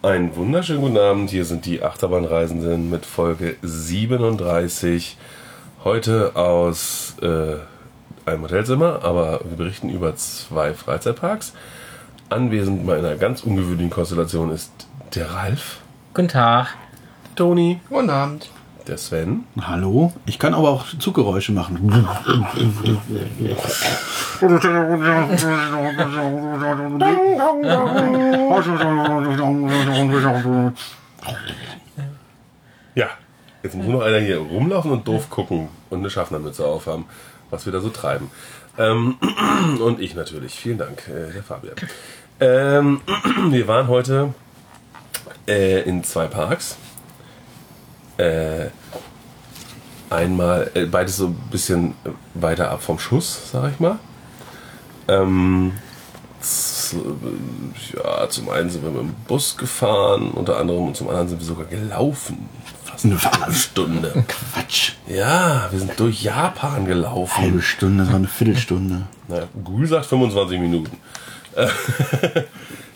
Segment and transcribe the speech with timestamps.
[0.00, 1.30] Einen wunderschönen guten Abend.
[1.30, 5.16] Hier sind die Achterbahnreisenden mit Folge 37.
[5.82, 7.56] Heute aus äh,
[8.24, 11.52] einem Hotelzimmer, aber wir berichten über zwei Freizeitparks.
[12.28, 14.70] Anwesend bei einer ganz ungewöhnlichen Konstellation ist
[15.16, 15.78] der Ralf,
[16.14, 16.76] Guten Tag.
[17.34, 18.50] Toni, Guten Abend.
[18.88, 20.12] Der Sven Hallo?
[20.26, 22.06] Ich kann aber auch Zuggeräusche machen.
[32.94, 33.08] Ja,
[33.62, 37.04] jetzt muss nur noch einer hier rumlaufen und doof gucken und eine Schaffnermütze aufhaben,
[37.50, 38.30] was wir da so treiben.
[38.78, 39.16] Ähm,
[39.80, 40.54] und ich natürlich.
[40.54, 41.76] Vielen Dank, äh, der Fabian.
[42.40, 43.00] Ähm,
[43.50, 44.32] wir waren heute
[45.46, 46.76] äh, in zwei Parks.
[48.16, 48.66] Äh,
[50.10, 51.94] einmal, äh, beides so ein bisschen
[52.34, 53.98] weiter ab vom Schuss, sag ich mal.
[55.08, 55.72] Ähm,
[57.94, 61.40] ja, zum einen sind wir mit dem Bus gefahren, unter anderem, und zum anderen sind
[61.40, 62.48] wir sogar gelaufen.
[62.84, 64.24] Fast eine Viertelstunde.
[64.52, 64.92] Quatsch.
[65.06, 67.36] Ja, wir sind durch Japan gelaufen.
[67.42, 69.02] Halbe Stunde, das war eine Viertelstunde.
[69.28, 70.96] Naja, Google sagt 25 Minuten.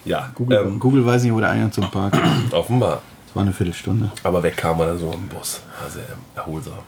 [0.05, 2.53] Ja, Google, ähm, Google weiß nicht, wo der Eingang zum Park ist.
[2.53, 3.03] offenbar.
[3.33, 4.13] Das war eine Viertelstunde.
[4.25, 5.63] Aber weg kam dann so im Bus.
[5.89, 6.03] Sehr
[6.37, 6.81] erholsam.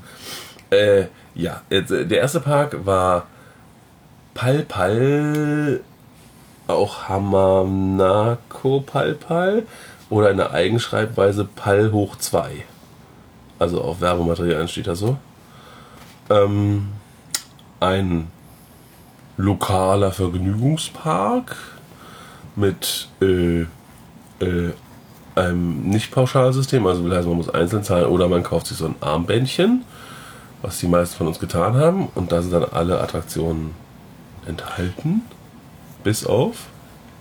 [0.68, 3.28] Äh, ja, äh, der erste Park war
[4.34, 5.80] Pal Pal,
[6.66, 9.62] auch Hamanako Pal Pal
[10.10, 12.66] oder in der Eigenschreibweise Pal hoch 2.
[13.58, 15.16] Also auf Werbematerialien steht da so.
[16.28, 16.88] Ähm,
[17.80, 18.30] ein
[19.38, 21.56] lokaler Vergnügungspark
[22.54, 23.62] mit äh,
[24.40, 24.74] äh,
[25.34, 28.94] einem Nicht-Pauschalsystem, also will heißen, man muss einzeln zahlen oder man kauft sich so ein
[29.00, 29.84] Armbändchen,
[30.62, 33.72] was die meisten von uns getan haben, und da sind dann alle Attraktionen
[34.46, 35.22] enthalten,
[36.02, 36.66] bis auf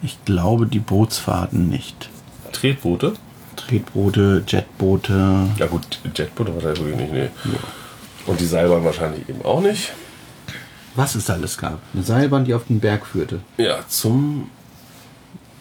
[0.02, 2.10] Ich glaube, die Bootsfahrten nicht.
[2.52, 3.14] Tretboote.
[3.56, 5.48] Tretboote, Jetboote.
[5.58, 7.30] Ja gut, Jetboote wahrscheinlich wirklich nicht, nee.
[8.26, 9.94] Und die Seilbahn wahrscheinlich eben auch nicht.
[10.96, 11.80] Was es alles gab.
[11.94, 13.40] Eine Seilbahn, die auf den Berg führte.
[13.58, 14.50] Ja, zum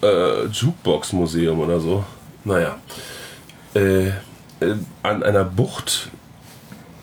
[0.03, 2.05] äh, Jukebox-Museum oder so.
[2.45, 2.77] Naja.
[3.75, 4.13] Äh, äh,
[5.03, 6.11] an einer Bucht,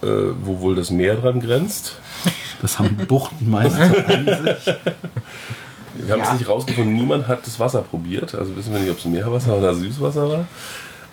[0.02, 0.08] äh,
[0.42, 1.96] wo wohl das Meer dran grenzt.
[2.62, 4.76] Das haben Buchten meistens an sich.
[5.96, 8.36] Wir haben es nicht rausgefunden, niemand hat das Wasser probiert.
[8.36, 10.48] Also wissen wir nicht, ob es Meerwasser oder Süßwasser war.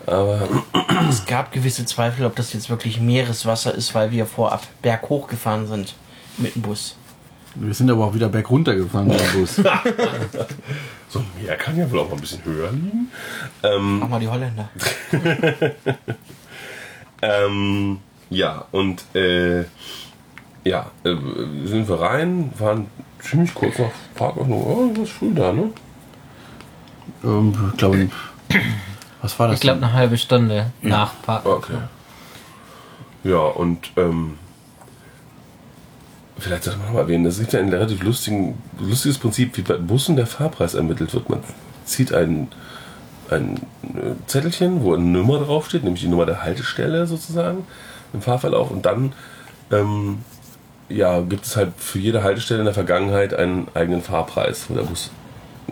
[0.06, 0.48] Aber
[1.08, 5.66] Es gab gewisse Zweifel, ob das jetzt wirklich Meereswasser ist, weil wir vorab berghoch gefahren
[5.66, 5.94] sind
[6.38, 6.96] mit dem Bus.
[7.58, 9.56] Wir sind aber auch wieder bergunter gefahren mit dem Bus.
[11.08, 13.10] so ein Meer kann ja wohl auch mal ein bisschen höher liegen.
[13.62, 14.68] Ähm, Mach mal die Holländer.
[17.22, 17.98] Ähm,
[18.30, 19.64] ja, und äh,
[20.64, 21.16] ja, äh,
[21.64, 22.88] sind wir rein, waren
[23.20, 24.62] ziemlich kurz nach Parköffnung.
[24.62, 25.70] Oh, das ist früh da, ne?
[27.24, 28.08] ähm, ich glaube,
[29.22, 29.56] was war das?
[29.56, 31.46] Ich glaube eine halbe Stunde nach Park.
[31.46, 31.78] Okay.
[33.24, 34.38] Ja, und ähm,
[36.38, 39.76] vielleicht sollte man mal erwähnen, das ist ja ein relativ lustigen, lustiges Prinzip, wie bei
[39.76, 41.30] Bussen der Fahrpreis ermittelt wird.
[41.30, 41.40] Man
[41.84, 42.48] zieht ein,
[43.30, 47.66] ein äh, Zettelchen, wo eine Nummer draufsteht, nämlich die Nummer der Haltestelle sozusagen
[48.12, 49.12] im Fahrverlauf und dann
[49.70, 50.18] ähm,
[50.88, 54.82] ja, gibt es halt für jede Haltestelle in der Vergangenheit einen eigenen Fahrpreis, wo der
[54.82, 55.10] Bus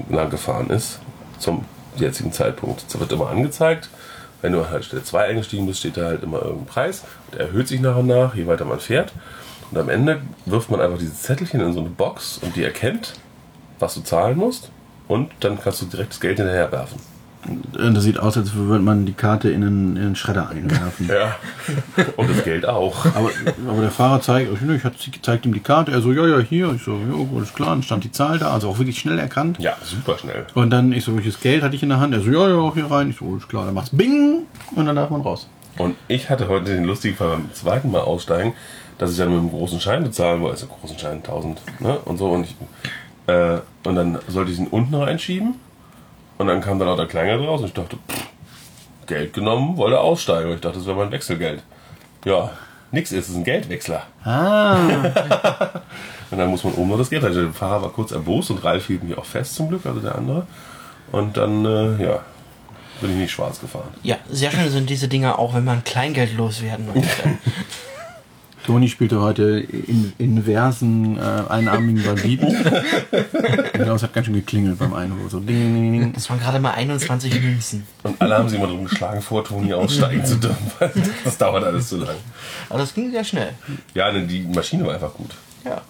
[0.08, 0.98] lang gefahren ist,
[1.38, 1.64] zum
[1.96, 2.84] jetzigen Zeitpunkt.
[2.88, 3.88] Das wird immer angezeigt.
[4.42, 7.04] Wenn du an Haltestelle 2 eingestiegen bist, steht da halt immer irgendein Preis.
[7.32, 9.12] Der erhöht sich nach und nach, je weiter man fährt.
[9.74, 13.14] Und am Ende wirft man einfach dieses Zettelchen in so eine Box und die erkennt,
[13.80, 14.70] was du zahlen musst.
[15.08, 17.00] Und dann kannst du direkt das Geld hinterher werfen.
[17.76, 21.08] Äh, Das sieht aus, als würde man die Karte in einen, in einen Schredder einwerfen.
[21.12, 21.34] Ja.
[22.16, 23.04] Und das Geld auch.
[23.16, 23.30] Aber,
[23.68, 25.90] aber der Fahrer zeigt, ich hatte- zeigt ihm die Karte.
[25.90, 26.72] Er so, ja, ja, hier.
[26.76, 27.70] Ich so, ja, alles klar.
[27.70, 28.52] Dann stand die Zahl da.
[28.52, 29.58] Also auch wirklich schnell erkannt.
[29.58, 30.46] Ja, super schnell.
[30.54, 32.14] Und dann, ich so, welches Geld hatte ich in der Hand?
[32.14, 33.10] Er so, ja, ja, hier rein.
[33.10, 33.64] Ich so, alles klar.
[33.66, 34.42] Dann macht's Bing.
[34.76, 35.48] Und dann darf man raus.
[35.76, 38.52] Und ich hatte heute den lustigen Fall beim zweiten Mal aussteigen,
[38.98, 41.98] dass ich dann mit einem großen Schein bezahlen wollte, also großen Schein 1000, ne?
[42.04, 42.30] Und so.
[42.30, 42.54] Und, ich,
[43.26, 45.54] äh, und dann sollte ich ihn unten reinschieben.
[46.38, 48.26] Und dann kam da lauter Kleingeld raus und ich dachte, pff,
[49.06, 50.50] Geld genommen, wollte aussteigen.
[50.50, 51.62] Und ich dachte, das wäre mein Wechselgeld.
[52.24, 52.50] Ja,
[52.90, 54.02] nix ist, es ist ein Geldwechsler.
[54.24, 54.76] Ah.
[56.30, 57.36] Und dann muss man oben noch das Geld halten.
[57.36, 60.16] Der Fahrer war kurz erbost und Ralf hielt mich auch fest zum Glück, also der
[60.16, 60.46] andere.
[61.12, 62.22] Und dann, äh, ja,
[63.00, 63.88] bin ich nicht schwarz gefahren.
[64.02, 67.04] Ja, sehr schön sind diese Dinger auch, wenn man Kleingeld loswerden möchte.
[68.64, 72.48] Toni spielte heute in inversen, äh, einarmigen Banditen.
[72.48, 75.30] Ich glaube, es hat ganz schön geklingelt beim Einwurf.
[75.30, 76.12] So ding, ding, ding.
[76.14, 77.86] Das waren gerade mal 21 Münzen.
[78.02, 80.56] Und alle haben sich immer drum geschlagen, vor Toni aussteigen zu dürfen,
[81.24, 82.16] das dauert alles zu lang.
[82.70, 83.50] Aber das ging sehr schnell.
[83.94, 85.30] Ja, ne, die Maschine war einfach gut.
[85.64, 85.82] Ja.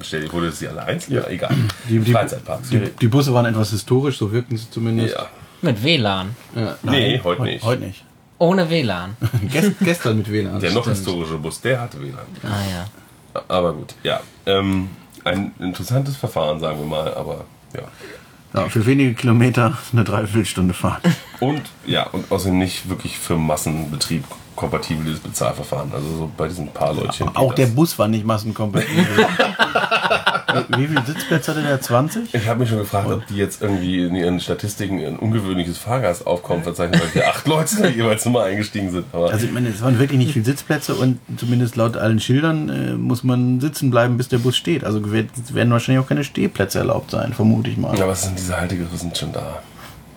[0.00, 1.16] Stell dir vor, das ist sie alle einzeln.
[1.16, 1.54] Ja, egal.
[1.88, 2.70] Die, die, Freizeitparks.
[2.70, 5.14] die, die Busse waren etwas historisch, so wirkten sie zumindest.
[5.16, 5.26] ja.
[5.60, 6.34] Mit WLAN.
[6.56, 7.64] Ja, Nee, heute nicht.
[7.64, 8.04] Heute nicht.
[8.42, 9.16] Ohne WLAN.
[9.52, 10.58] Gest, gestern mit WLAN.
[10.58, 10.96] Der noch Stimmt.
[10.96, 12.26] historische Bus, der hatte WLAN.
[12.42, 13.40] Ah ja.
[13.46, 14.18] Aber gut, ja.
[14.46, 14.90] Ähm,
[15.22, 17.82] ein interessantes Verfahren, sagen wir mal, aber ja.
[18.52, 21.02] Ja, für wenige Kilometer eine Dreiviertelstunde Fahrt.
[21.38, 24.24] Und ja, und außerdem nicht wirklich für Massenbetrieb
[24.56, 25.92] kompatibel dieses Bezahlverfahren.
[25.94, 27.28] Also so bei diesen paar Leutchen.
[27.36, 27.74] Auch der das.
[27.76, 29.06] Bus war nicht massenkompatibel.
[30.76, 31.80] Wie viele Sitzplätze hatte der?
[31.80, 32.34] 20?
[32.34, 36.62] Ich habe mich schon gefragt, ob die jetzt irgendwie in ihren Statistiken ein ungewöhnliches Fahrgastaufkommen
[36.62, 39.06] verzeichnen, weil wir acht Leute da jeweils immer eingestiegen sind.
[39.12, 42.68] Aber Also ich meine, es waren wirklich nicht viele Sitzplätze und zumindest laut allen Schildern
[42.68, 44.84] äh, muss man sitzen bleiben, bis der Bus steht.
[44.84, 47.96] Also werden wahrscheinlich auch keine Stehplätze erlaubt sein, vermute ich mal.
[47.98, 49.62] ja, was sind diese Haltegriffe sind schon da?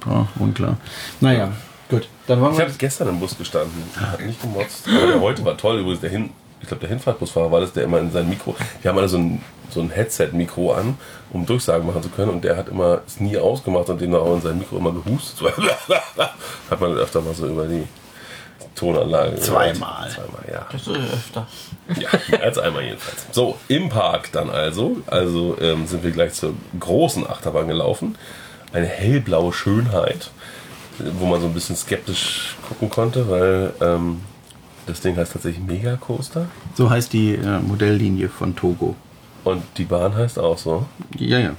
[0.06, 0.78] Ja, unklar.
[1.20, 1.50] Naja,
[1.90, 2.08] gut.
[2.28, 3.72] Dann wollen Ich habe gestern im Bus gestanden.
[4.00, 4.88] Hat nicht gemotzt.
[4.88, 5.80] Aber der heute war toll.
[5.80, 6.30] Übrigens, der Hin
[6.62, 8.56] ich glaube, der Hinfahrtbusfahrer war das, der immer in sein Mikro.
[8.82, 10.98] Wir haben alle so ein, so ein Headset-Mikro an,
[11.32, 12.32] um Durchsagen machen zu können.
[12.32, 15.46] Und der hat immer es nie ausgemacht und dem auch in sein Mikro immer gehustet.
[16.70, 17.88] Hat man öfter mal so über die
[18.76, 19.32] Tonanlage.
[19.32, 19.46] gehört.
[19.46, 20.10] Zweimal.
[20.10, 20.66] Zweimal, ja.
[20.72, 21.48] Das ist öfter.
[22.00, 23.26] Ja, mehr als einmal jedenfalls.
[23.32, 24.98] So, im Park dann also.
[25.08, 28.18] Also ähm, sind wir gleich zur großen Achterbahn gelaufen.
[28.74, 30.32] Eine hellblaue Schönheit,
[31.20, 34.22] wo man so ein bisschen skeptisch gucken konnte, weil ähm,
[34.88, 36.46] das Ding heißt tatsächlich Mega Coaster
[36.76, 38.96] So heißt die äh, Modelllinie von Togo.
[39.44, 40.86] und die Bahn heißt auch so.
[41.18, 41.52] Ja, ja.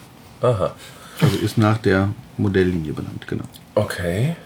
[0.43, 0.75] Aha.
[1.20, 3.44] Also ist nach der Modelllinie benannt, genau.
[3.75, 4.37] Okay.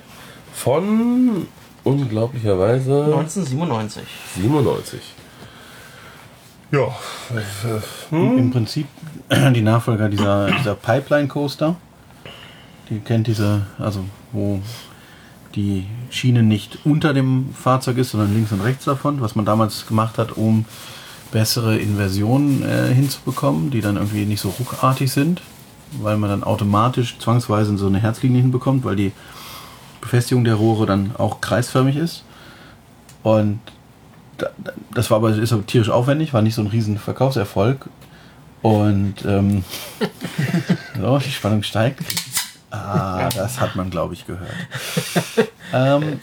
[0.52, 1.46] Von
[1.84, 4.02] unglaublicherweise 1997.
[4.36, 5.00] 97.
[6.72, 6.88] Ja.
[8.12, 8.86] Im Prinzip
[9.54, 11.76] die Nachfolger dieser, dieser Pipeline Coaster.
[12.88, 14.60] Die kennt diese, also wo
[15.54, 19.86] die Schiene nicht unter dem Fahrzeug ist, sondern links und rechts davon, was man damals
[19.86, 20.64] gemacht hat, um
[21.32, 25.42] bessere Inversionen äh, hinzubekommen, die dann irgendwie nicht so ruckartig sind,
[26.00, 29.12] weil man dann automatisch zwangsweise so eine Herzlinie hinbekommt, weil die
[30.00, 32.24] Befestigung der Rohre dann auch kreisförmig ist.
[33.22, 33.60] Und
[34.38, 37.88] da- da- das war aber ist aber tierisch aufwendig, war nicht so ein riesen Verkaufserfolg.
[38.62, 39.64] Und ähm,
[41.00, 42.00] so, die Spannung steigt.
[42.70, 44.50] Ah, das hat man, glaube ich, gehört.
[45.72, 46.20] ähm,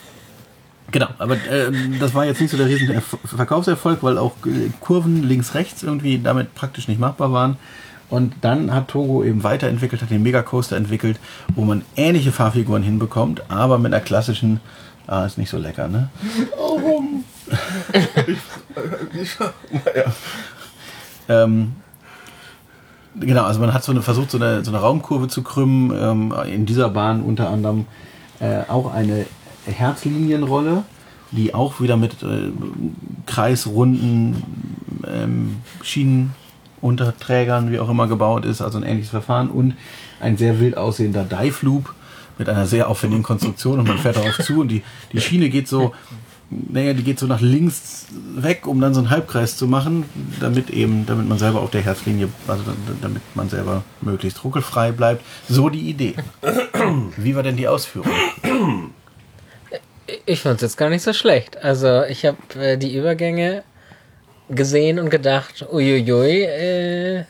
[0.90, 4.70] genau, aber ähm, das war jetzt nicht so der riesen Erf- Verkaufserfolg, weil auch äh,
[4.80, 7.56] Kurven links-rechts irgendwie damit praktisch nicht machbar waren.
[8.10, 11.20] Und dann hat Togo eben weiterentwickelt, hat den Megacoaster entwickelt,
[11.54, 14.60] wo man ähnliche Fahrfiguren hinbekommt, aber mit einer klassischen,
[15.06, 16.08] ah, ist nicht so lecker, ne?
[16.56, 17.24] Warum?
[19.70, 20.12] naja.
[21.28, 21.74] Ähm,
[23.18, 25.96] genau, also man hat so eine, versucht, so eine, so eine Raumkurve zu krümmen.
[25.96, 27.86] Ähm, in dieser Bahn unter anderem
[28.40, 29.26] äh, auch eine
[29.66, 30.84] Herzlinienrolle,
[31.32, 32.50] die auch wieder mit äh,
[33.26, 34.42] kreisrunden
[35.06, 38.60] ähm, Schienenunterträgern, wie auch immer, gebaut ist.
[38.60, 39.50] Also ein ähnliches Verfahren.
[39.50, 39.74] Und
[40.20, 41.94] ein sehr wild aussehender Dive Loop
[42.38, 43.80] mit einer sehr aufwendigen Konstruktion.
[43.80, 44.82] Und man fährt darauf zu und die,
[45.12, 45.92] die Schiene geht so
[46.50, 50.04] naja, die geht so nach links weg, um dann so einen Halbkreis zu machen,
[50.40, 52.72] damit eben, damit man selber auf der Herzlinie, also da-
[53.02, 55.22] damit man selber möglichst ruckelfrei bleibt.
[55.48, 56.14] So die Idee.
[57.18, 58.10] Wie war denn die Ausführung?
[60.24, 61.58] Ich fand es jetzt gar nicht so schlecht.
[61.62, 63.62] Also ich habe äh, die Übergänge
[64.48, 67.24] gesehen und gedacht, uiuiui, äh,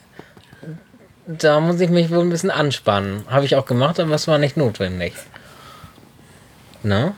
[1.26, 3.24] da muss ich mich wohl ein bisschen anspannen.
[3.28, 5.14] Habe ich auch gemacht, aber es war nicht notwendig.
[6.84, 7.14] Na?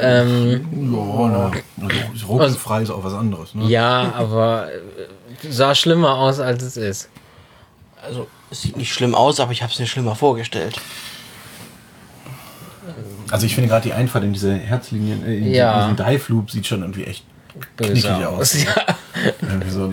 [0.00, 3.54] Ähm, Ja, na, also ruckelfrei ist auch was anderes.
[3.54, 3.66] Ne?
[3.66, 7.08] ja, aber äh, sah schlimmer aus, als es ist.
[8.02, 10.80] Also, es sieht nicht schlimm aus, aber ich habe es mir schlimmer vorgestellt.
[13.30, 15.80] Also ich finde gerade die Einfahrt in diese Herzlinien, äh, in Ja.
[15.88, 17.24] diesen Dive Loop sieht schon irgendwie echt
[17.76, 18.54] Böse aus.
[18.54, 18.66] aus.
[19.42, 19.70] Ja.
[19.70, 19.92] so,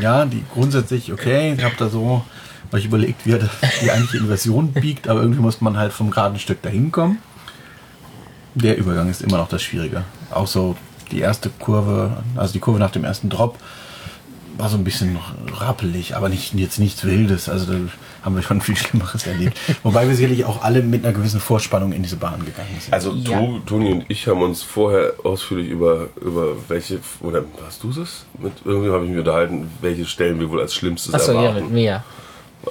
[0.00, 1.54] ja, die grundsätzlich okay.
[1.56, 2.24] Ich habe da so
[2.72, 3.48] euch überlegt, wie er
[3.82, 7.18] die eigentliche Inversion biegt, aber irgendwie muss man halt vom geraden Stück dahin kommen.
[8.60, 10.04] Der Übergang ist immer noch das Schwierige.
[10.30, 10.76] Auch so
[11.12, 13.56] die erste Kurve, also die Kurve nach dem ersten Drop,
[14.56, 15.16] war so ein bisschen
[15.54, 17.48] rappelig, aber nicht, jetzt nichts Wildes.
[17.48, 17.78] Also da
[18.22, 19.56] haben wir schon viel Schlimmeres erlebt.
[19.84, 22.92] Wobei wir sicherlich auch alle mit einer gewissen Vorspannung in diese Bahn gegangen sind.
[22.92, 23.38] Also Ja.
[23.38, 28.24] To- Toni und ich haben uns vorher ausführlich über, über welche, oder hast du es?
[28.38, 31.64] Mit irgendjemandem habe ich mich unterhalten, welche Stellen wir wohl als schlimmstes Achso, ja, erwarten.
[31.66, 32.02] mit mir.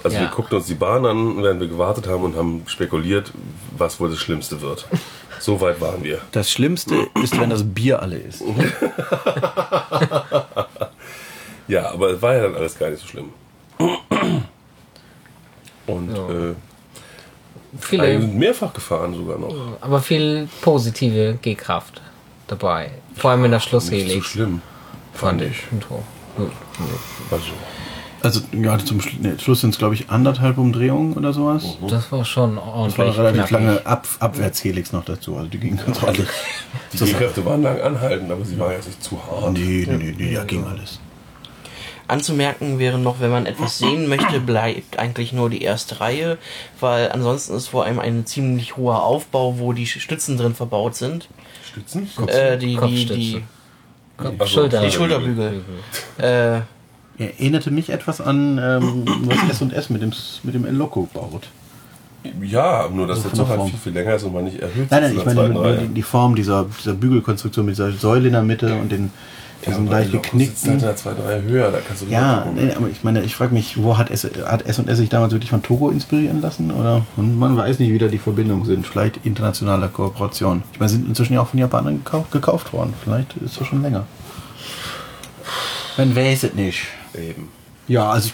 [0.04, 0.32] Also wir Ja.
[0.36, 3.32] guckten uns die Bahn an, während wir gewartet haben und haben spekuliert,
[3.78, 4.86] was wohl das Schlimmste wird.
[5.40, 6.20] So weit waren wir.
[6.32, 8.44] Das Schlimmste ist, wenn das Bier alle ist.
[11.70, 13.30] Ja, aber es war ja dann alles gar nicht so schlimm.
[15.86, 16.30] Und Ja.
[16.30, 16.56] äh,
[17.80, 19.54] Viele, sind mehrfach gefahren sogar noch.
[19.82, 22.02] aber viel positive G-Kraft
[22.48, 22.92] dabei.
[23.16, 24.26] Vor allem in der Nicht so Schlusshelix.
[24.28, 24.62] schlimm,
[25.14, 25.58] fand ich.
[25.72, 26.04] Und so.
[26.38, 26.52] Gut.
[27.32, 27.52] Also,
[28.24, 31.78] Also, ja, zum Schlu- nee, Schluss sind es, glaube ich, anderthalb Umdrehungen oder sowas.
[31.88, 33.18] Das war schon Das war ordentlich.
[33.18, 33.52] relativ knackig.
[33.52, 35.36] lange Ab Abwärtshelix noch dazu.
[35.38, 36.28] Also, die gingen ganz ordentlich.
[36.94, 39.54] Die G-Kräfte waren lang anhaltend, aber sie waren jetzt nicht zu hart.
[39.54, 41.00] Nee, nee, nee, nee, ja, ging alles.
[42.10, 46.38] Anzumerken wäre noch, wenn man etwas sehen möchte, bleibt eigentlich nur die erste Reihe,
[46.80, 51.28] weil ansonsten ist vor allem ein ziemlich hoher Aufbau, wo die Stützen drin verbaut sind.
[51.70, 52.10] Stützen?
[52.28, 53.44] Äh, die, die, die,
[54.18, 54.82] Kopf- Also, Schulter.
[54.86, 55.62] die Schulterbügel.
[57.20, 60.12] Erinnerte mich etwas an, ähm, was S&S mit dem,
[60.44, 61.48] mit dem El-Loco baut.
[62.42, 64.92] Ja, nur dass Also der Zug halt viel, viel länger ist und man nicht erhöht
[64.92, 68.34] Nein, nein, ich meine nur die, die Form dieser, dieser Bügelkonstruktion mit dieser Säule in
[68.34, 69.12] der Mitte und den
[69.66, 70.80] diesen aber leicht halt geknickten.
[70.80, 73.82] der zweiten Reihe höher, da kannst du Ja, nee, aber ich meine, ich frage mich,
[73.82, 76.72] wo hat S, hat S&S sich damals wirklich von Togo inspirieren lassen?
[76.72, 78.86] Oder und man weiß nicht, wie da die Verbindungen sind.
[78.86, 80.64] Vielleicht internationale Kooperation.
[80.74, 82.94] Ich meine, sind inzwischen ja auch von Japanern gekauft, gekauft worden.
[83.04, 84.06] Vielleicht ist das schon länger.
[85.98, 86.84] Man weiß es nicht.
[87.18, 87.50] Eben.
[87.88, 88.32] Ja, also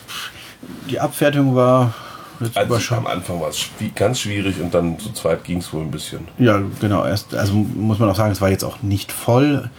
[0.90, 1.94] die Abfertigung war
[2.40, 3.14] jetzt Also am überschaubar.
[3.14, 6.28] Anfang war es ganz schwierig und dann zu zweit ging es wohl ein bisschen.
[6.38, 7.06] Ja, genau.
[7.06, 9.70] Erst, also muss man auch sagen, es war jetzt auch nicht voll.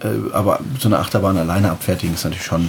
[0.00, 2.68] Äh, aber so eine Achterbahn alleine abfertigen ist natürlich schon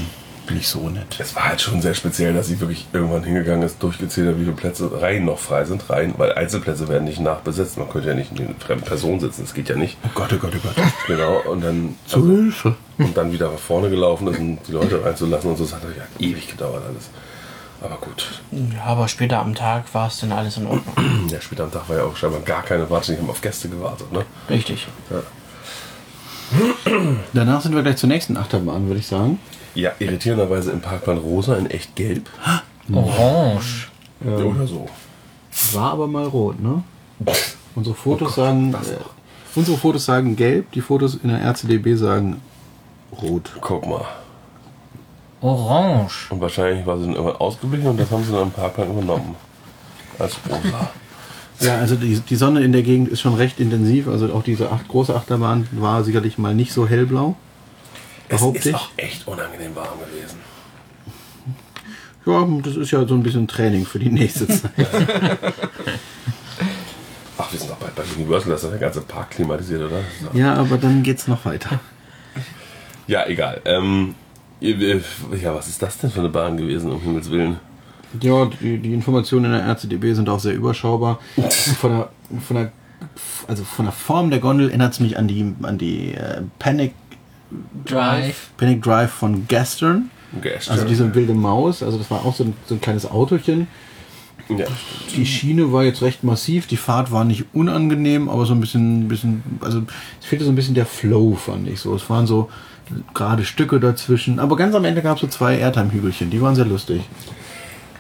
[0.52, 1.18] nicht so nett.
[1.20, 4.44] Es war halt schon sehr speziell, dass sie wirklich irgendwann hingegangen ist, durchgezählt hat, wie
[4.44, 5.90] viele Plätze Reihen noch frei sind.
[5.90, 7.78] Reihen, weil Einzelplätze werden nicht nachbesetzt.
[7.78, 9.98] Man könnte ja nicht in fremden Personen sitzen, das geht ja nicht.
[10.06, 10.76] Oh Gott, oh Gott, oh Gott.
[11.08, 12.76] Genau, und dann, Zu Hilfe.
[12.98, 15.64] und dann wieder nach vorne gelaufen ist, um die Leute reinzulassen und so.
[15.66, 17.10] Das hat ja ewig gedauert alles.
[17.82, 18.42] Aber gut.
[18.52, 21.28] ja, aber später am Tag war es dann alles in Ordnung.
[21.30, 23.16] Ja, später am Tag war ja auch scheinbar gar keine Wartung.
[23.16, 24.26] Die haben auf Gäste gewartet, ne?
[24.50, 24.88] Richtig.
[25.10, 25.22] Ja.
[27.34, 29.40] Danach sind wir gleich zur nächsten Achterbahn, würde ich sagen.
[29.76, 32.30] Ja, irritierenderweise im Parkplan rosa in echt gelb.
[32.92, 33.90] Orange.
[34.26, 34.88] Oder so.
[35.74, 36.84] War aber mal rot, ne?
[37.76, 38.72] Unsere Fotos sagen.
[38.72, 39.10] das Äh, noch.
[39.56, 42.42] unsere Fotos sagen gelb, die Fotos in der RCDB sagen
[43.22, 43.52] rot.
[43.62, 44.06] Guck mal.
[45.42, 46.28] Orange.
[46.32, 49.36] Und wahrscheinlich war sie dann irgendwann ausgeblichen und das haben sie dann im Parkplan übernommen.
[50.18, 50.90] Als rosa.
[51.60, 54.08] Ja, also die, die Sonne in der Gegend ist schon recht intensiv.
[54.08, 57.36] Also auch diese acht, große Achterbahn war sicherlich mal nicht so hellblau.
[58.30, 58.76] Es ist ich.
[58.76, 60.40] auch echt unangenehm warm gewesen.
[62.26, 64.72] Ja, das ist ja so ein bisschen Training für die nächste Zeit.
[67.38, 70.00] Ach, wir sind doch bald bei Universal, das ist der ganze Park klimatisiert, oder?
[70.34, 71.80] ja, aber dann geht's noch weiter.
[73.08, 73.62] Ja, egal.
[73.66, 74.16] Ähm,
[74.60, 77.60] ja, was ist das denn für eine Bahn gewesen, um Himmels Willen?
[78.22, 81.20] Ja, die, die Informationen in der RCDB sind auch sehr überschaubar.
[81.80, 82.10] Von der,
[82.48, 82.72] von der,
[83.48, 86.94] also von der Form der Gondel erinnert es mich an die, an die äh, Panic,
[87.86, 88.50] Drive.
[88.58, 90.10] Panic Drive von Gastern.
[90.42, 90.74] Gestern.
[90.74, 91.84] Also diese wilde Maus.
[91.84, 93.68] Also das war auch so ein, so ein kleines Autochen.
[94.50, 94.66] ja,
[95.16, 96.68] Die Schiene war jetzt recht massiv.
[96.68, 99.84] Die Fahrt war nicht unangenehm, aber so ein bisschen, bisschen also
[100.20, 101.96] es fehlte so ein bisschen der Flow, fand ich so.
[101.96, 102.50] Es waren so
[103.14, 104.40] gerade Stücke dazwischen.
[104.40, 106.30] Aber ganz am Ende gab es so zwei Airtime-Hügelchen.
[106.30, 107.02] Die waren sehr lustig.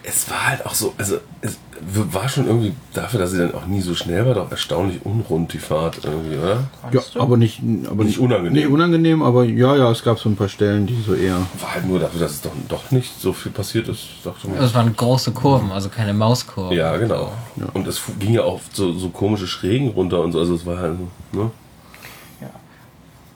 [0.03, 3.65] es war halt auch so, also es war schon irgendwie dafür, dass sie dann auch
[3.65, 6.63] nie so schnell war, doch erstaunlich unrund die Fahrt irgendwie, oder?
[6.91, 8.53] Ja, aber nicht, aber Nicht unangenehm.
[8.53, 11.37] Nee, unangenehm, aber ja, ja, es gab so ein paar Stellen, die so eher.
[11.59, 14.57] War halt nur dafür, dass es doch, doch nicht so viel passiert ist, dachte mir.
[14.57, 16.75] Das waren große Kurven, also keine Mauskurven.
[16.75, 17.31] Ja, genau.
[17.73, 20.77] Und es ging ja auch so, so komische Schrägen runter und so, also es war
[20.77, 20.97] halt,
[21.33, 21.51] ne?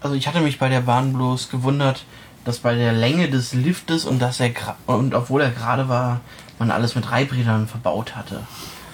[0.02, 2.06] Also ich hatte mich bei der Bahn bloß gewundert,
[2.46, 4.52] dass bei der Länge des Liftes und dass er
[4.86, 6.22] und obwohl er gerade war,
[6.58, 8.42] man alles mit Reibrädern verbaut hatte.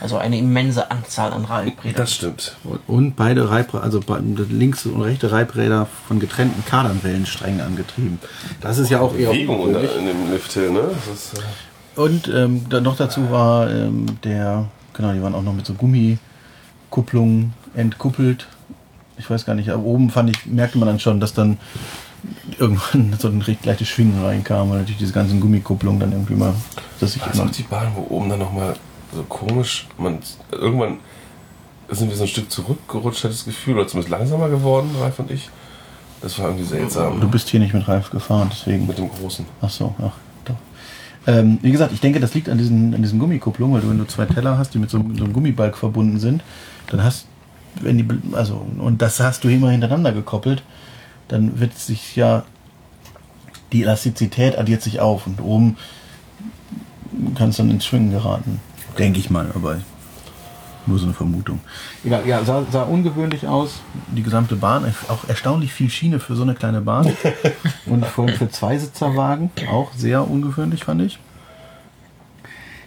[0.01, 1.95] Also eine immense Anzahl an Reibrädern.
[1.95, 2.57] Das stimmt.
[2.85, 4.01] Und beide Reibräder, also
[4.49, 8.19] links und rechte Reibräder von getrennten Kardanwellensträngen angetrieben.
[8.59, 9.29] Das ist ja auch eher.
[9.29, 10.91] Bewegung unter, in dem Lifthill, ne?
[11.07, 15.43] Das ist, äh, Und ähm, dann noch dazu war ähm, der, genau, die waren auch
[15.43, 18.47] noch mit so Gummikupplungen entkuppelt.
[19.17, 21.57] Ich weiß gar nicht, aber oben fand ich, merkte man dann schon, dass dann
[22.59, 26.53] irgendwann so ein recht leichtes Schwingen reinkam, weil natürlich diese ganzen Gummikupplungen dann irgendwie mal,
[26.99, 28.75] dass ich auch die Bahn, wo oben dann nochmal
[29.13, 30.19] so komisch, man,
[30.51, 30.97] irgendwann
[31.89, 35.31] sind wir so ein Stück zurückgerutscht, hatte das Gefühl, oder zumindest langsamer geworden, Ralf und
[35.31, 35.49] ich.
[36.21, 37.19] Das war irgendwie seltsam.
[37.21, 38.87] du bist hier nicht mit Ralf gefahren, deswegen.
[38.87, 39.45] mit dem Großen.
[39.61, 40.13] Ach so, ach,
[40.45, 40.55] doch.
[41.27, 43.97] Ähm, wie gesagt, ich denke, das liegt an diesen, an diesen Gummikupplungen, weil du, wenn
[43.99, 46.41] du zwei Teller hast, die mit so, einem- so einem Gummibalg verbunden sind,
[46.89, 47.27] dann hast,
[47.81, 50.63] wenn die, also, und das hast du immer hintereinander gekoppelt,
[51.27, 52.43] dann wird sich ja,
[53.71, 55.77] die Elastizität addiert sich auf und oben
[57.35, 58.59] kann es dann ins Schwingen geraten.
[58.97, 59.79] Denke ich mal, aber
[60.87, 61.59] nur so eine Vermutung.
[62.03, 63.81] Egal, ja, sah, sah ungewöhnlich aus.
[64.15, 67.11] Die gesamte Bahn, auch erstaunlich viel Schiene für so eine kleine Bahn.
[67.85, 71.19] Und vor allem für Zweisitzerwagen auch sehr ungewöhnlich, fand ich.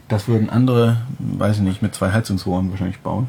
[0.07, 3.28] Das würden andere, weiß ich nicht, mit zwei Heizungsrohren wahrscheinlich bauen.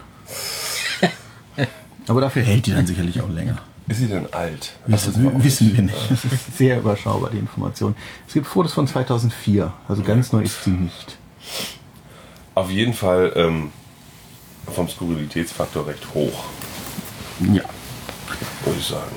[2.07, 3.57] Aber dafür hält die dann sicherlich auch länger.
[3.89, 4.72] Ist sie denn alt?
[4.89, 6.12] Also, Wissen, auch wissen wir nicht.
[6.12, 7.96] Das ist sehr überschaubar, die Information.
[8.27, 11.17] Es gibt Fotos von 2004, also ganz neu ist sie nicht.
[12.55, 13.72] Auf jeden Fall ähm,
[14.74, 16.43] vom Skurrilitätsfaktor recht hoch,
[17.41, 17.63] Ja.
[18.63, 19.12] würde ich sagen.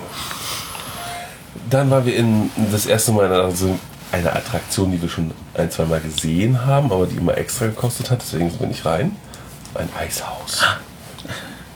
[1.68, 3.78] Dann waren wir in das erste Mal in einer, so
[4.10, 8.10] einer Attraktion, die wir schon ein, zwei Mal gesehen haben, aber die immer extra gekostet
[8.10, 9.16] hat, deswegen sind wir nicht rein.
[9.74, 10.62] Ein Eishaus.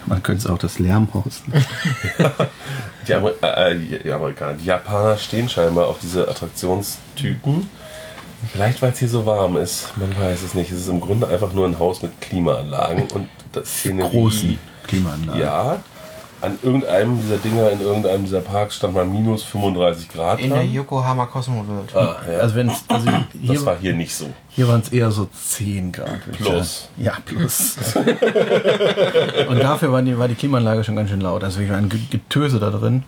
[0.07, 1.43] Man könnte es auch das Lärmhaus.
[1.47, 1.65] nennen.
[3.09, 7.69] Die, Amer äh, die- Amerikaner, die Japaner stehen scheinbar auf diese Attraktionstypen.
[8.53, 10.73] Vielleicht, weil es hier so warm ist, man weiß es nicht.
[10.73, 14.11] Es ist im Grunde einfach nur ein Haus mit Klimaanlagen und das Szenerie.
[14.11, 14.59] Großen
[14.89, 15.41] Klimaanlagen.
[15.41, 15.83] Ja,
[16.43, 20.59] an irgendeinem dieser Dinger in irgendeinem dieser Parks stand mal minus 35 Grad In der
[20.59, 20.73] dran.
[20.73, 21.95] Yokohama Cosmo World.
[21.97, 22.38] Ah, ja.
[22.40, 24.26] Also wenn es also das hier, war hier nicht so.
[24.50, 26.21] hier waren es eher so 10 Grad.
[26.31, 26.88] ich Plus.
[26.99, 27.76] Ja, plus.
[29.49, 31.43] Und dafür war die, war die Klimaanlage schon ganz schön laut.
[31.45, 33.02] Also wir ein Ge- Getöse da drin.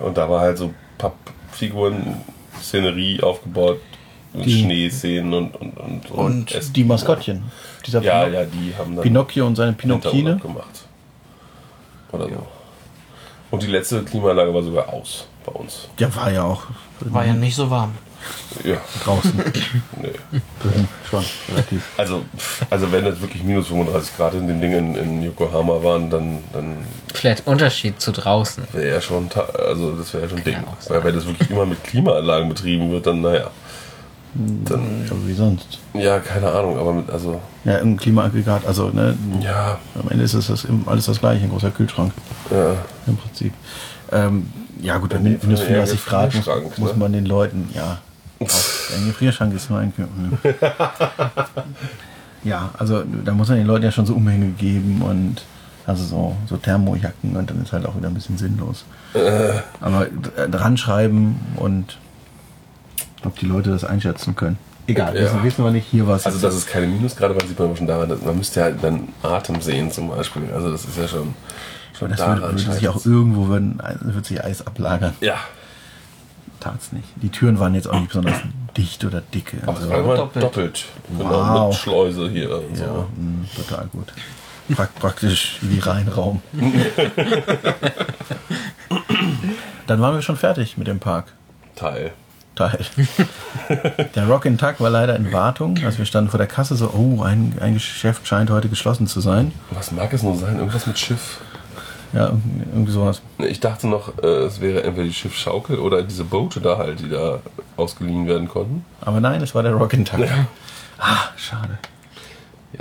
[0.00, 2.16] Und da war halt so Pappfiguren,
[2.60, 3.78] Szenerie aufgebaut,
[4.34, 6.72] Die- Schneeszenen und und und, Und Essen.
[6.72, 7.42] die Maskottchen.
[7.86, 10.36] Dieser Ja, Pino- ja, die haben dann Pinocchio und seine Pinocchine.
[10.38, 10.84] gemacht.
[12.12, 12.46] Oder so.
[13.50, 15.88] Und die letzte Klimaanlage war sogar aus bei uns.
[15.98, 16.62] Der war ja auch
[17.00, 17.94] War ja nicht so warm.
[18.64, 19.32] Ja, draußen.
[20.02, 20.12] nee.
[21.08, 21.82] schon, relativ.
[21.96, 22.22] Also,
[22.68, 26.84] also wenn das wirklich minus 35 Grad in den Dingen in Yokohama waren, dann, dann
[27.14, 28.64] Vielleicht Unterschied zu draußen.
[28.72, 30.54] wäre ja schon, also das wäre ja schon Ding.
[30.54, 33.50] ja auch Weil wenn das wirklich immer mit Klimaanlagen betrieben wird, dann naja.
[34.34, 35.78] Dann, Ja, wie sonst.
[35.92, 40.34] ja, keine Ahnung, aber mit, also, Ja, ein Klimaaggregat, also ne, ja, am Ende ist
[40.34, 42.12] es das im- alles das gleiche, ein großer Kühlschrank
[42.50, 42.74] ja.
[43.08, 43.52] im Prinzip.
[44.12, 44.46] Ähm,
[44.80, 46.98] ja gut, bei Ja, minus eher 35 Grad muss, muss ne?
[46.98, 47.98] man den Leuten, ja,
[48.40, 50.38] ein Gefrierschrank ist nur ein Kü- hm.
[52.42, 55.42] Ja, also da muss man den Leuten ja schon so Umhänge geben und
[55.86, 58.84] also so, so Thermojacken und dann ist halt auch wieder ein bisschen sinnlos.
[59.80, 60.06] Aber
[60.36, 61.98] äh, dran schreiben und
[63.24, 64.58] ob die Leute das einschätzen können.
[64.86, 65.22] Egal, Ja.
[65.24, 66.26] wissen, wissen wir nicht, hier was.
[66.26, 69.60] Also das ist keine Minusgrade, weil sieht man schon daran, man müsste ja dann Atem
[69.60, 70.42] sehen zum Beispiel.
[70.54, 71.34] Also das ist ja schon,
[71.98, 72.86] schon das würde, daran würde sich scheitert's.
[73.02, 75.14] auch irgendwo würden, wird sich Eis ablagern.
[75.20, 75.36] Ja,
[76.58, 77.08] Tat's nicht.
[77.16, 78.34] Die Türen waren jetzt auch nicht besonders
[78.76, 79.56] dicht oder dicke.
[79.62, 80.44] aber es Also, war immer doppelt.
[80.44, 80.84] doppelt.
[81.16, 81.68] Genau, Wow.
[81.68, 83.06] mit Schleuse hier und ja, so.
[83.16, 84.12] mh, total gut.
[84.76, 86.42] Prakt, praktisch wie Reinraum.
[89.86, 91.32] Dann waren wir schon fertig mit dem Park.
[91.76, 92.12] Teil.
[92.60, 92.84] Teil.
[94.14, 95.78] Der Rock in Tag war leider in Wartung.
[95.82, 99.20] Also wir standen vor der Kasse so, oh, ein, ein Geschäft scheint heute geschlossen zu
[99.20, 99.52] sein.
[99.70, 100.58] Was mag es nur sein?
[100.58, 101.38] Irgendwas mit Schiff?
[102.12, 102.32] Ja,
[102.72, 103.22] irgendwie sowas.
[103.38, 107.08] Ich dachte noch, äh, es wäre entweder die Schiffsschaukel oder diese Boote da halt, die
[107.08, 107.38] da
[107.76, 108.84] ausgeliehen werden konnten.
[109.00, 110.20] Aber nein, es war der Rock in Tag.
[110.98, 111.78] Ah, schade.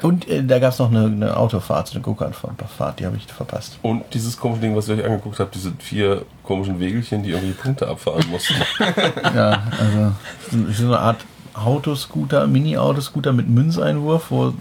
[0.03, 3.79] Und äh, da gab es noch eine, eine Autofahrt, eine Go-Kart-Fahrt, die habe ich verpasst.
[3.81, 7.53] Und dieses komische Ding, was ihr euch angeguckt habt, diese vier komischen Wegelchen, die irgendwie
[7.53, 8.53] Punkte abfahren mussten.
[9.35, 10.11] Ja, also
[10.51, 11.17] so- so eine Art
[11.55, 14.53] Autoscooter, Mini-Autoscooter mit Münzeinwurf, wo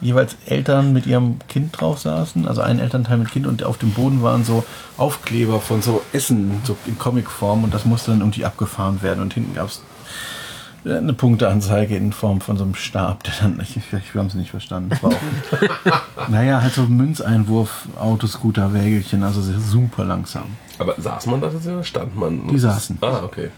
[0.00, 3.90] jeweils Eltern mit ihrem Kind drauf saßen, also ein Elternteil mit Kind und auf dem
[3.92, 4.64] Boden waren so
[4.96, 9.34] Aufkleber von so Essen, so in Comicform und das musste dann irgendwie abgefahren werden und
[9.34, 9.82] hinten gab es
[10.84, 14.34] eine Punkteanzeige in Form von so einem Stab, der dann, ich, ich, wir haben es
[14.34, 14.90] nicht verstanden.
[14.90, 20.44] Das war auch, naja, halt so Münzeinwurf, Autoscooter, Wägelchen, also sehr super langsam.
[20.78, 22.48] Aber saß man da tatsächlich oder stand man?
[22.48, 22.98] Die saßen.
[23.00, 23.50] Ah, okay.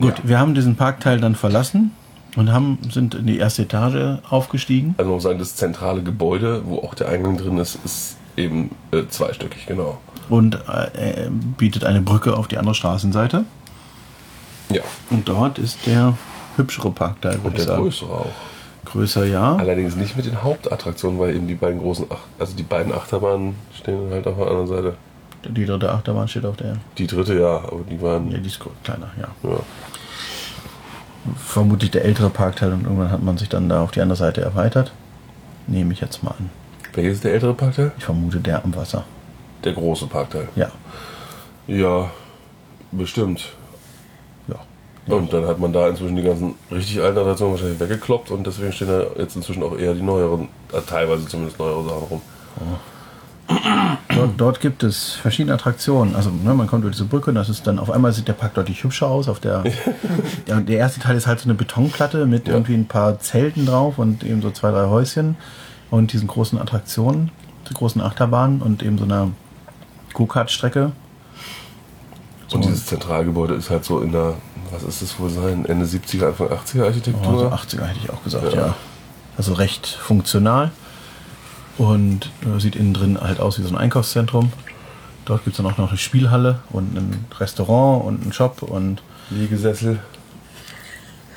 [0.00, 1.92] Gut, wir haben diesen Parkteil dann verlassen
[2.36, 4.94] und haben, sind in die erste Etage aufgestiegen.
[4.98, 8.70] Also man muss sagen, das zentrale Gebäude, wo auch der Eingang drin ist, ist eben
[8.90, 9.98] äh, zweistöckig, genau.
[10.30, 13.44] und äh, äh, bietet eine Brücke auf die andere Straßenseite.
[14.74, 14.82] Ja.
[15.10, 16.14] Und dort ist der
[16.56, 17.82] hübschere Parkteil, würde Und ich der sagen.
[17.82, 18.26] größere auch.
[18.84, 19.56] Größer, ja.
[19.56, 23.54] Allerdings nicht mit den Hauptattraktionen, weil eben die beiden großen, Ach also die beiden Achterbahnen
[23.78, 24.94] stehen halt auf der anderen Seite.
[25.44, 26.76] Die dritte Achterbahn steht auf der.
[26.98, 28.30] Die dritte ja, aber die waren.
[28.30, 29.28] Ja, die ist kleiner, ja.
[29.48, 29.58] Ja.
[31.36, 34.40] Vermutlich der ältere Parkteil und irgendwann hat man sich dann da auf die andere Seite
[34.40, 34.92] erweitert.
[35.66, 36.50] Nehme ich jetzt mal an.
[36.94, 37.92] Welches ist der ältere Parkteil?
[37.96, 39.04] Ich vermute der am Wasser.
[39.64, 40.48] Der große Parkteil.
[40.56, 40.70] Ja.
[41.68, 42.10] Ja,
[42.90, 43.52] bestimmt.
[45.06, 45.14] Ja.
[45.16, 48.72] Und dann hat man da inzwischen die ganzen richtig alten Attraktionen wahrscheinlich weggekloppt und deswegen
[48.72, 52.20] stehen da jetzt inzwischen auch eher die neueren, äh, teilweise zumindest neuere Sachen rum.
[54.14, 56.14] Dort, dort gibt es verschiedene Attraktionen.
[56.14, 58.32] Also ne, man kommt über diese Brücke und das ist dann auf einmal sieht der
[58.34, 59.28] Park deutlich hübscher aus.
[59.28, 59.64] Auf der,
[60.46, 62.54] ja, der erste Teil ist halt so eine Betonplatte mit Ja.
[62.54, 65.36] irgendwie ein paar Zelten drauf und eben so zwei, drei Häuschen
[65.90, 67.30] und diesen großen Attraktionen,
[67.68, 69.30] die großen Achterbahnen und eben so einer
[70.14, 70.92] Go-Kart-Strecke.
[72.52, 74.34] Und dieses Zentralgebäude ist halt so in der,
[74.72, 77.38] was ist das wohl sein, Ende 70er, Anfang 80er Oh, Architektur.
[77.38, 78.60] so 80er hätte ich auch gesagt, Ja.
[78.68, 78.74] ja.
[79.36, 80.70] Also recht funktional
[81.78, 84.52] und äh, sieht innen drin halt aus wie so ein Einkaufszentrum.
[85.24, 89.02] dort gibt es dann auch noch eine Spielhalle und ein Restaurant und einen Shop und
[89.30, 90.00] Liegesessel.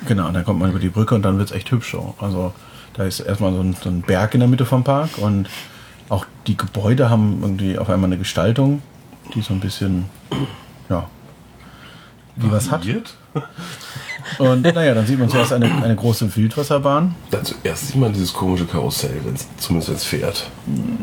[0.06, 1.92] genau, und dann kommt man über die Brücke und dann wird es echt hübsch.
[1.92, 2.14] so.
[2.18, 2.52] Also
[2.94, 5.48] da ist erstmal so ein, so ein Berg in der Mitte vom Park und
[6.08, 8.82] auch die Gebäude haben irgendwie auf einmal eine Gestaltung,
[9.34, 10.04] die so ein bisschen,
[10.88, 11.08] ja,
[12.36, 12.84] wie was hat.
[14.38, 17.14] Und naja, dann sieht man zuerst eine, eine große Wildwasserbahn.
[17.30, 20.50] Dann zuerst sieht man dieses komische Karussell, wenn's, zumindest wenn es fährt.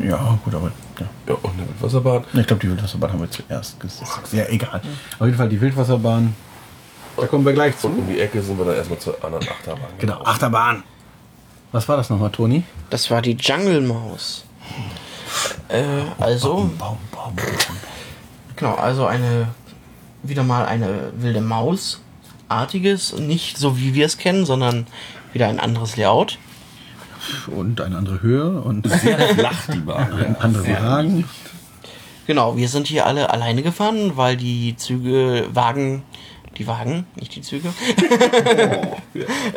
[0.06, 0.70] Ja, gut, aber
[1.00, 1.06] ja.
[1.28, 2.22] Ja, und eine Wasserbahn.
[2.34, 4.32] Ich glaube, die Wildwasserbahn haben wir zuerst gesagt.
[4.32, 4.80] Ja, egal.
[5.18, 6.34] Auf jeden Fall die Wildwasserbahn.
[7.16, 7.86] Da kommen wir gleich Und zu.
[7.88, 9.88] um die Ecke sind wir dann erstmal zur anderen Achterbahn.
[9.98, 10.82] Genau, Achterbahn.
[11.72, 12.62] Was war das nochmal, Toni?
[12.90, 14.44] Das war die Jungle Maus.
[15.68, 15.82] Äh,
[16.20, 17.36] also, Baum, Baum, Baum.
[18.54, 19.48] genau, also eine,
[20.22, 22.00] wieder mal eine wilde Maus.
[22.54, 24.86] Artiges, nicht so wie wir es kennen, sondern
[25.32, 26.38] wieder ein anderes Layout.
[27.46, 30.12] Und eine andere Höhe und Sehr flach die Bahn.
[30.24, 31.24] ein anderer Wagen.
[32.26, 36.02] Genau, wir sind hier alle alleine gefahren, weil die Züge, Wagen,
[36.56, 37.68] die Wagen, nicht die Züge,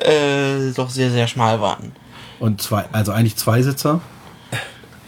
[0.01, 1.93] äh, doch sehr, sehr schmal waren.
[2.39, 4.01] Und zwei, also eigentlich zwei Sitzer.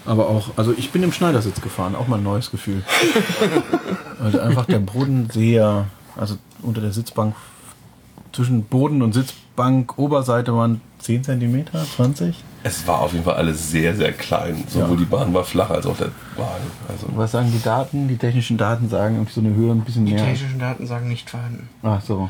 [0.06, 2.84] Aber auch, also ich bin im Schneidersitz gefahren, auch mal ein neues Gefühl.
[4.22, 7.36] Also einfach der Boden sehr, also unter der Sitzbank,
[8.32, 11.66] zwischen Boden und Sitzbank, Oberseite waren 10 cm,
[11.96, 12.36] 20.
[12.62, 14.66] Es war auf jeden Fall alles sehr, sehr klein.
[14.68, 14.96] Sowohl Ja.
[14.98, 16.66] die Bahn war flach als auch der Wagen.
[16.90, 18.10] Also, Was sagen die Daten?
[18.10, 20.26] Die technischen Daten sagen irgendwie so eine Höhe ein bisschen Die mehr.
[20.26, 21.70] technischen Daten sagen nicht vorhanden.
[21.84, 22.30] Ach so.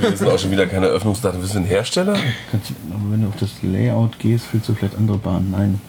[0.00, 1.40] wir sind auch schon wieder keine Öffnungsdaten.
[1.40, 2.16] Wir sind ein Hersteller.
[2.50, 5.50] Kannst du, aber wenn du auf das Layout gehst, fühlst du vielleicht andere Bahnen.
[5.50, 5.80] Nein.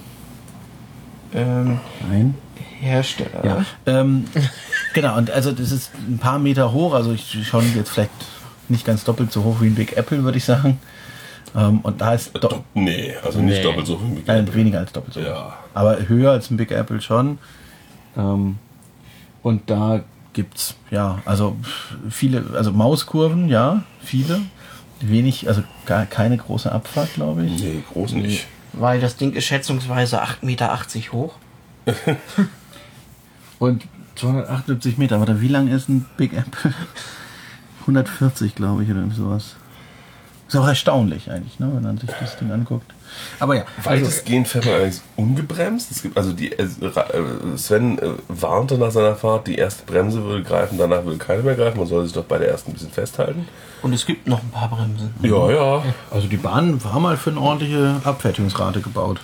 [1.34, 2.36] Ähm, Nein.
[2.80, 3.46] Hersteller.
[3.46, 3.66] Ja.
[3.86, 4.26] Ähm,
[4.94, 8.12] genau, und also das ist ein paar Meter hoch, also ich schon jetzt vielleicht
[8.70, 10.80] nicht ganz doppelt so hoch wie ein Big Apple, würde ich sagen.
[11.56, 13.64] Ähm, und da ist do Do nee, also nicht Nee.
[13.64, 14.26] doppelt so viel.
[14.26, 15.26] wie äh, weniger als doppelt so hoch.
[15.26, 15.58] Ja.
[15.74, 17.38] Aber höher als ein Big Apple schon.
[18.18, 18.58] Ähm,
[19.44, 20.02] und da
[20.34, 21.56] gibt's ja, also
[22.10, 24.42] viele, also Mauskurven, ja, viele.
[25.02, 27.62] Wenig, also gar keine große Abfahrt, glaube ich.
[27.62, 28.48] Nee, groß nicht.
[28.72, 30.80] Weil das Ding ist schätzungsweise 8,80 Meter
[31.12, 31.36] hoch.
[33.60, 33.84] Und
[34.16, 35.20] 278 Meter.
[35.20, 36.74] Warte, wie lang ist ein Big Apple?
[37.84, 39.56] 140, glaube ich, oder irgendwie sowas.
[40.48, 42.94] Ist auch erstaunlich eigentlich, ne, wenn man sich das Ding anguckt.
[43.40, 45.92] Aber ja, also, Weitestgehend fährt man allerdings ungebremst.
[45.92, 50.24] Es gibt also die äh, äh, Sven äh, warnte nach seiner Fahrt, die erste Bremse
[50.24, 51.78] würde greifen, danach würde keine mehr greifen.
[51.78, 53.48] Man soll sich doch bei der ersten ein bisschen festhalten.
[53.82, 55.14] Und es gibt noch ein paar Bremsen.
[55.22, 55.84] Ja, ja.
[56.12, 59.20] also die Bahn war mal für eine ordentliche Abfertigungsrate gebaut.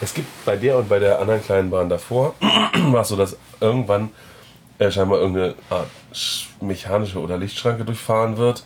[0.00, 2.34] Es gibt bei der und bei der anderen kleinen Bahn davor
[2.90, 4.10] war es so, dass irgendwann
[4.78, 8.64] äh, scheinbar irgendeine Art sch- mechanische oder Lichtschranke durchfahren wird.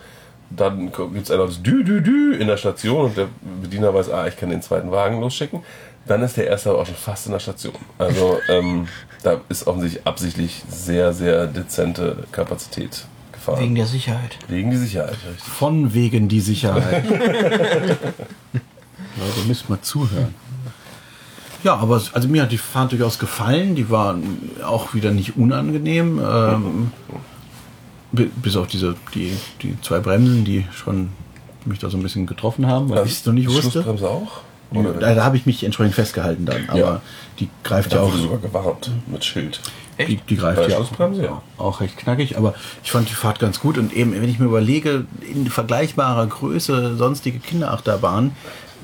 [0.51, 3.29] Dann gibt es ein lautes Dü, Dü, Dü in der Station und der
[3.63, 5.61] Bediener weiß, ah, ich kann den zweiten Wagen losschicken.
[6.07, 7.75] Dann ist der erste aber auch schon fast in der Station.
[7.97, 8.87] Also ähm,
[9.23, 13.61] da ist offensichtlich absichtlich sehr, sehr dezente Kapazität gefahren.
[13.61, 14.37] Wegen der Sicherheit.
[14.49, 15.43] Wegen die Sicherheit, richtig.
[15.45, 17.05] Von wegen die Sicherheit.
[19.17, 20.35] Leute, müsst mal zuhören.
[21.65, 23.75] Ja, aber es- also mir hat die Fahrt durchaus gefallen.
[23.75, 24.17] Die war
[24.65, 26.19] auch wieder nicht unangenehm.
[26.25, 26.93] Ähm,
[28.13, 31.11] bi- bis auf diese, die, die zwei Bremsen, die schon
[31.65, 33.71] mich da so ein bisschen getroffen haben, weil ich es noch nicht Die wusste.
[33.71, 34.41] Schlussbremse auch?
[34.75, 36.69] Oder Da, da habe ich mich entsprechend festgehalten dann.
[36.69, 37.01] Aber Ja.
[37.39, 38.13] die greift ja da auch.
[38.13, 39.61] wurde sogar gewarnt mit Schild.
[40.09, 41.43] Die, die greift ja auch, Schlussbremse, ja.
[41.59, 44.47] auch recht knackig, aber ich fand die Fahrt ganz gut und eben, wenn ich mir
[44.47, 48.33] überlege, in vergleichbarer Größe sonstige Kinderachterbahnen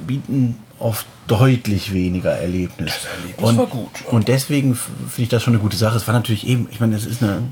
[0.06, 2.94] bieten oft deutlich weniger Erlebnis.
[2.94, 3.90] Das Erlebnis und, war gut.
[4.11, 5.96] Und deswegen finde ich das schon eine gute Sache.
[5.96, 7.42] Es war natürlich eben, ich meine, es ist eine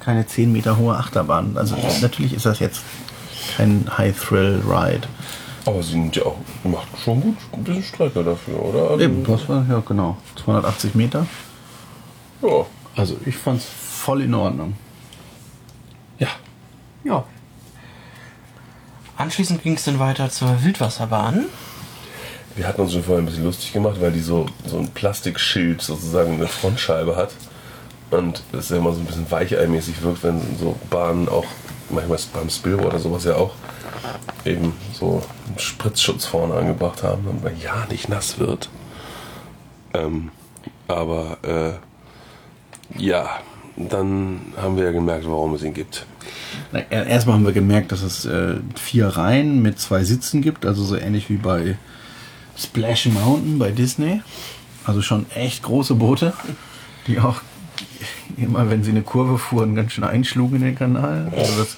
[0.00, 1.58] keine 10 Meter hohe Achterbahn.
[1.58, 2.82] Also natürlich ist das jetzt
[3.56, 5.06] kein High-Thrill-Ride.
[5.66, 8.90] Aber sie sind ja auch, macht schon gut ein bisschen Strecke dafür, oder?
[8.90, 11.26] Also, Eben, was war, ja genau, 280 Meter.
[12.40, 12.64] Ja.
[12.96, 14.74] Also ich fand es voll in Ordnung.
[16.18, 16.28] Ja.
[17.04, 17.24] Ja.
[19.18, 21.46] Anschließend ging es dann weiter zur Wildwasserbahn.
[22.58, 25.80] Wir hatten uns schon vorher ein bisschen lustig gemacht, weil die so, so ein Plastikschild
[25.80, 27.30] sozusagen eine Frontscheibe hat.
[28.10, 31.44] Und es ja immer so ein bisschen weicheimäßig wirkt, wenn so Bahnen auch,
[31.88, 33.54] manchmal beim Spillrohr oder sowas ja auch,
[34.44, 38.68] eben so einen Spritzschutz vorne angebracht haben, damit man ja nicht nass wird.
[39.94, 40.30] Ähm,
[40.88, 43.38] aber äh, ja,
[43.76, 46.06] dann haben wir ja gemerkt, warum es ihn gibt.
[46.72, 50.82] Er- Erstmal haben wir gemerkt, dass es äh, vier Reihen mit zwei Sitzen gibt, also
[50.82, 51.76] so ähnlich wie bei
[52.58, 54.22] Splash Mountain bei Disney.
[54.84, 56.32] Also schon echt große Boote,
[57.06, 57.42] die auch
[58.36, 61.30] immer, wenn sie eine Kurve fuhren, ganz schön einschlugen in den Kanal.
[61.36, 61.76] Also das,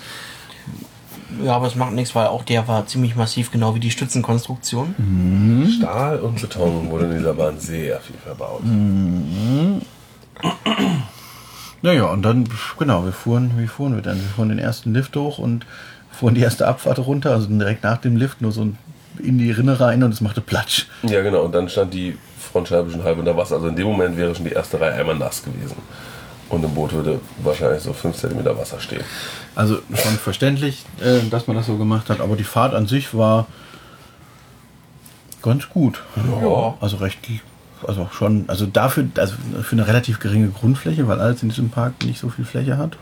[1.45, 4.95] Ja, aber es macht nichts, weil auch der war ziemlich massiv, genau wie die Stützenkonstruktion.
[4.99, 5.69] Mhm.
[5.71, 8.63] Stahl und Beton wurde in dieser Bahn sehr viel verbaut.
[11.83, 14.17] Naja, und dann, genau, wir fuhren, wie fuhren wir dann?
[14.21, 15.67] Wir fuhren den ersten Lift hoch und
[16.11, 18.69] fuhren die erste Abfahrt runter, also direkt nach dem Lift nur so
[19.21, 20.87] in die Rinne rein und es machte Platsch.
[21.03, 21.43] Ja, genau.
[21.43, 23.57] Und dann stand die Frontscheibe schon halb unter Wasser.
[23.57, 25.77] Also in dem Moment wäre schon die erste Reihe einmal nass gewesen.
[26.49, 29.05] Und im Boot würde wahrscheinlich so 5 cm Wasser stehen.
[29.55, 33.15] Also schon verständlich, äh, dass man das so gemacht hat, aber die Fahrt an sich
[33.15, 33.47] war
[35.43, 36.03] ganz gut.
[36.17, 36.75] Ja.
[36.81, 37.19] Also recht,
[37.87, 42.05] also schon, also dafür, also für eine relativ geringe Grundfläche, weil alles in diesem Park
[42.05, 42.97] nicht so viel Fläche hat.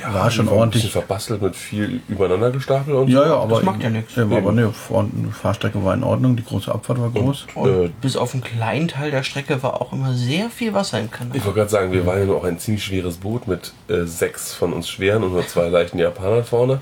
[0.00, 0.82] Ja, War schon Ein ordentlich.
[0.84, 3.24] bisschen verbastelt mit viel übereinander gestapelt und Ja, so.
[3.28, 3.62] ja, aber.
[3.62, 4.14] macht ja nichts.
[4.16, 7.46] Ja, aber ne, die Fahrstrecke war in Ordnung, die große Abfahrt war groß.
[7.54, 11.00] Und Äh, bis auf einen kleinen Teil der Strecke war auch immer sehr viel Wasser
[11.00, 11.36] im Kanal.
[11.36, 14.04] Ich wollte gerade sagen, wir waren ja nur auch ein ziemlich schweres Boot mit äh,
[14.04, 16.80] sechs von uns schweren und nur zwei leichten Japanern vorne.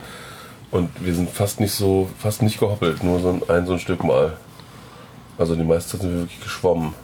[0.71, 3.79] Und wir sind fast nicht so, fast nicht gehoppelt, nur so ein, ein, so ein
[3.79, 4.37] Stück mal.
[5.39, 6.95] Also die meiste Zeit sind wir wirklich geschwommen.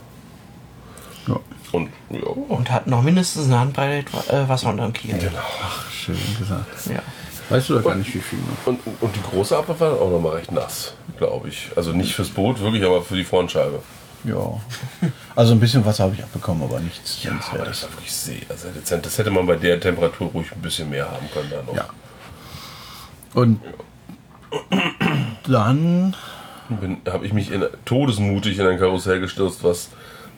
[1.29, 1.37] Ja.
[1.73, 5.17] Und ja, Und hatten noch mindestens eine Handbreit äh, Wasser unterm Kiel.
[5.19, 5.39] genau.
[5.63, 6.87] Ach, schön gesagt.
[6.87, 7.01] Ja.
[7.49, 8.67] Weißt du da gar nicht, wie viel noch?
[8.67, 11.71] Und, und die große Abfahrt war auch nochmal recht nass, glaube ich.
[11.77, 13.81] Also nicht fürs Boot, wirklich, aber für die Frontscheibe.
[14.25, 14.61] Ja.
[15.35, 18.37] Also ein bisschen Wasser habe ich abbekommen, aber nichts Ja, aber das war wirklich sehr,
[18.57, 19.07] sehr dezent.
[19.07, 21.51] Das hätte man bei der Temperatur ruhig ein bisschen mehr haben können.
[21.51, 21.75] Dann noch.
[21.75, 21.89] Ja.
[23.35, 23.61] Und
[25.49, 26.15] dann
[27.09, 29.89] habe ich mich in, todesmutig in ein Karussell gestürzt, was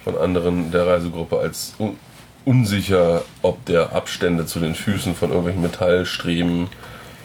[0.05, 1.97] von anderen der Reisegruppe als un,
[2.45, 6.69] unsicher ob der Abstände zu den Füßen von irgendwelchen Metallstreben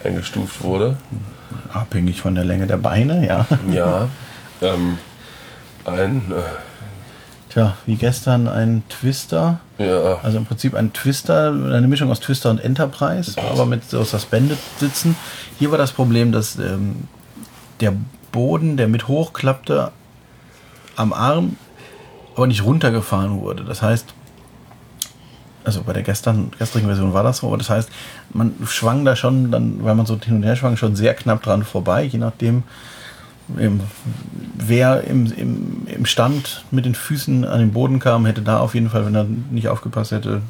[0.04, 0.98] eingestuft wurde.
[1.74, 3.48] abhängig von der Länge der Beine, ja.
[3.72, 4.10] Ja.
[4.62, 4.98] ähm,
[5.86, 6.34] ein,
[7.50, 9.60] Tja, wie gestern ein Twister.
[9.80, 13.90] äh, ja, Also im Prinzip ein Twister, eine Mischung aus Twister und Enterprise, aber mit
[13.90, 15.16] so Suspended sitzen.
[15.58, 17.08] Hier war das Problem, dass ähm,
[17.80, 17.94] der
[18.32, 19.92] Boden, der mit hochklappte,
[20.96, 21.56] am Arm,
[22.38, 23.64] aber nicht runtergefahren wurde.
[23.64, 24.14] Das heißt,
[25.64, 27.90] also bei der gestern, gestrigen Version war das so, aber das heißt,
[28.32, 31.42] man schwang da schon, dann, weil man so hin und her schwang, schon sehr knapp
[31.42, 32.64] dran vorbei, je nachdem,
[33.58, 33.82] ähm,
[34.56, 38.76] wer im, im, im Stand mit den Füßen an den Boden kam, hätte da auf
[38.76, 40.42] jeden Fall, wenn er nicht aufgepasst hätte,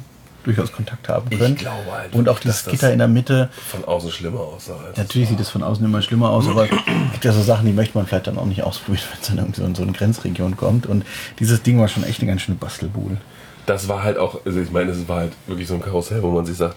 [0.48, 1.54] durchaus Kontakt haben Ich können.
[1.56, 3.48] glaube halt und auch dieses Gitter in der Mitte.
[3.70, 4.76] von außen schlimmer aussah.
[4.92, 6.70] es Natürlich sieht es von außen immer schlimmer aus, aber es
[7.12, 9.38] gibt ja so Sachen, die möchte man vielleicht dann auch nicht ausprobieren, wenn es dann
[9.38, 10.86] irgendwie so in so eine Grenzregion kommt.
[10.86, 11.04] Und
[11.38, 13.18] dieses Ding war schon echt eine ganz schöne Bastelbude.
[13.66, 16.30] das war halt auch, also ich meine, es war halt wirklich so ein Karussell, wo
[16.30, 16.76] man sich sagt,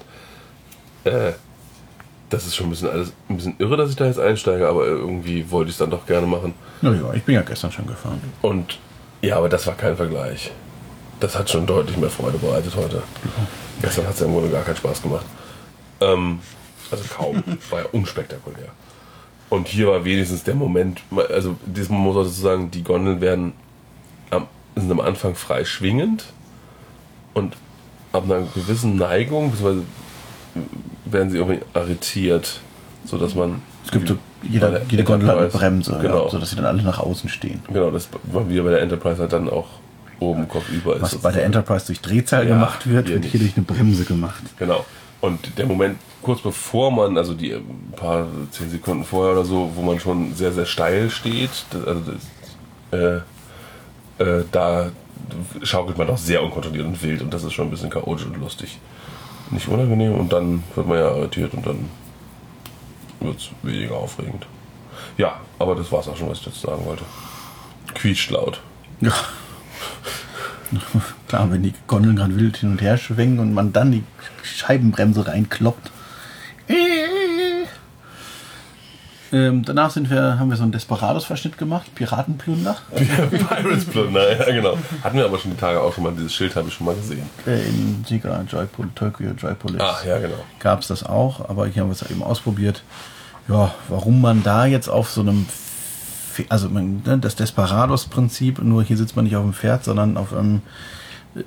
[1.06, 1.32] äh,
[2.30, 4.86] das ist schon ein bisschen alles ein bisschen irre, dass ich da jetzt einsteige, aber
[4.86, 6.54] irgendwie wollte ich es dann doch gerne machen.
[6.82, 8.22] Naja, ich bin ja gestern schon gefahren.
[8.42, 8.80] Und
[9.22, 10.52] ja, aber das war kein Vergleich.
[11.22, 13.04] Das hat schon deutlich mehr Freude bereitet heute.
[13.82, 15.26] Gestern hat es ja im Grunde gar keinen Spaß gemacht.
[16.02, 16.40] Ähm,
[16.90, 17.44] also kaum.
[17.70, 18.70] war ja unspektakulär.
[19.50, 23.54] Und hier war wenigstens der Moment, also diesmal muss man dazu sagen, die Gondeln werden
[24.32, 26.26] am, sind am Anfang frei schwingend
[27.34, 27.56] und
[28.14, 29.84] ab einer gewissen Neigung, beziehungsweise
[31.06, 32.62] werden sie irgendwie arretiert,
[33.06, 33.62] sodass man.
[33.86, 36.26] Es gibt so, jeder, der jede Gondel hat eine Bremse, Genau.
[36.26, 37.62] ja, sodass sie dann alle nach außen stehen.
[37.68, 39.68] Genau, das war wieder bei der Enterprise halt dann auch
[40.22, 41.02] oben kopfüber ist.
[41.02, 41.46] Was bei der.
[41.46, 44.42] Enterprise durch Drehzahl Ja, gemacht wird, hier wird hier durch eine Bremse gemacht.
[44.58, 44.86] Genau.
[45.20, 49.72] Und der Moment, kurz bevor man, also die ein paar, zehn Sekunden vorher oder so,
[49.76, 54.92] wo man schon sehr, sehr steil steht, das, also das, äh, äh, da
[55.62, 58.38] schaukelt man doch sehr unkontrolliert und wild und das ist schon ein bisschen chaotisch und
[58.40, 58.80] lustig.
[59.52, 61.90] Nicht unangenehm und dann wird man ja arretiert und dann
[63.20, 64.48] wird es weniger aufregend.
[65.18, 67.04] Ja, aber das war's auch schon, was ich dazu sagen wollte.
[67.94, 68.62] Quietscht laut.
[69.02, 69.14] Ja.
[71.28, 74.04] Klar, wenn die Gondeln gerade wild hin und her schwingen und man dann die
[74.44, 75.92] Scheibenbremse reinkloppt.
[79.34, 82.76] Ähm, danach sind wir, haben wir so einen Desperados-Verschnitt gemacht, Piratenplunder.
[82.94, 84.78] Pirates Plunder, ja genau.
[85.04, 86.96] Hatten wir aber schon die Tage auch schon mal, dieses Schild habe ich schon mal
[86.96, 87.30] gesehen.
[87.48, 89.82] Äh, in Sika, Joypol, Tokyo, Joypolis.
[89.82, 90.36] Ach ja, genau.
[90.60, 92.84] gab es das auch, aber hier haben wir es eben ausprobiert.
[93.48, 95.46] Ja, warum man da jetzt auf so einem,
[96.50, 100.34] also man, ne, das Desperados-Prinzip, nur hier sitzt man nicht auf dem Pferd, sondern auf
[100.34, 100.62] einem
[101.36, 101.42] äh,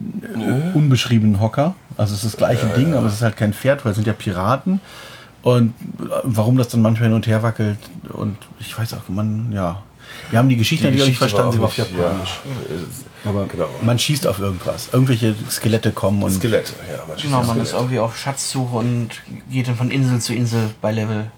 [0.75, 1.75] unbeschriebenen Hocker.
[1.97, 4.07] Also es ist das gleiche Ding, aber es ist halt kein Pferd, weil es sind
[4.07, 4.81] ja Piraten.
[5.43, 7.79] Und äh, warum das dann manchmal hin und her wackelt
[8.13, 9.83] und ich weiß auch, man, ja.
[10.31, 12.41] Wir haben die Geschichte natürlich nicht verstanden, sie war auf Japanisch.
[13.25, 13.69] Ja, Aber genau.
[13.83, 14.89] man schießt auf irgendwas.
[14.93, 17.05] Irgendwelche Skelette kommen und Skelette, ja.
[17.07, 17.77] Man Genau, man ist Skelette.
[17.77, 19.09] irgendwie auf Schatzsuche und
[19.51, 21.31] geht dann von Insel zu Insel bei Level.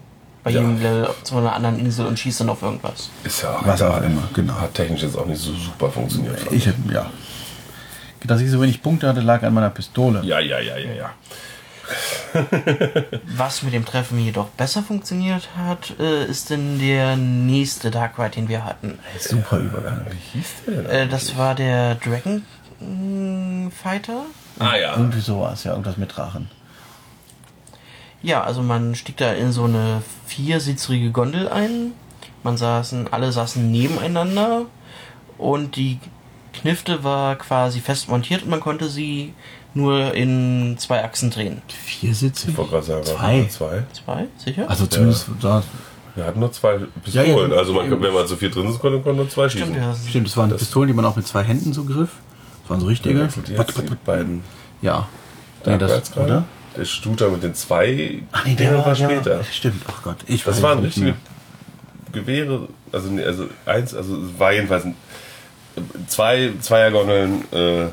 [0.47, 0.61] Bei Ja.
[0.61, 3.11] jedem Level zu einer anderen Insel und schießt dann auf irgendwas.
[3.25, 4.55] Ist ja auch Was auch immer, genau.
[4.55, 6.39] Hat technisch jetzt auch nicht so super funktioniert.
[6.53, 7.11] Ich, ja.
[8.23, 10.21] Dass ich so wenig Punkte hatte, lag an meiner Pistole.
[10.23, 11.11] Ja, ja, ja, ja, ja.
[13.37, 18.31] Was mit dem Treffen jedoch besser funktioniert hat, äh, ist denn der nächste Dark Ride,
[18.37, 19.01] den wir hatten.
[19.19, 20.07] Super Übergang.
[20.09, 20.87] Wie hieß der denn?
[20.87, 22.45] Äh, das war der Dragon
[22.79, 24.23] mm, Fighter.
[24.61, 24.97] Ah ja.
[24.97, 26.49] Irgendwie sowas, ja, irgendwas mit Drachen.
[28.23, 31.93] Ja, also man stieg da in so eine viersitzrige Gondel ein.
[32.43, 34.63] Man saßen, alle saßen nebeneinander
[35.39, 35.99] und die
[36.53, 39.35] Knifte war quasi fest montiert und man konnte sie
[39.75, 41.61] nur in zwei Achsen drehen.
[41.69, 42.51] Vier Sitze?
[42.51, 43.47] Ich wollte gerade sagen, Zwei.
[43.51, 43.85] zwei.
[43.93, 44.69] Zwei, sicher?
[44.71, 45.63] Also zumindest da.
[46.15, 47.51] Wir hatten nur zwei Ja, Pistolen.
[47.53, 47.59] ja.
[47.59, 49.67] also man, wenn man zu viel drin ist, konnte man nur zwei schießen.
[49.69, 49.95] Stimmt, ja.
[50.09, 52.09] Stimmt, das waren Das- Pistolen, die man auch mit zwei Händen so griff.
[52.63, 53.21] Das waren so richtige.
[53.21, 54.43] jetzt die beiden.
[54.81, 55.07] Ja.
[55.67, 56.45] Nee, das, oder?
[56.77, 59.39] Der Shooter mit den zwei Ach nee, der der war war später.
[59.39, 60.17] Ja, stimmt, ach Gott.
[60.27, 61.15] Ich Das weiß waren richtige.
[62.13, 64.95] Gewehre, also, nee, also eins, also es war jedenfalls ein,
[66.07, 67.87] zwei Zweiergondeln äh,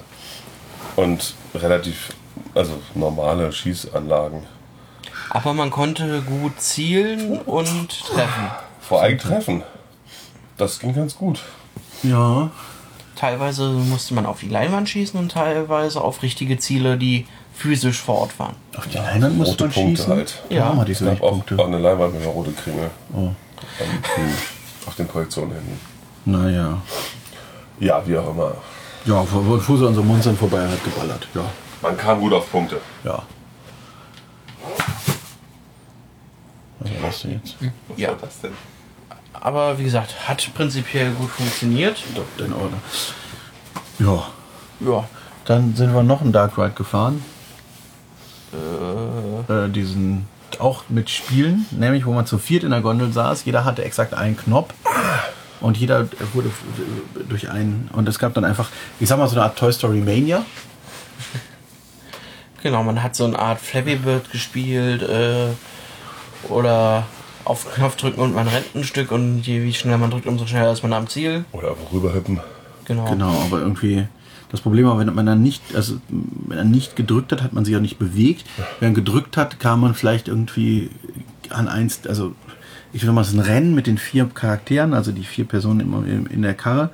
[0.96, 2.10] und relativ,
[2.56, 4.44] also normale Schießanlagen.
[5.30, 8.52] Aber man konnte gut zielen und treffen.
[8.82, 9.64] Vor allem Treffen.
[10.58, 11.42] Das ging ganz gut.
[12.04, 12.52] Ja.
[13.16, 18.20] Teilweise musste man auf die Leinwand schießen und teilweise auf richtige Ziele, die physisch vor
[18.22, 18.56] Ort waren.
[18.76, 20.16] Auf die Leinwand musste rote man Punkte schießen.
[20.16, 20.44] halt.
[20.50, 20.76] Ja, Ja.
[20.76, 21.60] wir diese Ich wenig habe auch, Punkte.
[21.60, 23.30] auch eine Leinwand mit einer roten Kringel Oh.
[24.88, 25.80] auf den Projektionen hinten.
[26.26, 26.82] Naja.
[27.80, 28.54] Ja, wie auch immer.
[29.06, 31.28] Ja, so an so Monstern vorbei, hat geballert.
[31.34, 31.42] Ja.
[31.82, 32.80] Man kam gut auf Punkte.
[33.04, 33.22] Ja.
[36.80, 37.56] Was war das denn jetzt?
[37.88, 38.10] Was Ja.
[38.10, 38.52] war das denn?
[39.34, 42.02] Aber wie gesagt, hat prinzipiell gut funktioniert.
[42.38, 42.82] In Ordnung.
[44.00, 44.24] Ja.
[44.80, 45.08] Ja,
[45.46, 47.24] Dann sind wir noch einen Dark Ride gefahren.
[49.50, 50.28] Äh, diesen
[50.60, 53.46] auch mit Spielen, nämlich wo man zu viert in der Gondel saß.
[53.46, 54.74] Jeder hatte exakt einen Knopf.
[55.62, 56.52] Und jeder wurde
[57.30, 57.90] durch einen.
[57.94, 60.46] Und es gab dann einfach, ich sag mal, so eine Art Toy Story Mania.
[62.62, 62.84] genau.
[62.84, 65.48] Man hat so eine Art Flappy Bird gespielt äh,
[66.50, 67.06] oder
[67.46, 70.28] auf den Knopf drücken und man rennt ein Stück und je wie schneller man drückt,
[70.28, 71.46] umso schneller ist man am Ziel.
[71.52, 72.40] Oder einfach rüberhüppen.
[72.86, 73.06] Genau.
[73.06, 74.08] Genau, aber irgendwie.
[74.54, 77.66] Das Problem war, wenn man dann nicht, also wenn er nicht gedrückt hat, hat man
[77.66, 78.46] sich auch nicht bewegt.
[78.80, 80.92] Wenn er gedrückt hat, kam man vielleicht irgendwie
[81.50, 82.36] an eins, also
[82.94, 85.80] ich will mal, es ist ein Rennen mit den vier Charakteren, also die vier Personen
[85.80, 86.92] immer in, der Karre.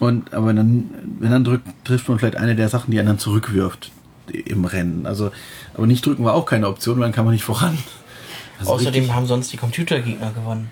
[0.00, 0.88] Und aber dann,
[1.20, 3.92] wenn dann drückt, trifft man vielleicht eine der Sachen, die einen dann zurückwirft
[4.32, 5.04] im Rennen.
[5.04, 5.30] Also,
[5.74, 7.76] aber nicht drücken war auch keine Option, weil dann kam man nicht voran.
[8.60, 10.70] Also Außerdem haben sonst die Computergegner gewonnen.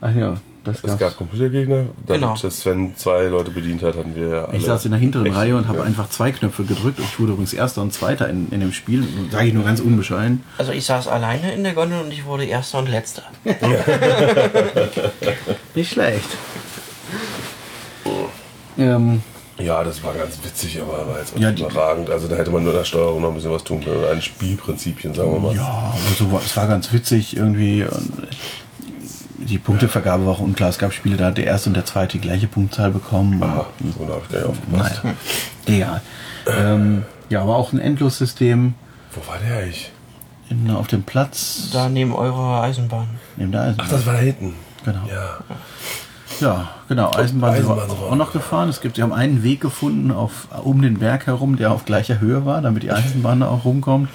[0.00, 0.34] Ach ja,
[0.64, 0.98] das Es gab's.
[0.98, 1.84] gab Computergegner.
[2.06, 2.36] Damit Genau.
[2.40, 4.56] das Sven zwei Leute bedient hat, hatten wir ja alle.
[4.58, 6.98] Ich saß in der hinteren echt Reihe und habe einfach zwei Knöpfe gedrückt.
[6.98, 9.06] Ich wurde übrigens Erster und Zweiter in, in dem Spiel.
[9.30, 10.42] Sage ich nur ganz unbescheiden.
[10.58, 13.22] Also ich saß alleine in der Gondel und ich wurde Erster und Letzter.
[15.74, 16.28] Nicht schlecht.
[18.78, 19.22] Ähm,
[19.58, 22.10] Ja, das war ganz witzig, aber war jetzt Ja, überragend.
[22.10, 24.04] Also da hätte man nur der Steuerung noch ein bisschen was tun können.
[24.04, 25.54] Ein Spielprinzipien, sagen wir mal.
[25.56, 27.82] ja, aber so war, es war ganz witzig irgendwie.
[27.84, 28.12] Und
[29.38, 30.68] die Punktevergabe war auch unklar.
[30.70, 33.42] Es gab Spiele, da hat der erste und der zweite die gleiche Punktzahl bekommen.
[33.42, 35.00] Ah, so, da habe ich gar nicht aufgepasst.
[35.66, 36.02] Naja, egal.
[36.46, 38.74] Ähm, ja, aber auch ein Endlossystem
[39.14, 39.92] Wo war der eigentlich?
[40.50, 43.08] in, auf dem Platz Da neben eurer Eisenbahn.
[43.36, 43.86] neben der Eisenbahn.
[43.86, 44.54] Ach, das war da hinten.
[44.84, 45.00] Genau.
[45.08, 45.38] Ja.
[46.40, 47.10] Ja, genau.
[47.12, 48.68] Eisenbahn, sind wir Eisenbahn sind wir auch noch gefahren.
[48.68, 52.20] Es gibt, sie haben einen Weg gefunden auf, um den Berg herum, der auf gleicher
[52.20, 54.08] Höhe war, damit die Eisenbahn da auch rumkommt.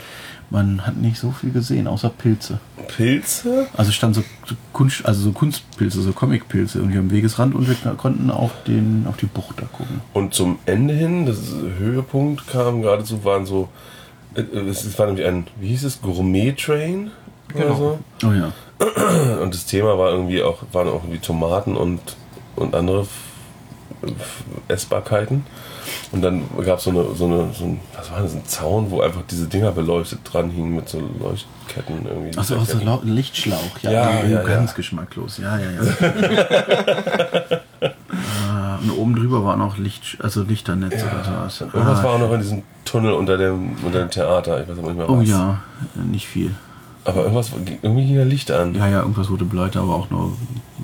[0.53, 2.59] Man hat nicht so viel gesehen, außer Pilze.
[2.95, 3.67] Pilze?
[3.75, 4.23] Also es stand so,
[4.71, 9.17] Kunst, also so Kunstpilze, so Comicpilze irgendwie am Wegesrand und wir konnten auf den, auf
[9.17, 9.99] die Bucht da gucken.
[10.13, 11.39] Und zum Ende hin, das
[11.79, 13.67] Höhepunkt kam geradezu, waren so,
[14.35, 17.09] äh, es war nämlich ein, wie hieß es, Gourmet-Train?
[17.55, 17.75] Oder Genau.
[17.75, 17.99] so.
[18.27, 18.51] Oh ja.
[19.41, 21.99] Und das Thema war irgendwie auch, waren auch irgendwie Tomaten und,
[22.55, 23.09] und andere F-
[24.03, 25.45] F- Essbarkeiten.
[26.11, 29.01] Und dann gab so eine, so eine, so ein, was war das, ein Zaun, wo
[29.01, 32.37] einfach diese Dinger beleuchtet dran hingen mit so Leuchtketten irgendwie.
[32.37, 32.77] Achso, auch so.
[32.79, 33.79] Lau- Lichtschlauch.
[33.81, 34.75] Ja, Ja, oh, ja, ganz ja.
[34.77, 35.37] geschmacklos.
[35.39, 35.81] Ja, ja, ja.
[38.49, 41.61] Ah, und oben drüber waren auch Licht, also Lichternetze oder sowas.
[41.61, 44.61] Irgendwas Ah, war auch noch in diesem Tunnel unter dem, unter dem Theater.
[44.61, 45.15] Ich weiß nicht mehr was.
[45.17, 45.59] Oh ja,
[45.95, 46.53] nicht viel.
[47.05, 48.73] Aber irgendwas, irgendwie ging da Licht an.
[48.75, 50.37] Ja, ja, irgendwas wurde beleuchtet, aber auch nur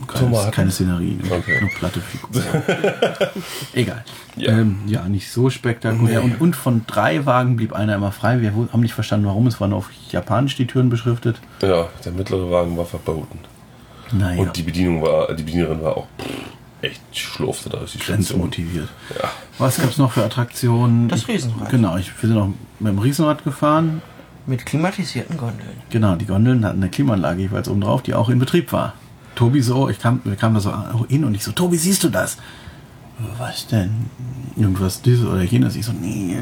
[0.08, 1.17] keine, keine Szenerie.
[1.29, 1.62] Okay.
[1.62, 2.41] Nur platte Figur.
[3.73, 4.03] Egal.
[4.36, 4.51] Ja.
[4.51, 6.23] Ähm, ja, nicht so spektakulär.
[6.23, 8.41] Und, und von drei Wagen blieb einer immer frei.
[8.41, 9.47] Wir haben nicht verstanden, warum.
[9.47, 11.39] Es waren auf Japanisch die Türen beschriftet.
[11.62, 13.39] Ja, der mittlere Wagen war verboten.
[14.12, 16.27] Naja, Und die Bedienung war, die Bedienerin war auch pff,
[16.81, 18.17] echt schlurfte da durch die Station.
[18.39, 18.89] grenzmotiviert.
[19.21, 19.29] Ja.
[19.58, 21.08] Was gab es noch für Attraktionen?
[21.10, 21.69] Das Ich- Riesenrad.
[21.69, 22.48] Genau, ich, wir sind noch
[22.79, 24.02] mit dem Riesenrad gefahren.
[24.50, 25.77] Mit klimatisierten Gondeln.
[25.91, 28.95] Genau, die Gondeln hatten eine Klimaanlage jeweils oben drauf, die auch in Betrieb war.
[29.35, 30.73] Tobi so, ich kam, wir kamen da so
[31.08, 32.37] hin und ich so, Tobi, siehst du das?
[33.37, 34.08] Was denn?
[34.56, 35.75] Irgendwas dieses oder jenes.
[35.75, 36.35] Ich so, nee,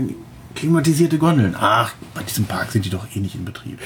[0.55, 1.53] klimatisierte Gondeln.
[1.59, 3.77] Ach, bei diesem Park sind die doch eh nicht in Betrieb.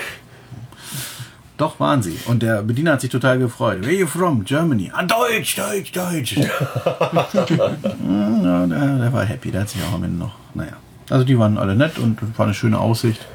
[1.57, 2.19] Doch waren sie.
[2.26, 3.84] Und der Bediener hat sich total gefreut.
[3.84, 4.45] Where you from?
[4.45, 4.91] Germany.
[4.93, 6.38] Ah, Deutsch, Deutsch, Deutsch.
[6.38, 6.47] ja,
[8.67, 9.49] der, der war happy.
[9.49, 10.74] Der hat sich auch am Ende noch, naja.
[11.09, 13.26] Also die waren alle nett und war eine schöne Aussicht.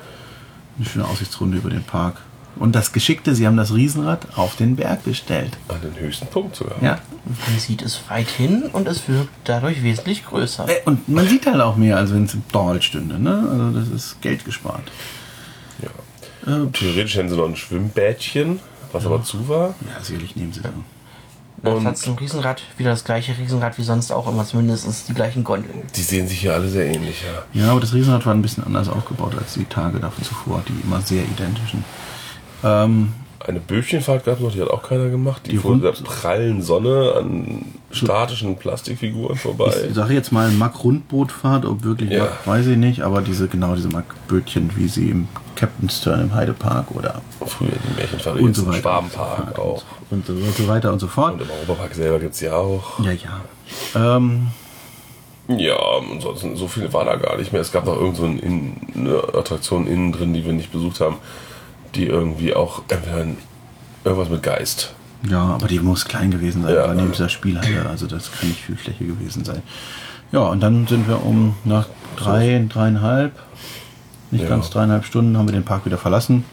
[0.79, 2.20] Eine schöne Aussichtsrunde über den Park.
[2.59, 5.59] Und das Geschickte, sie haben das Riesenrad auf den Berg gestellt.
[5.68, 6.83] An den höchsten Punkt sogar.
[6.83, 6.99] Ja.
[7.24, 10.66] Man sieht es weit hin und es wirkt dadurch wesentlich größer.
[10.68, 13.18] Äh, Und man sieht halt auch mehr, als wenn es im Dorl stünde.
[13.18, 13.47] Ne?
[13.51, 14.91] Also das ist Geld gespart.
[15.83, 15.91] Ja.
[16.51, 18.61] Äh, Theoretisch hätten sie noch ein Schwimmbädchen,
[18.93, 19.74] was aber zu war.
[19.95, 20.85] ja, sicherlich nehmen sie dann.
[21.67, 25.14] Da Und- hat zum Riesenrad wieder das gleiche Riesenrad wie sonst auch immer, zumindest die
[25.14, 25.83] gleichen Gondeln.
[25.97, 27.23] Die sehen sich hier alle sehr ähnlich,
[27.55, 27.61] ja.
[27.61, 30.81] Ja, aber das Riesenrad war ein bisschen anders aufgebaut als die Tage davon zuvor, die
[30.87, 31.85] immer sehr identischen.
[32.62, 33.12] Ähm,
[33.47, 35.42] Eine Bötchenfahrt gab es noch, die hat auch keiner gemacht.
[35.47, 39.72] Die, Die fuhr in der prallen Sonne an statischen Plastikfiguren vorbei.
[39.88, 42.24] ich sage jetzt mal Mack-Rundbootfahrt, ob wirklich Ja.
[42.24, 46.34] Mack, weiß ich nicht, aber diese genau diese Mack-Bötchen, wie sie im Captain's Turn im
[46.34, 48.72] Heidepark oder Früher die Märchenfahrt, und so im.
[48.72, 49.84] Schwabenpark auch.
[50.11, 51.34] Und so, und so weiter und so fort.
[51.34, 52.99] Und im Europapark selber gibt es ja auch.
[53.01, 54.16] Ja, ja.
[54.16, 54.49] Ähm,
[55.49, 55.76] Ja,
[56.12, 57.61] ansonsten so viel war da gar nicht mehr.
[57.62, 61.16] Es gab noch irgend so eine Attraktion innen drin, die wir nicht besucht haben,
[61.97, 62.82] die irgendwie auch
[64.05, 64.92] irgendwas mit Geist.
[65.28, 66.94] ja, aber die muss klein gewesen sein, Ja.
[66.94, 69.62] neben dieser Spielhalle, also das kann nicht viel Fläche gewesen sein.
[70.32, 71.86] Ja, und dann sind wir um nach
[72.16, 73.32] drei, dreieinhalb,
[74.30, 74.49] nicht Ja.
[74.51, 76.44] ganz dreieinhalb Stunden, haben wir den Park wieder verlassen.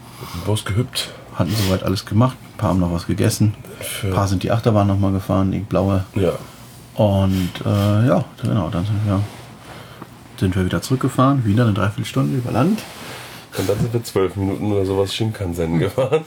[0.46, 1.12] Bus gehüpft.
[1.36, 2.38] hatten soweit alles gemacht.
[2.54, 3.56] Ein paar haben noch was gegessen.
[3.80, 6.06] Für- Ein paar sind die Achterbahn nochmal gefahren, die blaue.
[6.14, 6.34] Ja.
[6.94, 9.20] Und äh, ja, genau, dann sind wir,
[10.40, 11.44] sind wir wieder zurückgefahren.
[11.44, 12.84] Wieder eine Dreiviertelstunde über Land.
[13.58, 16.24] Und dann sind wir zwölf Minuten oder sowas Shinkansen gefahren.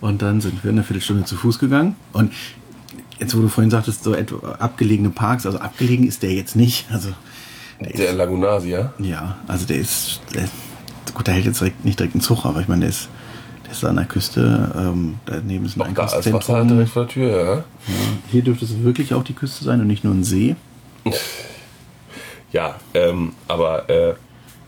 [0.00, 1.96] Und dann sind wir eine Viertelstunde zu Fuß gegangen.
[2.12, 2.32] Und
[3.18, 6.86] jetzt, wo du vorhin sagtest, so etwa abgelegene Parks, also abgelegen ist der jetzt nicht.
[6.92, 7.10] Also,
[7.80, 8.92] der Der ist, Lagunasia.
[8.98, 10.48] ja, also der ist, der,
[11.14, 13.08] gut, der hält jetzt direkt, nicht direkt einen Zug, aber ich meine, der ist,
[13.64, 14.72] der ist an der Küste.
[14.76, 16.68] Ähm, daneben ist ein Auch da ist Wasser Einkaufszentrum.
[16.78, 17.54] direkt vor der Tür, ja.
[17.56, 17.62] Ja,
[18.30, 20.56] hier dürfte es wirklich auch die Küste sein und nicht nur ein See.
[22.52, 24.14] Ja, ähm, aber äh,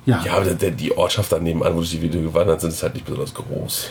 [0.07, 3.05] Ja, ja, aber die Ortschaft daneben an, wo die Video gewandert sind, ist halt nicht
[3.05, 3.89] besonders groß.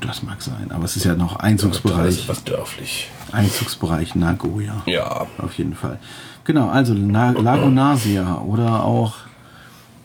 [0.00, 0.70] das mag sein.
[0.70, 3.08] Aber es ist ja noch Einzugsbereich, etwas dörflich.
[3.32, 4.82] Einzugsbereich Nagoya.
[4.86, 5.26] Ja.
[5.38, 5.98] Auf jeden Fall.
[6.44, 9.14] Genau, also Na Lagunasia oder auch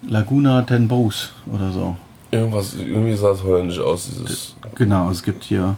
[0.07, 1.95] Laguna Tenbos oder so.
[2.32, 4.55] Irgendwas, irgendwie sah es holländisch aus, dieses.
[4.76, 5.78] Genau, es gibt hier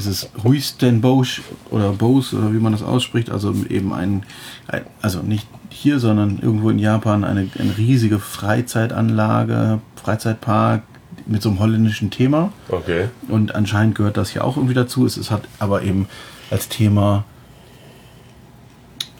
[0.00, 4.24] dieses Huistenbosch oder Bose oder wie man das ausspricht, also eben ein,
[4.66, 10.82] ein also nicht hier, sondern irgendwo in Japan eine, eine riesige Freizeitanlage, Freizeitpark
[11.26, 12.52] mit so einem holländischen Thema.
[12.68, 13.08] Okay.
[13.28, 15.04] Und anscheinend gehört das hier auch irgendwie dazu.
[15.04, 16.08] Es, es hat aber eben
[16.50, 17.24] als Thema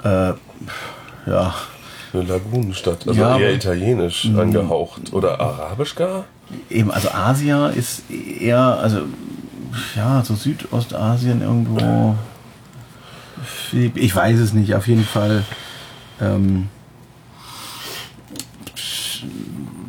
[0.02, 0.32] äh,
[1.26, 1.54] ja,
[2.12, 3.06] Eine Lagunenstadt.
[3.06, 5.12] Also Ja, eher italienisch angehaucht.
[5.12, 6.24] Oder arabisch gar?
[6.68, 9.02] eben, also Asia ist eher, also
[9.96, 12.16] ja, so Südostasien irgendwo.
[13.72, 15.44] Ich weiß es nicht, auf jeden Fall.
[16.20, 16.68] Ähm,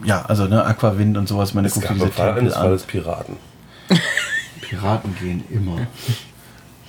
[0.06, 2.54] ja, also ne, Aquawind und sowas, meine guckt diese Fall eines.
[2.54, 3.38] Falles Piraten.
[4.62, 5.88] Piraten gehen immer.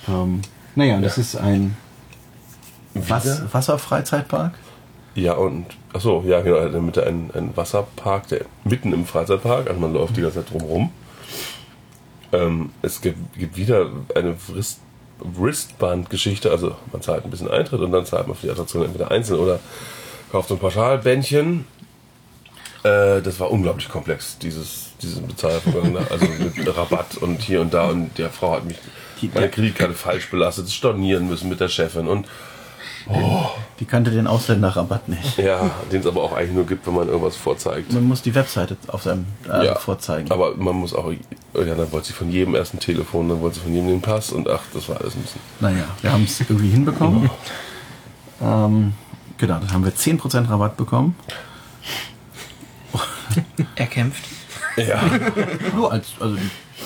[0.07, 0.41] ähm,
[0.75, 1.75] naja, das ist ein
[2.93, 3.53] Was?
[3.53, 4.53] Wasserfreizeitpark.
[5.15, 5.65] Ja, und.
[5.93, 6.57] Achso, ja, genau.
[6.57, 10.43] In der Mitte einen, einen Wasserpark, der mitten im Freizeitpark, also man läuft die ganze
[10.43, 10.91] Zeit drumherum.
[12.33, 14.81] Ähm, es gibt, gibt wieder eine Wrist,
[15.19, 19.11] Wristband-Geschichte, also man zahlt ein bisschen Eintritt und dann zahlt man für die Attraktion entweder
[19.11, 19.59] einzeln oder
[20.31, 21.65] kauft so ein Pauschalbändchen.
[22.83, 27.89] Äh, das war unglaublich komplex, dieses, dieses Bezahlvorgang, also mit Rabatt und hier und da
[27.89, 28.77] und der Frau hat mich
[29.33, 32.27] meine Kreditkarte falsch belastet, stornieren müssen mit der Chefin und
[33.79, 35.37] Die kannte den Ausländerrabatt nicht.
[35.37, 37.91] ja, den es aber auch eigentlich nur gibt, wenn man irgendwas vorzeigt.
[37.91, 40.31] Man muss die Webseite auf seinem äh, ja, vorzeigen.
[40.31, 43.55] Aber man muss auch, ja, dann wollte sie von jedem erst ein Telefon, dann wollte
[43.55, 45.41] sie von jedem den Pass und ach, das war alles ein bisschen.
[45.59, 47.29] Naja, wir haben es irgendwie hinbekommen.
[48.41, 48.93] Ähm,
[49.37, 51.15] genau, dann haben wir 10% Rabatt bekommen.
[53.75, 54.23] Er kämpft.
[54.75, 55.01] Ja,
[55.75, 56.35] Nur als, also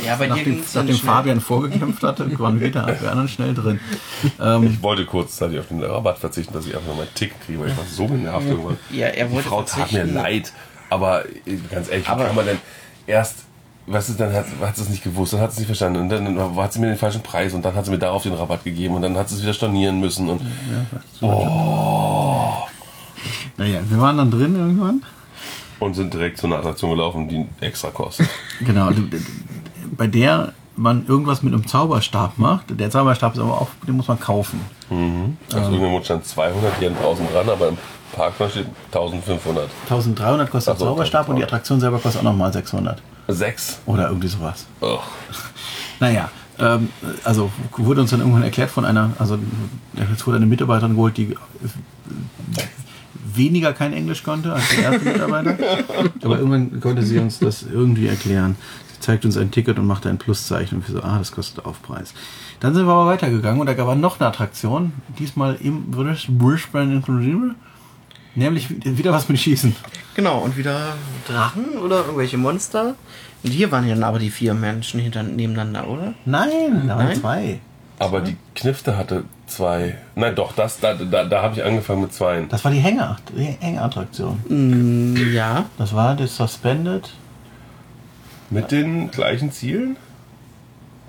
[0.05, 0.95] Ja, bei dir nachdem, dann nachdem.
[1.05, 3.79] Fabian vorgekämpft hatte, waren wir da wir anderen schnell drin.
[4.39, 7.59] Ähm, ich wollte kurzzeitig auf den Rabatt verzichten, dass ich einfach mal einen Tick kriege,
[7.59, 8.77] weil ich war so genervt irgendwann.
[8.91, 10.53] Ja, er Die wollte Frau tat mir leid,
[10.89, 12.57] aber äh, ganz ehrlich, wie Aber- kann man denn
[13.07, 13.39] erst,
[13.87, 16.01] weißt du, dann hat, hat sie es nicht gewusst, dann hat sie es nicht verstanden
[16.01, 18.33] und dann hat sie mir den falschen Preis und dann hat sie mir darauf den
[18.33, 20.41] Rabatt gegeben und dann hat sie es wieder stornieren müssen und
[23.57, 25.01] naja, wir waren dann drin irgendwann.
[25.79, 28.27] und sind direkt zu einer Attraktion gelaufen, die extra kostet.
[28.61, 28.89] Genau,
[29.97, 32.65] bei der man irgendwas mit einem Zauberstab macht.
[32.79, 34.61] Der Zauberstab ist aber auch, den muss man kaufen.
[35.53, 37.77] Also irgendwo stand 200 Yen draußen dran, aber im
[38.13, 39.69] Parkplan steht 1500.
[39.83, 41.47] 1300 kostet so, der Zauberstab und die 1300.
[41.47, 43.01] Attraktion selber kostet auch nochmal 600.
[43.27, 43.79] Sechs.
[43.85, 44.65] Oder irgendwie sowas.
[44.81, 44.99] Oh.
[45.99, 46.29] Naja,
[46.59, 46.89] ähm,
[47.23, 49.39] also wurde uns dann irgendwann erklärt von einer, also
[49.95, 51.35] jetzt wurde eine Mitarbeiterin geholt, die
[53.33, 55.57] weniger kein Englisch konnte als der erste Mitarbeiter.
[56.23, 58.55] Aber irgendwann konnte sie uns das irgendwie erklären.
[58.99, 62.13] Zeigt uns ein Ticket und macht ein Pluszeichen und wir so, ah, das kostet Aufpreis.
[62.59, 67.55] Dann sind wir aber weitergegangen und da war noch eine Attraktion, diesmal im Brisbane inklusive,
[68.35, 69.75] nämlich wieder was mit Schießen.
[70.15, 70.95] Genau, und wieder
[71.27, 72.95] Drachen oder irgendwelche Monster.
[73.43, 76.15] Und hier waren ja dann aber die vier Menschen hinter, nebeneinander, oder?
[76.25, 77.19] Nein, da waren Nein?
[77.19, 77.59] zwei.
[77.99, 79.95] Aber die Knifte hatte zwei.
[80.15, 82.45] Nein, doch, das, da, da, da habe ich angefangen mit zwei.
[82.49, 84.39] Das war die Hänger, die Hängerattraktion.
[84.49, 85.65] Mm, ja.
[85.77, 87.09] Das war das Suspended.
[88.49, 89.97] Mit den gleichen Zielen?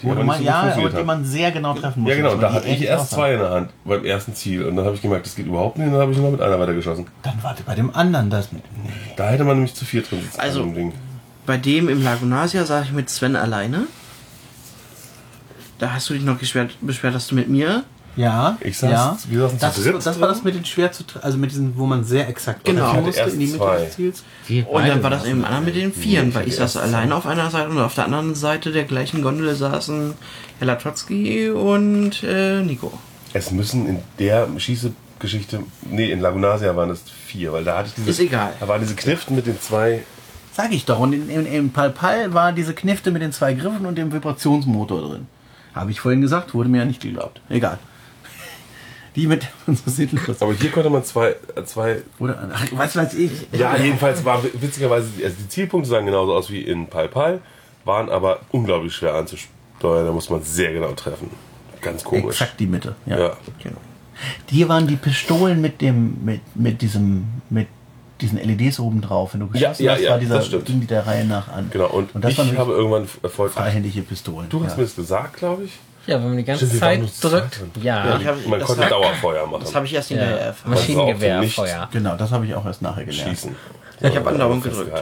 [0.01, 2.11] Die Wo aber man, so ja, aber die man sehr genau treffen muss.
[2.11, 4.65] Ja, genau, da hatte ich erst zwei in der Hand beim ersten Ziel.
[4.65, 5.87] Und dann habe ich gemerkt, das geht überhaupt nicht.
[5.87, 7.07] Und dann habe ich nur mit einer weitergeschossen.
[7.23, 8.63] Dann warte bei dem anderen das mit.
[8.85, 8.91] Nee.
[9.17, 10.93] Da hätte man nämlich zu vier drin sitzen Also-.
[11.47, 13.87] Bei dem im Lagunasia saß ich mit Sven alleine.
[15.79, 17.85] Da hast du dich noch beschwert, beschwert dass du mit mir.
[18.19, 19.17] Ja, Ich saß- ja.
[19.29, 21.51] wir saßen zu das, dritt das war das mit den schwer zu tre- also mit
[21.53, 22.91] diesen, wo man sehr exakt Genau.
[22.91, 23.79] treffen musste erst in die Mitte zwei.
[23.85, 24.25] des Ziels.
[24.69, 27.27] Und dann war das eben anderen mit den Vieren, weil ich saß erst alleine auf
[27.27, 30.15] einer Seite und auf der anderen Seite der gleichen Gondel saßen
[30.59, 32.93] Hella Trotsky und äh, Nico.
[33.35, 37.95] Es müssen in der Schießegeschichte, nee, in Lagunasia waren es vier, weil da hatte ich
[37.95, 38.11] diese.
[38.11, 38.53] Ist egal.
[38.59, 40.03] Da waren diese Kniften mit den zwei.
[40.55, 40.99] Sag ich doch.
[40.99, 44.13] Und in, in, in Pal Pal war diese Knifte mit den zwei Griffen und dem
[44.13, 45.27] Vibrationsmotor drin.
[45.75, 47.41] Habe ich vorhin gesagt, wurde mir ja nicht geglaubt.
[47.49, 47.79] Egal.
[49.19, 50.41] Die mit so sinnlos.
[50.41, 53.33] Aber hier konnte man zwei, äh, zwei Oder, ach, was weiß ich.
[53.51, 57.41] Ja, jedenfalls war witzigerweise, also die Zielpunkte sahen genauso aus wie in Pal Pal,
[57.85, 60.07] waren aber unglaublich schwer anzusteuern.
[60.07, 61.31] Da muss man sehr genau treffen.
[61.81, 62.41] Ganz komisch.
[62.41, 62.95] Exakt die Mitte.
[63.07, 63.19] Ja.
[63.19, 63.37] Ja.
[63.61, 63.79] Genau.
[64.49, 67.67] Hier waren die Pistolen mit dem, mit, mit diesem, mit
[68.21, 69.35] diesen LEDs oben drauf.
[69.35, 71.71] Wenn du geschossen ja, hast, ja, war dieser, das ging die der Reihe nach an.
[71.73, 73.65] Genau, und, das ich habe irgendwann erfolgreich.
[73.65, 74.49] freihändige Pistolen.
[74.49, 74.77] Du hast ja.
[74.77, 75.73] mir das gesagt, glaube ich.
[76.07, 77.61] Ja, wenn man die ganze Stimmt, Zeit drückt.
[77.83, 79.63] Ja, ich hab- Man das konnte war- Dauerfeuer machen.
[79.65, 80.43] Das habe ich erst hinterher ja.
[80.47, 80.71] erfahren.
[80.73, 81.89] Maschinengewehrfeuer.
[81.93, 83.31] Genau, das habe ich auch erst nachher gelernt.
[83.31, 83.55] Schießen.
[84.01, 84.93] Ich habe andauernd gedrückt.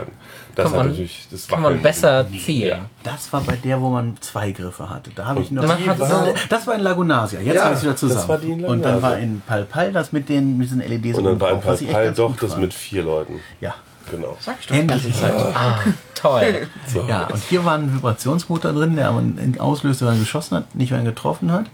[0.55, 2.68] Das Kann man- natürlich, das Kann man besser zielen.
[2.68, 2.78] Ja.
[3.03, 5.11] Das war bei der, wo man zwei Griffe hatte.
[5.14, 5.66] Da habe ich noch.
[5.66, 7.40] Man hat so- das war in Lagunasia.
[7.40, 8.28] Jetzt Ja, habe ich wieder das zusammen.
[8.28, 11.18] war die in Und dann war in Pal Pal das mit den mit diesen LEDs
[11.18, 13.03] Und dann war ein drauf, Pal was ich echt Pal ganz doch das mit vier
[13.03, 13.38] Leuten.
[13.61, 13.74] Ja.
[14.11, 14.37] Genau.
[14.41, 15.15] Sag ich doch Endlich.
[15.15, 15.33] Zeit.
[15.55, 15.79] Ah,
[16.15, 16.69] toll.
[16.87, 17.05] So.
[17.09, 20.75] Ja, und hier war ein Vibrationsmotor drin, der aber einen auslöste, wenn er geschossen hat,
[20.75, 21.67] nicht wenn er getroffen hat.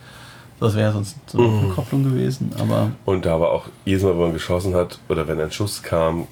[0.61, 1.59] Das wäre sonst so eine Mhm.
[1.67, 5.41] Rückkopplung gewesen, aber Und da war auch jedes Mal, wenn man geschossen hat oder wenn
[5.41, 6.27] ein Schuss kam,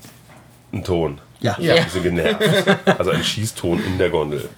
[0.72, 1.18] ein Ton.
[1.40, 1.56] ja.
[1.58, 2.40] Ich war ein bisschen genervt.
[2.98, 4.48] Also ein Schießton in der Gondel.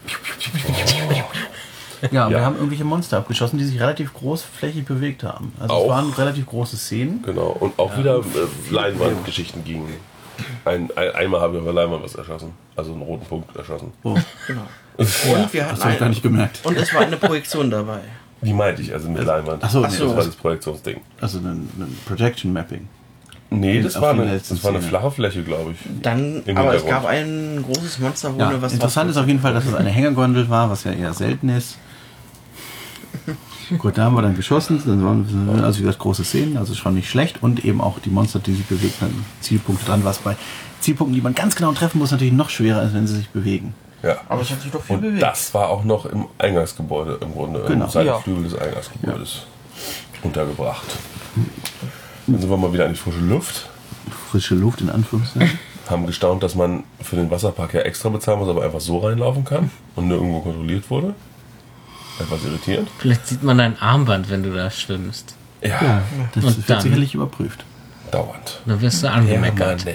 [2.11, 2.45] Ja, wir Ja.
[2.45, 5.53] haben irgendwelche Monster abgeschossen, die sich relativ großflächig bewegt haben.
[5.61, 5.83] Also Auch.
[5.85, 7.23] es waren relativ große Szenen.
[7.25, 7.57] Genau.
[7.59, 9.95] Und auch wieder äh, Leinwandgeschichten gingen.
[10.65, 12.53] Ein, ein, einmal habe ich auf der Leinwand was erschossen.
[12.77, 13.93] Also einen roten Punkt erschossen.
[14.03, 14.17] Oh,
[14.47, 14.63] Genau.
[14.99, 15.09] Und
[15.53, 16.61] wir hatten das habe ich gar nicht gemerkt.
[16.65, 18.01] und es war eine Projektion dabei.
[18.43, 19.63] Die meinte ich, also mit Leinwand.
[19.65, 21.01] ach so, das war das Projektionsding.
[21.21, 22.89] Also ein, ein Projection Mapping.
[23.49, 25.79] Nee, das war, eine, das war eine flache Fläche, glaube ich.
[26.03, 29.41] Dann, aber es gab ein großes Monster, wo Ja, eine was interessant ist auf jeden
[29.41, 31.77] Fall, dass es eine Hängergondel war, was ja eher selten ist.
[33.79, 34.83] Gut, da haben wir dann geschossen.
[34.85, 38.11] Dann waren also wie gesagt große Szenen, also schon nicht schlecht und eben auch die
[38.11, 40.37] Monster, die sich bewegt haben, Zielpunkte dran, was bei
[40.81, 43.75] Zielpunkten, die man ganz genau treffen muss, natürlich noch schwerer als wenn sie sich bewegen.
[44.03, 44.17] Ja.
[44.29, 45.23] Aber es hat sich doch viel Und bewegt.
[45.23, 47.85] das war auch noch im Eingangsgebäude im Grunde, Genau.
[47.85, 48.49] im Seitenflügel Ja.
[48.51, 49.47] des Eingangsgebäudes
[50.23, 50.87] untergebracht.
[52.27, 53.69] Dann sind wir mal wieder an die frische Luft.
[54.31, 55.59] Frische Luft in Anführungszeichen.
[55.89, 59.45] Haben gestaunt, dass man für den Wasserpark ja extra bezahlen muss, aber einfach so reinlaufen
[59.45, 61.15] kann und nirgendwo kontrolliert wurde.
[62.23, 62.89] Etwas irritierend.
[62.99, 65.35] Vielleicht sieht man dein Armband, wenn du da schwimmst.
[65.63, 66.03] Ja,
[66.35, 66.81] Das Und wird dann?
[66.81, 67.65] sicherlich überprüft.
[68.11, 68.61] dauernd.
[68.67, 69.87] Dann wirst du angemeckert.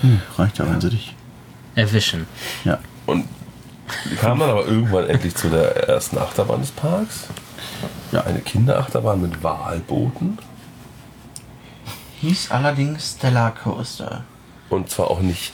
[0.00, 1.14] Hm, reicht ja, wenn sie dich.
[1.74, 2.26] Erwischen.
[2.64, 2.78] Ja.
[3.06, 3.26] Und
[4.04, 7.26] wir kamen dann aber irgendwann endlich zu der ersten Achterbahn des Parks.
[8.12, 8.22] Ja.
[8.24, 10.38] Eine Kinderachterbahn mit Walbooten.
[12.20, 14.24] Hieß allerdings Stellar Coaster.
[14.70, 15.52] Und zwar auch nicht,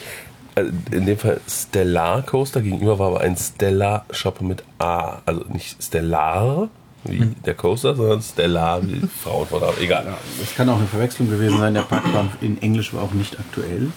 [0.90, 5.18] in dem Fall Stellar Coaster, gegenüber war aber ein Stellar Shop mit A.
[5.24, 6.68] Also nicht Stellar,
[7.04, 9.72] wie der Coaster, sondern Stellar, wie Frauenvorname.
[9.80, 10.06] Egal.
[10.40, 11.74] Das kann auch eine Verwechslung gewesen sein.
[11.74, 13.88] Der Parkplan in Englisch war auch nicht aktuell.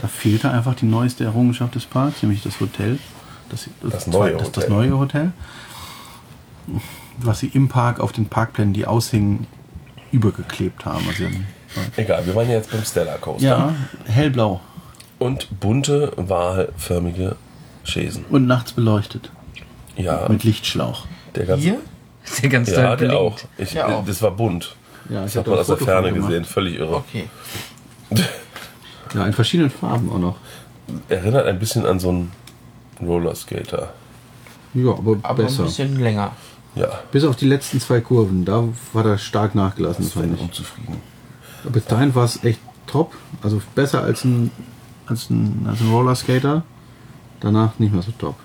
[0.00, 2.98] Da fehlte einfach die neueste Errungenschaft des Parks, nämlich das Hotel.
[3.48, 4.70] Das, Das neue das, das Hotel.
[4.76, 5.32] neue Hotel.
[7.18, 9.46] Was sie im Park auf den Parkplänen, die aushingen,
[10.12, 11.04] übergeklebt haben.
[11.08, 11.24] Also,
[11.96, 13.46] Egal, wir waren ja jetzt beim Stellar Coaster.
[13.46, 13.74] ja,
[14.06, 14.60] hellblau
[15.22, 17.36] Und bunte, wahlförmige
[17.84, 18.24] Schäsen.
[18.30, 19.30] und nachts beleuchtet.
[19.96, 21.06] Ja, Mit Lichtschlauch.
[21.34, 21.62] der ganze.
[21.64, 21.78] Hier?
[22.42, 23.36] Der ganz Ja, der auch.
[23.58, 24.04] Ich, Ja, auch.
[24.06, 24.76] Das war bunt.
[25.10, 26.96] Ja, Das ich hat hab man da aus der Ferne gesehen, völlig irre.
[26.96, 27.28] Okay.
[29.14, 30.36] Ja, in verschiedenen Farben auch noch.
[31.10, 32.32] Erinnert ein bisschen an so einen
[33.00, 33.92] Rollerskater.
[34.72, 35.62] Ja, aber, Aber besser.
[35.64, 36.32] ein bisschen länger.
[36.74, 38.64] Ja, Bis auf die letzten zwei Kurven, da
[38.94, 40.40] war er stark nachgelassen, das war fand ich.
[40.40, 40.96] unzufrieden.
[41.64, 43.12] Bis dahin war es echt top,
[43.42, 44.50] also besser als ein,
[45.06, 46.62] als ein, als ein Rollerskater.
[47.40, 48.36] Danach nicht mehr so top.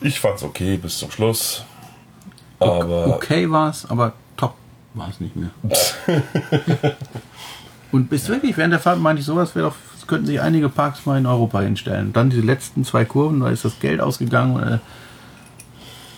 [0.00, 1.64] Ich fand's okay bis zum Schluss.
[2.58, 4.54] Aber Okay war es, aber top
[4.94, 5.50] war es nicht mehr.
[7.92, 9.76] Und bis wirklich während der Fahrt meinte ich, sowas wäre doch,
[10.06, 12.12] könnten sich einige Parks mal in Europa hinstellen.
[12.12, 14.62] Dann diese letzten zwei Kurven, da ist das Geld ausgegangen.
[14.62, 14.78] Äh,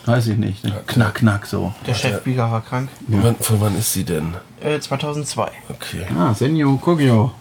[0.07, 0.63] weiß ich nicht.
[0.63, 0.73] Ne?
[0.87, 1.73] Knack, knack so.
[1.87, 2.89] Der Chefbieger war krank.
[3.07, 4.33] wann, von wann ist sie denn?
[4.61, 5.51] Äh, 2002.
[5.69, 6.05] Okay.
[6.17, 7.31] Ah, Senyo Kogyo.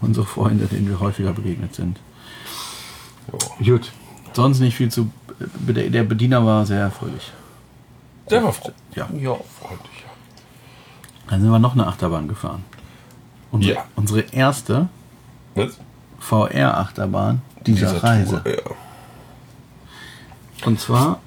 [0.00, 1.98] Unsere Freunde, denen wir häufiger begegnet sind.
[3.64, 3.92] Gut.
[4.32, 5.10] Sonst nicht viel zu.
[5.66, 7.32] Der Bediener war sehr fröhlich.
[8.30, 8.70] Der war froh.
[8.94, 9.08] Ja.
[9.16, 9.34] Ja.
[9.60, 10.04] Freundlich.
[11.28, 12.64] Dann sind wir noch eine Achterbahn gefahren.
[13.50, 13.84] Unsere, Ja.
[13.96, 14.88] unsere erste
[15.54, 15.78] Was?
[16.20, 18.42] VR-Achterbahn dieser, Reise.
[18.42, 18.62] Tour, ja.
[20.66, 21.20] Und zwar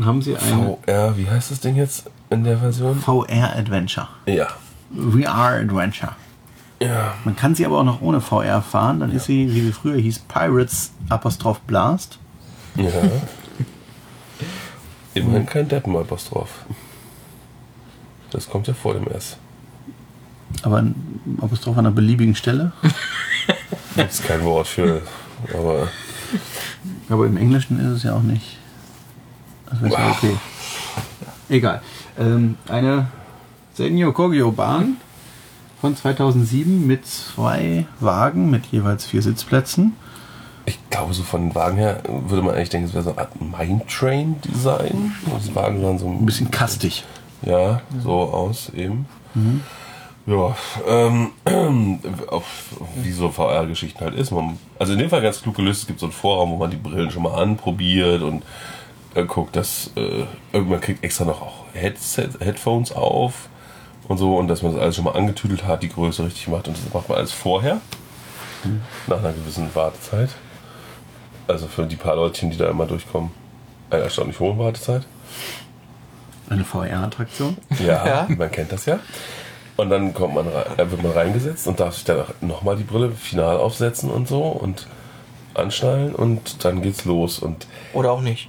[0.00, 2.98] haben sie eine VR, wie heißt das Ding jetzt in der Version?
[3.00, 4.08] VR-Adventure.
[4.26, 4.48] Ja.
[4.94, 6.12] VR-Adventure.
[6.82, 7.14] Ja.
[7.24, 9.00] Man kann sie aber auch noch ohne VR fahren.
[9.00, 12.18] Dann ist sie, wie sie früher hieß, Pirates Apostroph Blast.
[12.76, 12.88] Ja.
[15.14, 16.50] Immerhin kein Deppen-Apostroph.
[18.30, 19.36] Das kommt ja vor dem S.
[20.62, 20.94] Aber ein
[21.40, 22.72] Apostroph an einer beliebigen Stelle.
[23.96, 25.02] Das ist kein Wort für.
[25.52, 25.88] Aber
[27.08, 28.56] Aber im Englischen ist es ja auch nicht.
[29.68, 30.16] Das wäre Wow.
[30.16, 30.36] okay.
[31.48, 31.82] Egal.
[32.16, 33.08] Ähm, eine
[33.74, 34.98] Senyo Kogyo Bahn
[35.80, 39.96] von 2007 mit zwei Wagen mit jeweils vier Sitzplätzen.
[40.66, 43.20] ich glaube, so von den Wagen her würde man eigentlich denken, es wäre so eine
[43.20, 45.12] Art Mindtrain-Design.
[45.32, 47.04] Das Wagen sahen so Ein bisschen kastig.
[47.42, 49.06] Ja, so aus eben.
[50.26, 50.54] Ja,
[50.86, 51.30] ähm,
[52.28, 52.44] auf,
[52.96, 54.30] wie so VR-Geschichten halt ist.
[54.30, 56.70] Man, also in dem Fall ganz klug gelöst, es gibt so einen Vorraum, wo man
[56.70, 58.42] die Brillen schon mal anprobiert und
[59.14, 63.48] äh, guckt, dass äh, irgendwann kriegt extra noch auch Headset, Headphones auf
[64.10, 66.66] und so und dass man das alles schon mal angetüdelt hat, die Größe richtig macht
[66.66, 67.80] und das macht man alles vorher.
[69.06, 70.30] Nach einer gewissen Wartezeit.
[71.46, 73.30] Also für die paar Leutchen, die da immer durchkommen,
[73.88, 75.06] eine erstaunlich hohe Wartezeit.
[76.48, 77.56] Eine VR-Attraktion.
[77.78, 78.26] Ja, Ja.
[78.36, 78.98] man kennt das ja.
[79.76, 83.12] Und dann kommt man rein, wird man reingesetzt und darf sich dann nochmal die Brille
[83.12, 84.88] final aufsetzen und so und
[85.54, 87.38] anschnallen und dann geht's los.
[87.38, 88.48] Und Oder auch nicht.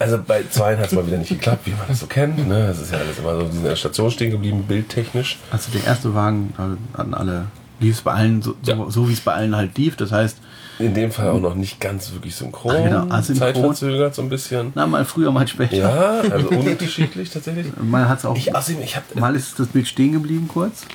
[0.00, 2.48] Also bei zweien hat es mal wieder nicht geklappt, wie man das so kennt.
[2.48, 2.66] Ne?
[2.66, 5.38] Das ist ja alles immer so, die sind in der Station stehen geblieben, bildtechnisch.
[5.52, 7.44] Also der erste Wagen da hatten alle,
[7.78, 8.90] lief es bei allen so, so, Ja.
[8.90, 9.96] so wie es bei allen halt lief.
[9.96, 10.38] Das heißt,
[10.78, 12.74] In dem Fall auch noch nicht ganz wirklich synchron.
[12.76, 13.54] Ach, genau, asynchron.
[13.54, 14.72] Zeitverzögert so ein bisschen.
[14.74, 15.76] na mal früher, mal später.
[15.76, 17.66] Ja, also unterschiedlich tatsächlich.
[17.82, 18.36] Mal hat's auch.
[18.36, 20.86] Ich, außerdem, ich hab, mal ist das Bild stehen geblieben kurz.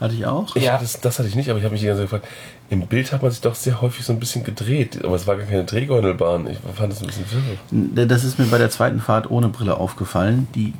[0.00, 0.54] Hatte ich auch.
[0.56, 0.76] Ja.
[0.78, 2.28] das, das hatte ich nicht, aber ich habe mich die ganze Zeit gefragt,
[2.68, 5.36] im Bild hat man sich doch sehr häufig so ein bisschen gedreht, aber es war
[5.36, 6.48] gar keine Drehgordelbahn.
[6.48, 7.24] Ich fand das ein bisschen
[7.94, 8.06] wirr.
[8.06, 10.48] Das ist mir bei der zweiten Fahrt ohne Brille aufgefallen.
[10.54, 10.72] Die,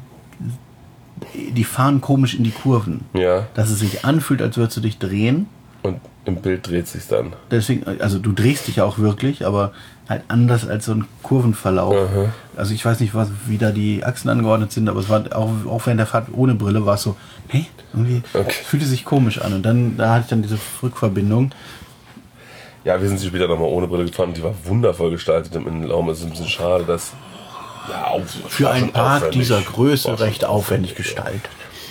[1.52, 3.02] die fahren komisch in die Kurven.
[3.14, 5.46] Ja, Dass es sich anfühlt, als würdest du dich drehen.
[5.82, 7.32] und im Bild dreht sich dann.
[7.50, 9.72] Deswegen, also du drehst dich ja auch wirklich, aber
[10.08, 11.94] halt anders als so ein Kurvenverlauf.
[11.94, 12.26] Aha.
[12.56, 15.50] Also ich weiß nicht, was, wie da die Achsen angeordnet sind, aber es war auch,
[15.68, 17.16] auch während der Fahrt ohne Brille war es so,
[17.48, 18.52] hey, irgendwie Okay.
[18.64, 19.52] fühlte sich komisch an.
[19.54, 21.52] Und dann, da hatte ich dann diese Rückverbindung.
[22.84, 25.66] Ja, wir sind sie später nochmal ohne Brille gefahren und die war wundervoll gestaltet im
[25.66, 26.08] Innenraum.
[26.08, 27.12] Es ist ein bisschen schade, dass.
[27.88, 28.16] Ja,
[28.48, 29.40] Für einen Park aufwendig.
[29.40, 31.42] dieser Größe recht aufwendig gestaltet.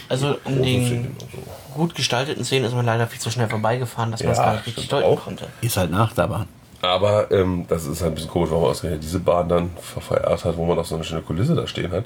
[0.09, 1.27] Also in den Szenen so.
[1.73, 4.53] gut gestalteten Szenen ist man leider viel zu schnell vorbeigefahren, dass man es Ja, gar
[4.55, 5.23] nicht richtig deuten auch.
[5.23, 5.47] konnte.
[5.61, 6.47] Ist halt nach der Bahn.
[6.81, 10.45] Aber ähm, das ist halt ein bisschen komisch, warum man ausgerechnet diese Bahn dann verfeiert
[10.45, 12.05] hat, wo man auch so eine schöne Kulisse da stehen hat.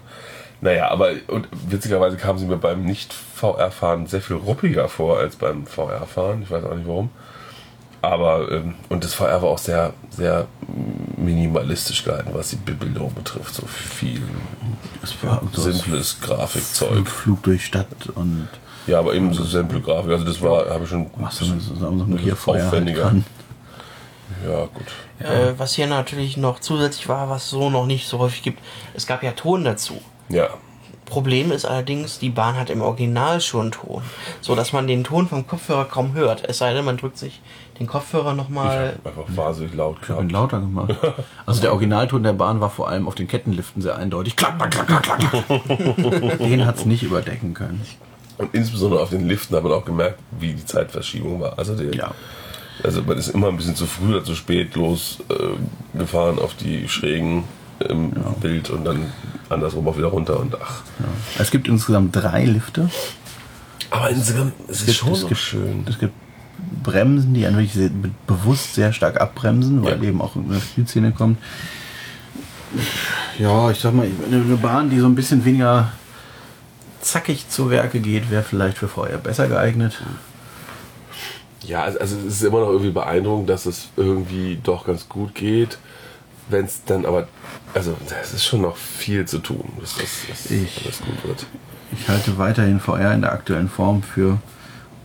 [0.62, 5.66] Naja, aber und witzigerweise kam sie mir beim Nicht-VR-Fahren sehr viel ruppiger vor als beim
[5.66, 6.44] VR-Fahren.
[6.44, 7.10] Ich weiß auch nicht warum.
[8.02, 10.48] Aber, ähm, und das war auch sehr, sehr
[11.18, 13.54] minimalistisch gehalten, was die Bebildung betrifft.
[13.54, 14.22] So viel
[15.54, 17.08] simples Flug, Grafikzeug.
[17.08, 18.48] Flug durch Stadt und
[18.88, 20.12] Ja, aber eben so simple Grafik.
[20.12, 23.02] Also das war, habe ich schon was so eine, so Gierfeuer halt aufwendiger.
[23.04, 23.26] dran.
[24.48, 24.86] Ja, gut.
[25.20, 28.60] Äh, was hier natürlich noch zusätzlich war, was es so noch nicht so häufig gibt,
[28.94, 30.02] es gab ja Ton dazu.
[30.30, 30.50] Ja.
[31.06, 34.04] Problem ist allerdings, die Bahn hat im Original schon Ton,
[34.42, 36.48] so dass man den Ton vom Kopfhörer kaum hört.
[36.48, 37.42] Es sei denn, man drückt sich
[37.80, 38.98] den Kopfhörer Ich nochmal.
[39.04, 40.32] hab einfach wahnsinnig laut Ich gehabt.
[40.32, 40.96] lauter gemacht.
[41.46, 44.36] Also der Originalton der Bahn war vor allem auf den Kettenliften sehr eindeutig.
[44.36, 46.38] Klack, klack, klack, klack, klack.
[46.40, 47.82] Den hat es nicht überdecken können.
[48.38, 51.58] Und insbesondere auf den Liften hat man auch gemerkt, wie die Zeitverschiebung war.
[51.58, 52.12] Also, der, Ja.
[52.84, 55.58] also man ist immer ein bisschen zu früh oder zu spät losgefahren
[55.96, 57.44] äh, gefahren auf die Schrägen
[57.88, 58.12] im
[58.42, 59.12] Bild und dann
[59.50, 60.82] andersrum auch wieder runter und ach.
[61.40, 62.90] Es gibt insgesamt drei Lifte.
[63.90, 65.86] Aber insgesamt es ist schon es gibt, schön.
[65.90, 66.14] Es gibt
[66.84, 70.10] Bremsen, die eigentlich sehr, be- bewusst sehr stark abbremsen, weil Ja.
[70.10, 71.38] eben auch in der Spielszene kommt.
[73.38, 75.92] Ja, ich sag mal, eine eine Bahn, die so ein bisschen weniger
[77.02, 80.00] zackig zu Werke geht, wäre vielleicht für VR besser geeignet.
[81.64, 85.34] Ja, also also es ist immer noch irgendwie beeindruckend, dass es irgendwie doch ganz gut
[85.36, 85.78] geht.
[86.50, 87.28] Wenn es dann aber,
[87.74, 91.46] also es ist schon noch viel zu tun, bis das, das Ich- alles gut wird.
[91.92, 94.38] Ich halte weiterhin VR in der aktuellen Form für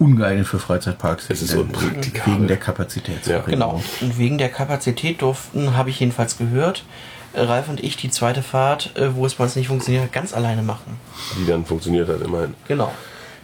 [0.05, 1.27] ungeeignet für Freizeitparks.
[1.31, 2.35] Es ist wegen der- unpraktikabel.
[2.35, 3.51] Wegen der Kapazitätsverringerung.
[3.51, 3.83] Genau.
[4.01, 6.85] Und wegen der Kapazität durften, habe ich jedenfalls gehört,
[7.33, 10.13] äh, Ralf und ich die zweite Fahrt, äh, wo es bei uns nicht funktioniert hat,
[10.13, 10.99] ganz alleine machen.
[11.39, 12.55] Die dann funktioniert hat immerhin.
[12.69, 12.93] Genau.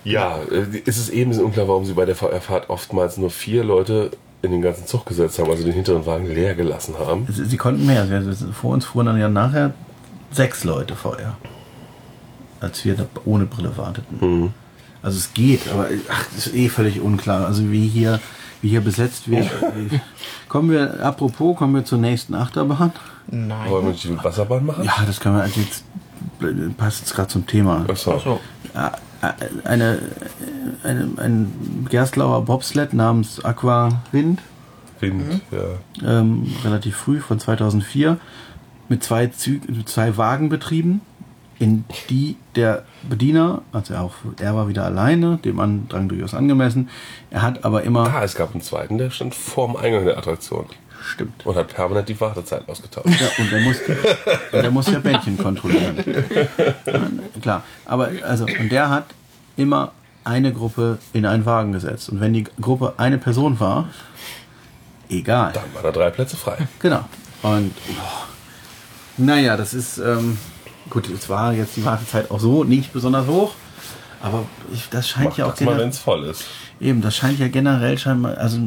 [0.04, 3.64] Ja, äh, ist es eben so unklar, warum sie bei der VR-Fahrt oftmals nur vier
[3.64, 4.10] Leute
[4.42, 7.26] in den ganzen Zug gesetzt haben, also den hinteren Wagen leer gelassen haben.
[7.30, 8.06] Sie, sie konnten mehr.
[8.58, 9.72] Vor uns fuhren dann ja nachher
[10.30, 11.36] sechs Leute VR.
[12.60, 14.18] Als wir da ohne Brille warteten.
[14.20, 14.54] Mhm.
[15.02, 17.46] Also es geht, aber ach, das ist eh völlig unklar.
[17.46, 18.20] Also wie hier,
[18.62, 19.48] wie hier besetzt wird.
[20.48, 22.92] kommen wir, apropos, kommen wir zur nächsten Achterbahn.
[23.28, 23.70] Nein.
[23.70, 24.84] Wollen wir die Wasserbahn machen?
[24.84, 25.84] Ja, das können wir also jetzt
[26.76, 27.84] passt jetzt gerade zum Thema.
[27.88, 28.14] Achso.
[28.14, 28.40] Achso.
[28.74, 28.92] Ja,
[29.64, 29.98] Eine,
[30.82, 34.40] eine, ein Gerstlauer Bobsled namens Aqua Wind,
[35.00, 36.20] Wind, ja.
[36.20, 38.18] ähm, relativ früh von 2004,
[38.88, 41.00] mit zwei, Zü mit zwei Wagen betrieben,
[41.60, 46.88] in die der Bediener, also auch er war wieder alleine, dem Andrang durchaus angemessen,
[47.30, 50.66] er hat aber immer, Ah, es gab einen zweiten, der stand vorm Eingang der Attraktion
[51.04, 53.20] stimmt, und hat permanent die Wartezeit ausgetauscht.
[53.20, 53.76] Ja, und der muss,
[54.52, 56.02] und der muss ja Bändchen kontrollieren.
[57.42, 59.06] Klar, aber also, und der hat
[59.56, 59.92] immer
[60.24, 62.08] eine Gruppe in einen Wagen gesetzt.
[62.08, 63.88] Und wenn die Gruppe eine Person war,
[65.08, 65.52] egal.
[65.52, 66.56] Dann waren da drei Plätze frei.
[66.80, 67.04] Genau.
[67.42, 68.26] Und boah,
[69.16, 70.38] naja, das ist, ähm,
[70.90, 73.52] gut, es war jetzt die Wartezeit auch so nicht besonders hoch.
[74.22, 76.44] Aber ich, das scheint Mach ja auch das mal, wenn es voll ist.
[76.80, 78.58] Eben, das scheint ja generell scheinbar, also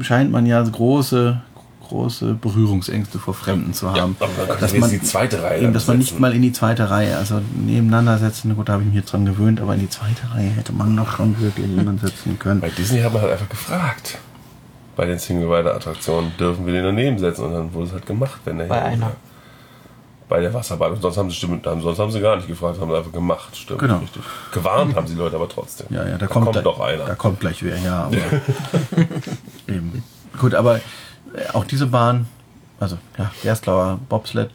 [0.00, 1.40] scheint man ja große,
[1.88, 4.16] große Berührungsängste vor Fremden zu haben.
[4.20, 6.52] aber dann könnte dass man die zweite Reihe eben, dass man nicht mal in die
[6.52, 9.80] zweite Reihe, also nebeneinander setzen, gut, da habe ich mich jetzt dran gewöhnt, aber in
[9.80, 12.60] die zweite Reihe hätte man noch schon wirklich jemanden setzen können.
[12.60, 14.18] Bei Disney hat man halt einfach gefragt.
[14.96, 18.58] Bei den Single-Rider-Attraktionen dürfen wir den daneben setzen und dann wurde es halt gemacht, wenn
[18.58, 19.06] der Bei hier einer.
[19.06, 19.16] war.
[20.28, 20.92] Bei der Wasserbahn.
[20.92, 23.12] Und sonst haben sie stimmt, haben- sonst haben sie gar nicht gefragt, haben sie einfach
[23.12, 23.54] gemacht.
[23.56, 23.80] Stimmt.
[23.80, 23.98] Genau.
[23.98, 24.22] Richtig.
[24.52, 25.86] Gewarnt haben sie Leute aber trotzdem.
[25.90, 27.04] Ja, ja, da, kommt, kommt da, doch einer.
[27.04, 28.10] Da kommt gleich wer, ja.
[29.68, 30.02] Eben.
[30.40, 30.80] Gut, aber äh,
[31.52, 32.26] auch diese Bahn,
[32.80, 34.50] also ja, Gerstlauer Bobsled,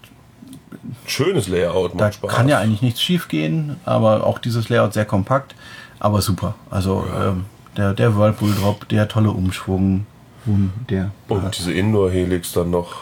[1.05, 2.31] Schönes Layout, da macht Spaß.
[2.31, 5.55] kann ja eigentlich nichts schief gehen, aber auch dieses Layout sehr kompakt,
[5.99, 6.55] aber super.
[6.69, 7.45] Also ähm,
[7.77, 10.05] der, der Whirlpool Drop, der tolle Umschwung,
[10.45, 12.93] um, der Und diese Indoor-Helix dann noch.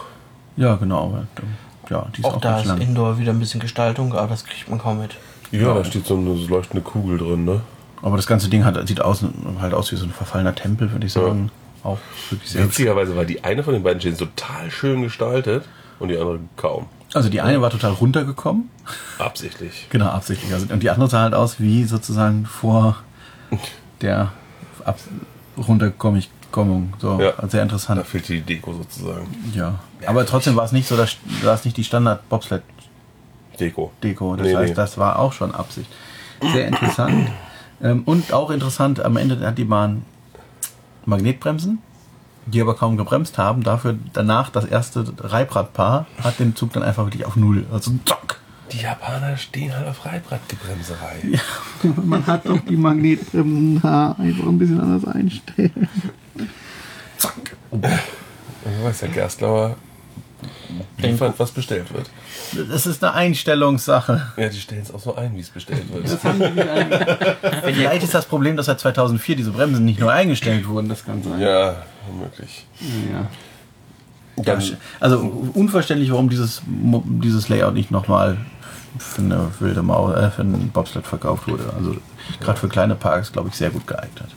[0.55, 1.23] ja genau,
[1.89, 2.81] ja, die ist auch, Auch da ist lang.
[2.81, 5.15] Indoor wieder ein bisschen Gestaltung, aber das kriegt man kaum mit.
[5.51, 7.61] Ja, da steht so eine leuchtende Kugel drin, ne?
[8.01, 9.23] Aber das ganze Ding hat, sieht aus,
[9.59, 11.51] halt aus wie so ein verfallener Tempel, würde ich sagen.
[11.83, 11.97] Auch
[12.29, 12.65] wirklich sehr.
[12.65, 15.63] Witzigerweise war die eine von den beiden Chains total schön gestaltet
[15.99, 16.87] und die andere kaum.
[17.13, 18.69] Also die eine war total runtergekommen,
[19.17, 19.87] Absichtlich.
[19.89, 20.53] Genau, absichtlich.
[20.53, 22.97] Also, und die andere sah halt aus wie sozusagen vor
[24.01, 24.31] der
[24.85, 24.99] Ab
[26.57, 26.93] Runterkommung.
[26.99, 27.33] So, Ja.
[27.47, 28.05] sehr Da interessant.
[28.07, 29.27] fehlt die Deko sozusagen.
[29.53, 29.79] Ja.
[30.05, 32.63] Aber trotzdem war es nicht so, dass war es nicht die Standard Bobsled
[33.59, 33.91] Deko.
[34.03, 34.35] Deko.
[34.35, 34.75] Das Nee, heißt, nee.
[34.75, 35.89] das war auch schon Absicht.
[36.53, 37.29] Sehr interessant.
[37.81, 40.03] ähm, und auch interessant, am Ende hat die Bahn
[41.05, 41.79] Magnetbremsen,
[42.45, 43.63] die aber kaum gebremst haben.
[43.63, 47.65] Dafür danach das erste Reibradpaar hat den Zug dann einfach wirklich auf Null.
[47.71, 48.39] Also zack.
[48.71, 51.39] Die Japaner stehen halt auf Reibradgebremserei.
[52.03, 55.87] Man hat doch die Magnetbremsen da einfach ein bisschen anders einstellen.
[57.17, 57.55] Zack.
[57.71, 59.75] Du weißt ja, Gerstlauer
[60.97, 62.09] liefert, was bestellt wird.
[62.69, 64.33] Das ist eine Einstellungssache.
[64.37, 66.07] Ja, die stellen es auch so ein, wie es bestellt wird.
[67.63, 70.89] Vielleicht ist das Problem, dass seit 2004 diese Bremsen nicht neu eingestellt wurden.
[70.89, 71.39] Das kann sein.
[71.39, 71.83] Ja,
[72.19, 72.65] möglich.
[73.11, 73.27] Ja.
[74.43, 74.59] Ja,
[74.99, 78.37] also unverständlich, warum dieses, dieses Layout nicht nochmal
[78.99, 81.73] für eine wilde Maus, äh, für einen Bobsled verkauft wurde.
[81.75, 81.95] Also
[82.39, 84.29] gerade für kleine Parks, glaube ich, sehr gut geeignet.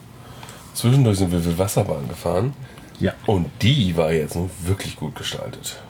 [0.73, 2.55] Zwischendurch sind wir Wasserbahn gefahren.
[3.01, 3.13] Ja.
[3.27, 5.81] Und die war jetzt nun wirklich gut gestaltet.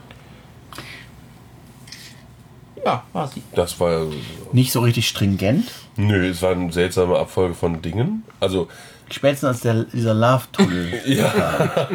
[2.85, 3.43] Ja, war sie.
[3.55, 4.07] Das war.
[4.53, 5.71] Nicht so richtig stringent.
[5.97, 8.23] Nö, es war eine seltsame Abfolge von Dingen.
[8.39, 8.67] Also,
[9.11, 11.87] Spätestens als der, dieser Love-Tunnel ja.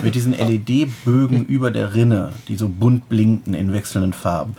[0.00, 4.54] mit diesen LED-Bögen über der Rinne, die so bunt blinkten in wechselnden Farben,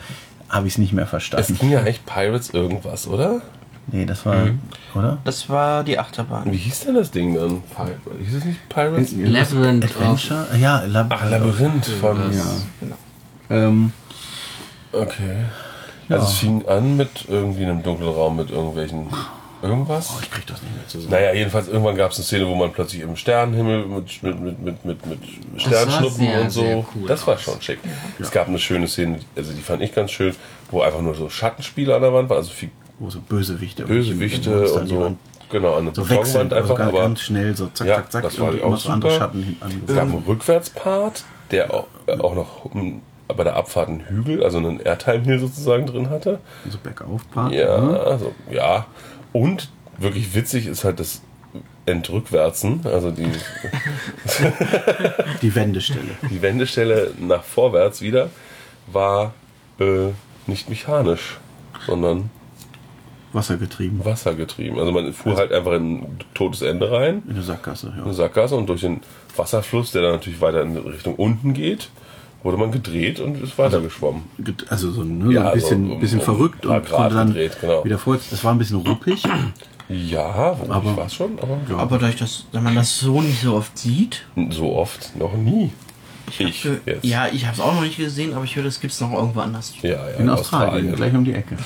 [0.49, 1.57] habe ich es nicht mehr Es verstanden.
[1.57, 3.41] ging ja eigentlich Pirates irgendwas, oder?
[3.88, 4.47] Nee, das war,
[4.95, 5.17] oder?
[5.23, 6.51] Das war die Achterbahn.
[6.51, 7.63] Wie hieß denn das Ding dann?
[8.23, 9.11] Hieß es nicht Pirates?
[9.13, 10.47] Labyrinth of Adventure?
[10.59, 12.17] Ja, Lab Ach, Labyrinth von.
[12.32, 12.43] Ja.
[12.79, 12.95] Genau.
[13.49, 13.93] Ähm,
[14.93, 15.45] Okay.
[16.09, 19.07] Also es fing an mit irgendwie einem dunklen Raum mit irgendwelchen
[19.61, 20.11] irgendwas.
[20.21, 21.11] ich krieg das nicht mehr zusammen.
[21.11, 24.61] Naja, jedenfalls irgendwann gab es eine Szene, wo man plötzlich im Sternenhimmel mit, mit, mit,
[24.63, 26.61] mit, mit, mit Sternschnuppen sehr, und so.
[26.61, 27.79] sehr cool das war schon schick.
[28.19, 30.36] Es gab eine schöne Szene, also die fand ich ganz schön,
[30.69, 32.71] wo einfach nur so Schattenspiele an der Wand waren, also viel
[33.01, 33.83] Wo so Bösewichte.
[33.85, 35.01] Bösewichte und die so.
[35.01, 35.17] Wand
[35.49, 38.11] genau, an der So Betonwand also einfach, ganz, aber ganz schnell, so zack, Ja, zack,
[38.11, 38.23] zack.
[38.23, 39.09] das war und auch super.
[39.09, 44.01] Schatten es gab einen Rückwärtspart, der auch, äh, auch noch hm, bei der Abfahrt einen
[44.07, 46.39] Hügel, also einen Airtime Hill sozusagen drin hatte.
[46.69, 47.53] So bergauf Part.
[47.53, 47.89] Ja, Mhm.
[47.95, 48.85] also, ja.
[49.33, 51.21] Und wirklich witzig ist halt das
[51.87, 53.25] Entrückwärtsen, also die,
[55.41, 56.01] Die Wendestelle.
[56.29, 58.29] die Wendestelle nach vorwärts wieder,
[58.91, 59.33] war
[59.79, 60.09] äh,
[60.47, 61.39] nicht mechanisch,
[61.87, 62.29] sondern
[63.34, 64.03] Wassergetrieben.
[64.03, 64.79] wassergetrieben.
[64.79, 68.13] Also man fuhr halt einfach in ein totes Ende rein, In der Sackgasse, eine ja.
[68.13, 69.01] Sackgasse und durch den
[69.36, 71.89] Wasserfluss, der dann natürlich weiter in Richtung unten geht,
[72.43, 74.23] wurde man gedreht und ist weitergeschwommen.
[74.39, 77.15] Get- Also so, ne, Ja, so ein bisschen, so um- bisschen um verrückt und konnte
[77.15, 77.86] dann gedreht, genau.
[77.86, 78.17] wieder vor.
[78.29, 79.23] Das war ein bisschen ruppig.
[79.89, 83.55] Ja, Aber- war es schon, aber Aber dadurch, dass wenn man das so nicht so
[83.55, 85.71] oft sieht, so oft noch nie.
[86.39, 87.03] Ich, jetzt.
[87.03, 89.11] Ja, ich habe es auch noch nicht gesehen, aber ich höre, das gibt es noch
[89.13, 89.74] irgendwo anders.
[89.82, 91.55] Ja, ja, In Australien, gleich um die Ecke.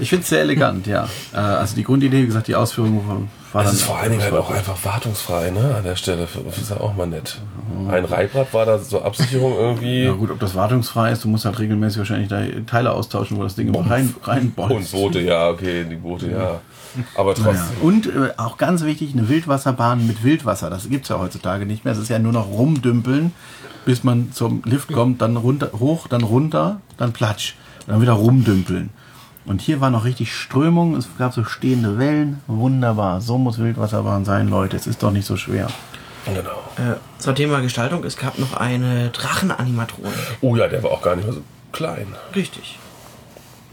[0.00, 1.08] Ich finde es sehr elegant, ja.
[1.32, 3.16] Äh, Also die Grundidee, wie gesagt, die Ausführung war,
[3.52, 3.78] war Das dann.
[3.80, 5.74] ist vor allen Dingen halt auch einfach wartungsfrei, ne?
[5.78, 6.28] An der Stelle.
[6.44, 7.40] Das ist ja auch mal nett.
[7.88, 10.04] Ein Reibrad war da zur Absicherung irgendwie.
[10.04, 13.42] Ja gut, ob das wartungsfrei ist, du musst halt regelmäßig wahrscheinlich da Teile austauschen, wo
[13.42, 14.92] das Ding immer rein, reinbolzt.
[14.92, 16.60] Und Boote, ja, okay, die Boote, ja.
[17.14, 17.44] Aber Naja.
[17.44, 17.82] trotzdem.
[17.82, 20.70] Und äh, auch ganz wichtig, eine Wildwasserbahn mit Wildwasser.
[20.70, 21.92] Das gibt es ja heutzutage nicht mehr.
[21.94, 23.32] Es ist ja nur noch rumdümpeln,
[23.84, 27.54] bis man zum Lift kommt, dann runter, hoch, dann runter, dann platsch.
[27.86, 28.90] Dann wieder rumdümpeln.
[29.44, 32.40] Und hier war noch richtig Strömung, es gab so stehende Wellen.
[32.48, 33.20] Wunderbar.
[33.20, 34.76] So muss Wildwasserbahn sein, Leute.
[34.76, 35.68] Es ist doch nicht so schwer.
[36.24, 36.90] Genau.
[36.90, 40.12] Äh, zum Thema Gestaltung, es gab noch eine Drachenanimatronik.
[40.40, 42.08] Oh ja, der war auch gar nicht mehr so klein.
[42.34, 42.76] Richtig.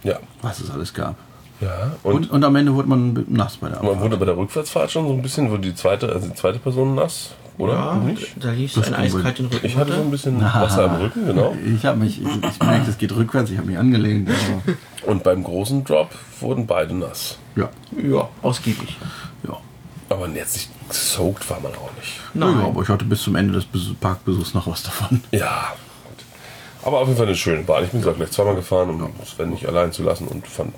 [0.03, 0.19] Ja.
[0.43, 1.15] Was es alles gab.
[1.63, 1.91] Ja.
[2.03, 4.03] Und, Und, und am Ende wurde man nass bei der man Abfahrt.
[4.03, 6.95] wurde bei der Rückwärtsfahrt schon so ein bisschen, wurde die zweite, also die zweite Person
[6.95, 7.73] nass, oder?
[7.73, 8.33] Ja, Nicht?
[8.43, 9.65] da lief ein eiskalt den Rücken.
[9.65, 11.55] Ich hatte so ein bisschen Wasser am Rücken, genau.
[11.75, 14.29] Ich habe mich, ich, ich merke, es geht rückwärts, ich habe mich angelehnt.
[14.29, 16.09] Aber, Und beim großen Drop
[16.39, 17.37] wurden beide nass.
[17.55, 17.69] ja,
[18.03, 18.97] Ja, ausgiebig.
[19.47, 19.57] ja.
[20.09, 22.19] Aber jetzt nicht soaked war man auch nicht.
[22.33, 22.59] Nein.
[22.59, 25.21] Ja, aber ich hatte bis zum Ende des Besuch- Parkbesuchs noch was davon.
[25.31, 25.73] Ja.
[26.85, 27.83] Aber auf jeden Fall eine schöne Bahn.
[27.85, 30.73] Ich bin sogar gleich zweimal gefahren, um Sven nicht allein zu lassen und fand,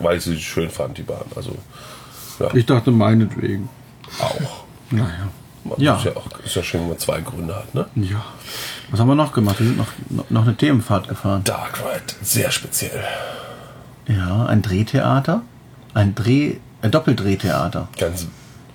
[0.00, 1.24] weil ich sie schön fand, die Bahn.
[1.36, 1.54] Also,
[2.40, 3.68] ja, Ich dachte meinetwegen.
[4.20, 4.64] auch.
[4.90, 5.28] Naja.
[5.64, 5.96] Man Ja.
[5.96, 7.86] Ist, ja auch, ist ja schön, wenn man zwei Gründe hat, ne?
[7.94, 8.24] Ja.
[8.90, 9.60] Was haben wir noch gemacht?
[9.60, 9.86] Wir sind noch,
[10.30, 11.44] noch- eine Themenfahrt gefahren.
[11.44, 13.04] Dark Ride, sehr speziell.
[14.08, 15.42] Ja, ein Drehtheater.
[15.94, 17.86] Ein Dreh, ein Doppeldrehtheater.
[17.98, 18.26] Ganz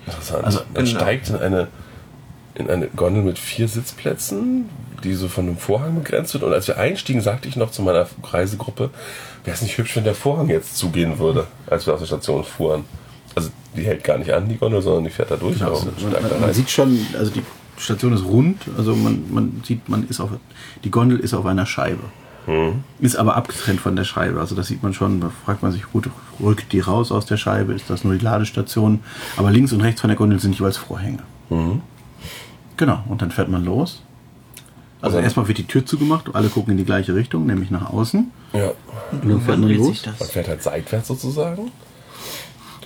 [0.06, 0.44] interessant.
[0.44, 1.68] Also, man steigt in eine,
[2.58, 4.68] in eine Gondel mit vier Sitzplätzen,
[5.04, 6.42] die so von einem Vorhang begrenzt wird.
[6.42, 8.90] Und als wir einstiegen, sagte ich noch zu meiner Reisegruppe,
[9.44, 12.44] wäre es nicht hübsch, wenn der Vorhang jetzt zugehen würde, als wir aus der Station
[12.44, 12.84] fuhren.
[13.34, 15.62] Also die hält gar nicht an, die Gondel, sondern die fährt da durch.
[15.62, 17.42] Also, man man, sieht schon, also die
[17.76, 20.30] Station ist rund, also man, man sieht, man ist auf,
[20.82, 22.02] die Gondel ist auf einer Scheibe.
[22.98, 24.40] Ist aber abgetrennt von der Scheibe.
[24.40, 26.08] Also das sieht man schon, da fragt man sich, gut,
[26.40, 29.00] rückt die raus aus der Scheibe, ist das nur die Ladestation?
[29.36, 31.22] Aber links und rechts von der Gondel sind jeweils Vorhänge.
[32.78, 34.02] Genau, und dann fährt man los.
[35.02, 37.90] Also Also- erstmal wird die Tür zugemacht, alle gucken in die gleiche Richtung, nämlich nach
[37.92, 38.30] außen.
[38.54, 38.70] Ja,
[39.12, 40.06] Und dann fährt man dreht los.
[40.06, 41.70] man fährt halt seitwärts sozusagen.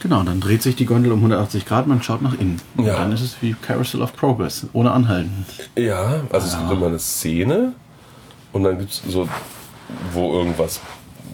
[0.00, 2.60] Genau, dann dreht sich die Gondel um 180 Grad, man schaut nach innen.
[2.76, 2.96] Und Ja.
[2.96, 5.46] dann ist es wie Carousel of Progress, ohne Anhalten.
[5.76, 7.72] Ja, also es gibt immer eine Szene
[8.52, 9.28] und dann gibt es so,
[10.12, 10.80] wo irgendwas,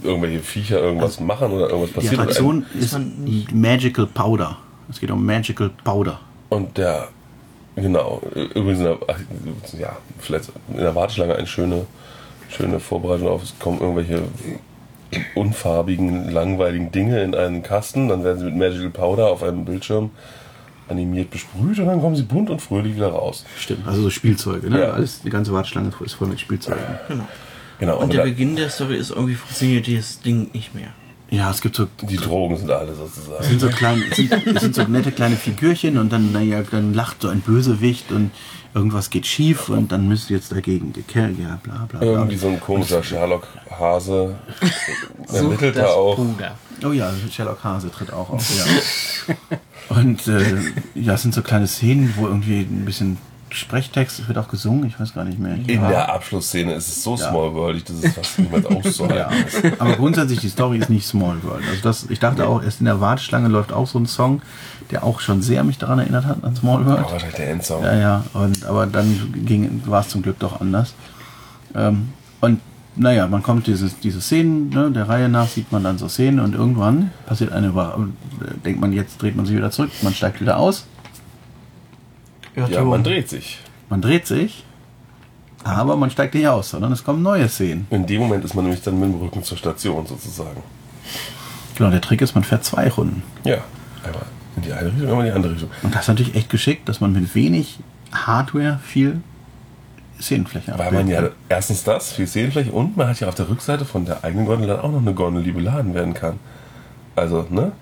[0.02, 2.18] irgendwelche Viecher irgendwas machen oder irgendwas Die passiert.
[2.20, 2.98] Attraktion Ist
[3.54, 4.58] Magical Powder.
[4.90, 6.20] Es geht um Magical Powder.
[6.50, 7.08] Und der,
[7.80, 9.20] genau, übrigens, in der, ach,
[9.78, 11.86] ja, vielleicht in der Warteschlange eine schöne,
[12.48, 14.22] schöne Vorbereitung auf, es kommen irgendwelche
[15.34, 20.10] unfarbigen, langweiligen Dinge in einen Kasten, dann werden sie mit Magical Powder auf einem Bildschirm
[20.88, 23.44] animiert besprüht und dann kommen sie bunt und fröhlich wieder raus.
[23.58, 24.70] Stimmt, also so Spielzeuge.
[24.70, 24.80] Ne?
[24.80, 24.90] Ja.
[24.92, 26.80] Alles, die ganze Warteschlange ist voll mit Spielzeugen.
[27.78, 30.88] Genau, Und und der da, Beginn der Story ist irgendwie funktioniert dieses Ding nicht mehr.
[31.30, 33.44] Ja, es gibt so, die Drogen sind alle sozusagen.
[33.44, 36.94] sind so kleine, es sind, es sind so nette kleine Figürchen und dann, naja, dann
[36.94, 38.30] lacht so ein Bösewicht und
[38.74, 42.08] irgendwas geht schief und dann müsst ihr jetzt dagegen gekämpft, ja, bla bla bla.
[42.08, 44.36] Irgendwie so ein komischer Sherlock-Hase
[45.32, 46.16] ermittelt da auch.
[46.16, 46.54] Puder.
[46.84, 49.56] Oh ja, Sherlock Hase tritt auch auf, ja.
[49.88, 50.54] Und äh,
[50.94, 53.18] ja, es sind so kleine Szenen, wo irgendwie ein bisschen
[53.50, 55.54] Sprechtext, es wird auch gesungen, ich weiß gar nicht mehr.
[55.54, 59.30] In der Abschlussszene ist es so smallworldig, dass es fast niemand auszuhalten Ja,
[59.70, 59.80] ist.
[59.80, 61.62] aber grundsätzlich die Story ist nicht Small World.
[61.68, 64.42] Also das, ich dachte auch, erst in der Warteschlange läuft auch so ein Song,
[64.90, 66.98] der auch schon sehr mich daran erinnert hat an Small World.
[67.00, 67.82] Aber wahrscheinlich der Endsong.
[67.84, 70.94] Ja, ja, und, aber dann war es zum Glück doch anders.
[71.74, 72.08] Ähm,
[72.40, 72.60] und
[72.96, 76.40] naja, man kommt dieses, diese Szenen, ne, der Reihe nach sieht man dann so Szenen
[76.40, 77.96] und irgendwann passiert eine, Über-
[78.40, 80.84] äh, denkt man, jetzt dreht man sich wieder zurück, man steigt wieder aus,
[82.66, 83.58] Ja, man dreht sich.
[83.88, 84.64] man dreht sich,
[85.64, 87.86] aber man steigt nicht aus, sondern es kommen neue Szenen.
[87.90, 90.62] In dem Moment ist man nämlich dann mit dem Rücken zur Station sozusagen.
[91.76, 93.22] Genau, der Trick ist, man fährt zwei Runden.
[93.44, 93.58] Ja,
[94.04, 94.22] einmal
[94.56, 95.70] In die eine Richtung, immer in die andere Richtung.
[95.82, 97.78] Und das ist natürlich echt geschickt, dass man mit wenig
[98.12, 99.20] Hardware viel
[100.20, 103.84] Szenenfläche Weil man ja erstens das, viel Szenenfläche und man hat ja auf der Rückseite
[103.84, 106.40] von der eigenen Gondel dann auch noch eine Gondel, die beladen werden kann.
[107.14, 107.72] Also, ne?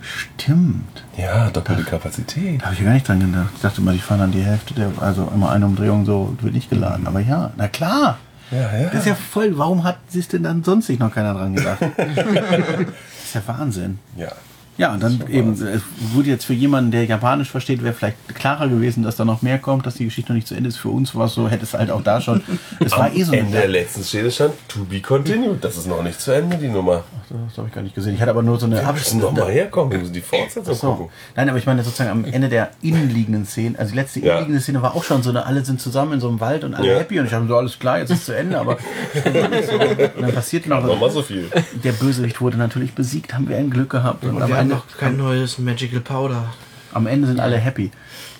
[0.00, 1.04] Stimmt.
[1.16, 2.60] Ja, doppelte Kapazität.
[2.60, 3.50] Da habe ich gar nicht dran gedacht.
[3.54, 6.54] Ich dachte immer, die fahren dann die Hälfte der, also immer eine Umdrehung so, wird
[6.54, 7.06] nicht geladen.
[7.06, 8.18] Aber ja, na klar.
[8.50, 8.88] Ja, ja.
[8.88, 11.80] Das ist ja voll, warum hat sich denn dann sonst noch keiner dran gedacht?
[11.96, 13.98] das ist ja Wahnsinn.
[14.16, 14.32] ja.
[14.80, 15.82] Ja, und dann eben, es
[16.14, 19.58] wurde jetzt für jemanden, der Japanisch versteht, wäre vielleicht klarer gewesen, dass da noch mehr
[19.58, 20.78] kommt, dass die Geschichte noch nicht zu Ende ist.
[20.78, 22.40] Für uns war es so, hätte es halt auch da schon.
[22.82, 25.62] Es war eh so In der letzten Szene stand to be continued.
[25.62, 27.04] Das ist noch nicht zu Ende, die Nummer.
[27.28, 28.14] Das habe ich gar nicht gesehen.
[28.14, 30.74] Ich hatte aber nur so eine Wir müssen noch mal herkommen, wir müssen die Fortsetzung
[30.74, 30.92] So.
[30.94, 31.08] gucken.
[31.36, 34.26] Nein, aber ich meine sozusagen am Ende der innenliegenden Szene, also die letzte Ja.
[34.36, 36.72] innenliegende Szene war auch schon so, eine, alle sind zusammen in so einem Wald und
[36.74, 36.98] alle Ja.
[36.98, 38.78] happy und ich habe so, alles klar, jetzt ist es zu Ende, aber
[39.24, 41.50] und dann passierte noch, mal so viel.
[41.84, 45.58] der Bösewicht wurde natürlich besiegt, haben wir ein Glück gehabt und, Und noch kein neues
[45.58, 46.52] Magical Powder.
[46.92, 47.90] am Ende sind alle happy.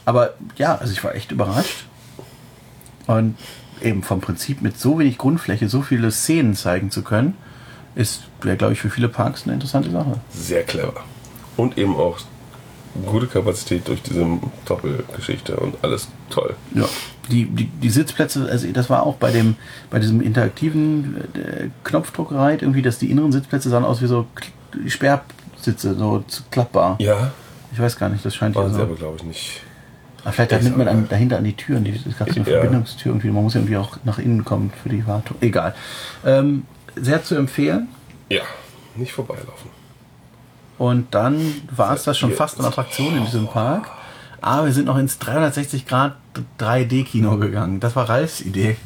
[0.04, 1.84] Aber ja, also ich war echt überrascht
[3.06, 3.36] und
[3.82, 7.36] eben vom Prinzip mit so wenig Grundfläche so viele Szenen zeigen zu können,
[7.94, 10.20] ist, ja, glaube ich, für viele Parks eine interessante Sache.
[10.30, 11.04] Sehr clever.
[11.56, 12.18] Und eben auch
[13.06, 14.26] gute Kapazität durch diese
[14.64, 16.54] Doppelgeschichte und alles toll.
[16.74, 16.86] Ja,
[17.30, 19.54] die, die, die Sitzplätze, also das war auch bei dem
[19.90, 24.48] bei diesem interaktiven äh, Knopfdruckreit irgendwie, dass die inneren Sitzplätze sahen aus wie so K-
[25.60, 26.96] Sperrsitze, so klappbar.
[26.98, 27.30] Ja,
[27.72, 28.82] Ich weiß gar nicht, das scheint ja waren sie so.
[28.82, 29.60] aber, glaube ich, nicht.
[30.24, 32.50] Aber vielleicht Ich nimmt man an, dahinter an die Türen, die, es gab so eine
[32.50, 32.60] Ja.
[32.60, 35.36] Verbindungstür irgendwie, man muss irgendwie auch nach innen kommen für die Wartung.
[35.40, 35.74] Egal.
[36.24, 36.64] Ähm,
[36.96, 37.88] sehr zu empfehlen.
[38.28, 38.42] Ja,
[38.96, 39.70] nicht vorbeilaufen.
[40.78, 43.88] Und dann war es das schon fast eine Attraktion in diesem Park.
[44.40, 46.16] Aber wir sind noch ins 360 Grad
[46.58, 47.80] 3D-Kino gegangen.
[47.80, 48.76] Das war Ralfs Idee.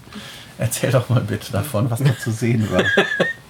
[0.58, 2.82] Erzähl doch mal bitte davon, was da zu sehen war.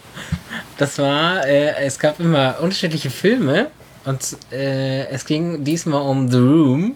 [0.79, 3.70] Das war, äh, es gab immer unterschiedliche Filme
[4.05, 6.95] und äh, es ging diesmal um The Room,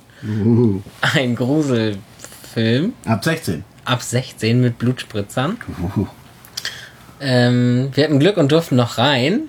[1.14, 3.64] ein Gruselfilm Ab 16.
[3.84, 5.58] ab 16 mit Blutspritzern.
[5.80, 6.06] Uhu.
[7.20, 9.42] Ähm, wir hatten Glück und durften noch rein.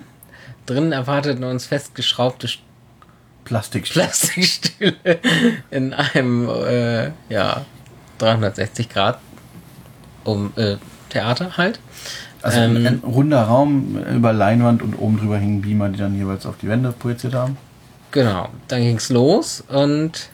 [0.66, 2.58] Drinnen erwarteten uns festgeschraubte St-
[3.44, 4.02] Plastikstück.
[4.02, 4.94] Plastikstühle
[5.70, 7.64] in einem äh, ja
[8.18, 9.18] 360 Grad
[10.24, 10.76] um äh,
[11.08, 11.80] Theater halt.
[12.42, 16.46] Also Ähm, ein runder Raum über Leinwand und oben drüber hingen Beamer, die dann jeweils
[16.46, 17.56] auf die Wände projiziert haben.
[18.12, 20.30] Genau, dann ging's los und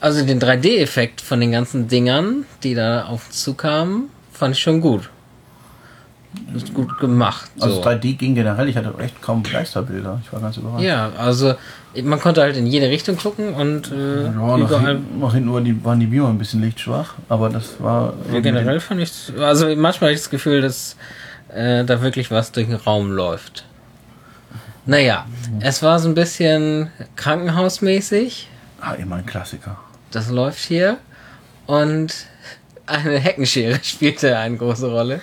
[0.00, 4.80] also den 3D-Effekt von den ganzen Dingern, die da auf uns zukamen, fand ich schon
[4.80, 5.08] gut.
[6.54, 7.50] Ist gut gemacht.
[7.56, 7.64] So.
[7.66, 10.20] Also 3D ging generell, ich hatte echt kaum Geisterbilder.
[10.22, 10.84] Ich war ganz überrascht.
[10.84, 11.54] ja, also
[12.02, 14.86] man konnte halt in jede Richtung gucken und äh, Ja, nach, überall.
[14.96, 18.14] hinten, nach hinten waren die, waren die Beamer ein bisschen lichtschwach, aber das war.
[18.32, 20.96] Ja, generell fand ich, also manchmal habe ich das Gefühl, dass
[21.54, 23.64] äh, da wirklich was durch den Raum läuft.
[24.84, 25.26] Naja,
[25.60, 28.48] es war so ein bisschen krankenhausmäßig.
[28.80, 29.76] Ah, immer ein Klassiker.
[30.12, 30.98] Das läuft hier.
[31.66, 32.14] Und
[32.86, 35.20] eine Heckenschere spielte eine große Rolle.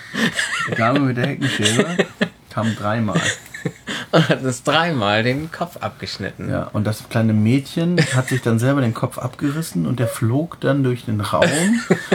[0.70, 1.96] Die Dame mit der Heckenschere
[2.54, 3.22] kam dreimal.
[4.12, 6.50] Und hat uns dreimal den Kopf abgeschnitten.
[6.50, 10.60] Ja, und das kleine Mädchen hat sich dann selber den Kopf abgerissen und der flog
[10.60, 11.50] dann durch den Raum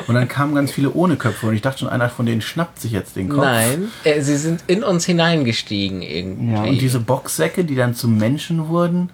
[0.06, 2.80] und dann kamen ganz viele ohne Köpfe und ich dachte schon, einer von denen schnappt
[2.80, 3.42] sich jetzt den Kopf.
[3.42, 6.52] Nein, äh, sie sind in uns hineingestiegen irgendwie.
[6.52, 9.10] Ja, und diese Boxsäcke, die dann zu Menschen wurden,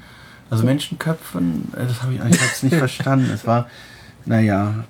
[0.51, 3.31] also Menschenköpfen, äh, das habe ich eigentlich jetzt nicht verstanden.
[3.33, 3.69] Es war,
[4.27, 4.85] naja,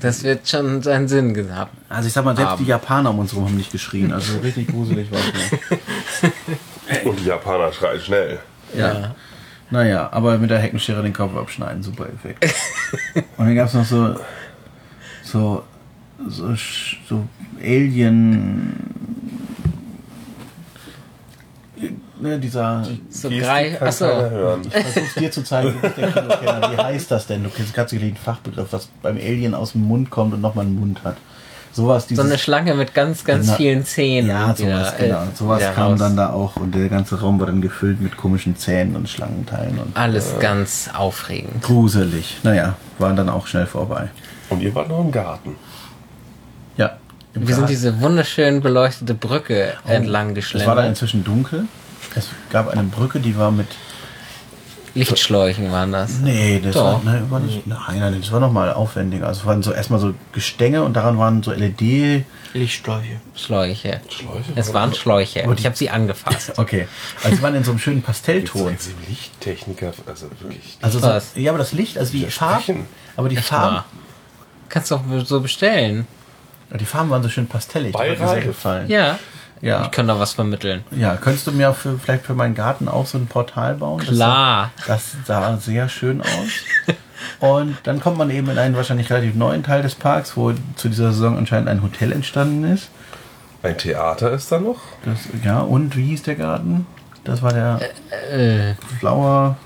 [0.00, 1.72] das wird schon seinen Sinn gehabt.
[1.88, 2.64] also ich sag mal, selbst Haben.
[2.64, 7.04] die Japaner um uns herum haben nicht geschrien, also richtig gruselig war es nicht.
[7.06, 8.38] Und die Japaner schreien schnell.
[8.76, 9.14] Ja.
[9.70, 12.44] Naja, aber mit der Heckenschere den Kopf abschneiden, super Effekt.
[13.36, 14.14] Und dann gab es noch so,
[15.22, 15.64] so,
[16.28, 16.54] so,
[17.08, 17.28] so
[17.60, 18.74] Alien.
[22.24, 22.84] Ne, dieser.
[23.10, 23.70] So Gestik Grei.
[23.72, 24.06] kann Achso.
[24.06, 24.62] hören.
[24.64, 26.72] Ich versuch's dir zu zeigen, du bist der Kinokenner.
[26.72, 27.44] Wie heißt das denn?
[27.44, 30.64] Du kennst ganz sicherlich einen Fachbegriff, was beim Alien aus dem Mund kommt und nochmal
[30.64, 31.16] einen Mund hat.
[31.72, 32.24] Sowas So dieses.
[32.24, 34.30] eine Schlange mit ganz, ganz Na, vielen Zähnen.
[34.30, 35.22] ja, sowas, da, äh, genau.
[35.34, 35.98] Sowas kam raus.
[35.98, 39.78] dann da auch und der ganze Raum war dann gefüllt mit komischen Zähnen und Schlangenteilen
[39.78, 41.62] und Alles ganz aufregend.
[41.62, 42.38] gruselig.
[42.42, 44.08] Naja, war dann auch schnell vorbei.
[44.50, 45.56] Und ihr wart noch im Garten.
[46.78, 46.96] Ja.
[47.34, 50.86] im Wir sind diese wunderschön beleuchtete Brücke entlang Es war geschlendert.
[50.86, 51.64] inzwischen dunkel.
[52.14, 53.66] Es gab eine Brücke, die war mit.
[54.96, 56.20] Lichtschläuchen waren das.
[56.20, 57.04] Nee, das Doch.
[57.04, 59.26] war, ne, war nicht, nein, nein, das war nochmal aufwendiger.
[59.26, 62.24] Also es waren so erstmal so Gestänge und daran waren so LED.
[62.52, 63.20] Lichtschläuche.
[63.34, 64.00] Schläuche.
[64.08, 64.52] Schläuche?
[64.54, 65.42] Es waren Schläuche.
[65.42, 66.52] Aber Ich habe sie angefasst.
[66.58, 66.86] Okay.
[67.24, 68.76] Also sie waren in so einem schönen Pastellton.
[68.78, 70.78] Sie Lichttechniker, also wirklich.
[70.80, 71.32] Also so, Was?
[71.34, 72.26] ja, aber das Licht, also die.
[72.26, 72.86] Farben,
[73.16, 73.84] aber die Echt Farben?
[74.68, 76.06] Kannst doch so bestellen.
[76.70, 77.94] die Farben waren so schön pastellig.
[77.94, 78.88] Hat mir Bei sehr gefallen.
[78.88, 79.18] Ja.
[79.60, 79.84] Ja.
[79.84, 80.84] Ich kann da was vermitteln.
[80.90, 83.98] Ja, könntest du mir für, vielleicht für meinen Garten auch so ein Portal bauen?
[84.04, 84.70] Das Klar.
[84.76, 86.26] sah- Das sah sehr schön aus.
[87.40, 90.88] Und dann kommt man eben in einen wahrscheinlich relativ neuen Teil des Parks, wo zu
[90.88, 92.88] dieser Saison anscheinend ein Hotel entstanden ist.
[93.62, 94.80] Ein Theater ist da noch.
[95.06, 96.86] Das, ja, und wie hieß der Garten?
[97.24, 97.80] Das war der
[98.30, 99.56] Äh, Flower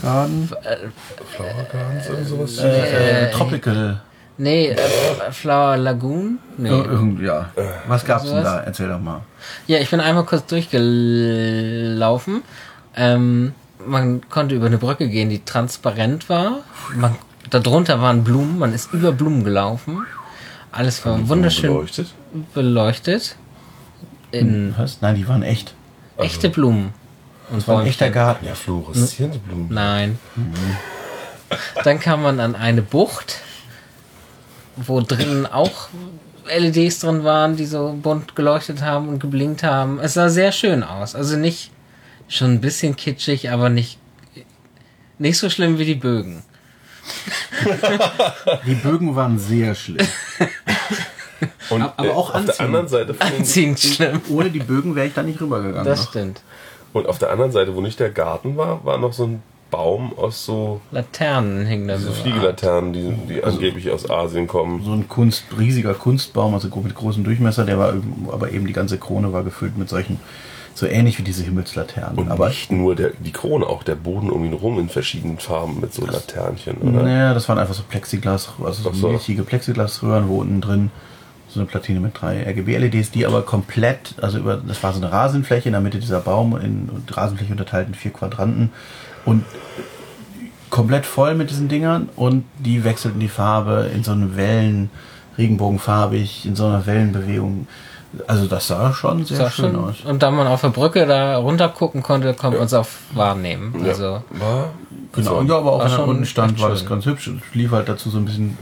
[0.00, 0.48] Garden.
[0.48, 2.58] Flower Gardens oder sowas.
[2.58, 4.00] Äh, äh, Tropical.
[4.38, 4.76] Nee, äh,
[5.32, 6.38] Flower Lagoon?
[6.58, 6.68] Nee.
[6.70, 7.50] Ir- irgend- Ja.
[7.88, 8.60] Was gab's denn da?
[8.60, 9.20] Erzähl doch mal.
[9.66, 12.42] Ja, ich bin einmal kurz durchgelaufen.
[12.96, 13.52] Ähm,
[13.86, 16.60] man konnte über eine Brücke gehen, die transparent war.
[16.94, 17.14] Man,
[17.50, 20.04] darunter waren Blumen, man ist über Blumen gelaufen.
[20.72, 22.08] Alles war wunderschön Beleuchtet.
[22.54, 23.36] beleuchtet.
[24.32, 24.98] In Was?
[25.00, 25.74] Nein, die waren echt.
[26.18, 26.92] echte Blumen.
[27.50, 28.44] Und Das war ein echter Garten.
[28.44, 29.68] Ja, fluoreszierende Blumen.
[29.70, 30.18] Nein.
[31.84, 33.36] Dann kam man an eine Bucht,
[34.76, 35.88] wo drinnen auch
[36.48, 39.98] LEDs drin waren, die so bunt geleuchtet haben und geblinkt haben.
[40.00, 41.14] Es sah sehr schön aus.
[41.14, 41.70] Also nicht
[42.28, 43.98] schon ein bisschen kitschig, aber nicht,
[45.18, 46.42] nicht so schlimm wie die Bögen.
[48.66, 50.06] Die Bögen waren sehr schlimm.
[51.70, 52.60] Und Aber äh, auch auf der anziehend.
[52.60, 54.20] anderen Seite Anziehend schlimm.
[54.30, 55.84] Ohne die Bögen wäre ich da nicht rübergegangen.
[55.84, 56.08] Das noch.
[56.10, 56.40] stimmt.
[56.92, 59.42] und auf der anderen Seite, wo nicht der Garten war, war noch so ein
[59.76, 62.10] Baum aus so Laternen hingen da so.
[62.10, 64.82] Fliegelaternen, die, die angeblich aus Asien kommen.
[64.82, 68.72] so ein Kunst, riesiger Kunstbaum, also mit großem Durchmesser, der war, eben- aber eben die
[68.72, 70.18] ganze Krone war gefüllt mit solchen,
[70.74, 72.16] so ähnlich wie diese Himmelslaternen.
[72.18, 75.36] Und aber nicht nur der, die Krone, auch der Boden um ihn rum in verschiedenen
[75.38, 77.02] Farben mit so Laternchen, oder?
[77.02, 80.90] naja, das waren einfach so Plexiglas, also so milchige Plexiglasröhren, wo unten drin
[81.48, 85.12] so eine Platine mit drei RGB-LEDs, die aber komplett, also über, das war so eine
[85.12, 88.72] Rasenfläche in der Mitte dieser Baum, in Rasenfläche unterteilt in vier Quadranten
[89.26, 89.44] und
[90.70, 94.90] komplett voll mit diesen Dingern und die wechselten die Farbe in so einen Wellen,
[95.36, 97.66] regenbogenfarbig, in so einer Wellenbewegung.
[98.26, 99.96] Also das sah schon sehr Sah schön schon, aus.
[100.04, 103.74] und da man auf der Brücke da runter gucken konnte, konnte man es auch wahrnehmen.
[103.82, 103.88] Ja.
[103.88, 104.70] Also war,
[105.16, 107.28] Genau, das ja, war, aber auch wenn er unten stand, war das ganz hübsch.
[107.28, 108.56] Es lief halt dazu so ein bisschen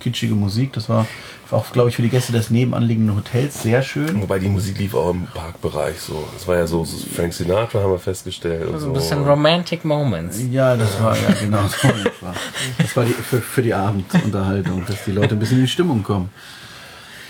[0.00, 0.72] kitschige Musik.
[0.72, 1.06] Das war
[1.50, 4.22] auch, glaube ich, für die Gäste des nebenanliegenden Hotels sehr schön.
[4.22, 6.24] Wobei die Musik lief auch im Parkbereich so.
[6.36, 8.66] Es war ja so, so Frank Sinatra haben wir festgestellt.
[8.66, 8.86] Und so so.
[8.86, 10.40] ein bisschen Romantic Moments.
[10.50, 11.88] Ja, das war ja genau so.
[11.88, 12.34] Das war,
[12.78, 16.02] das war die, für, für die Abendunterhaltung, dass die Leute ein bisschen in die Stimmung
[16.02, 16.30] kommen.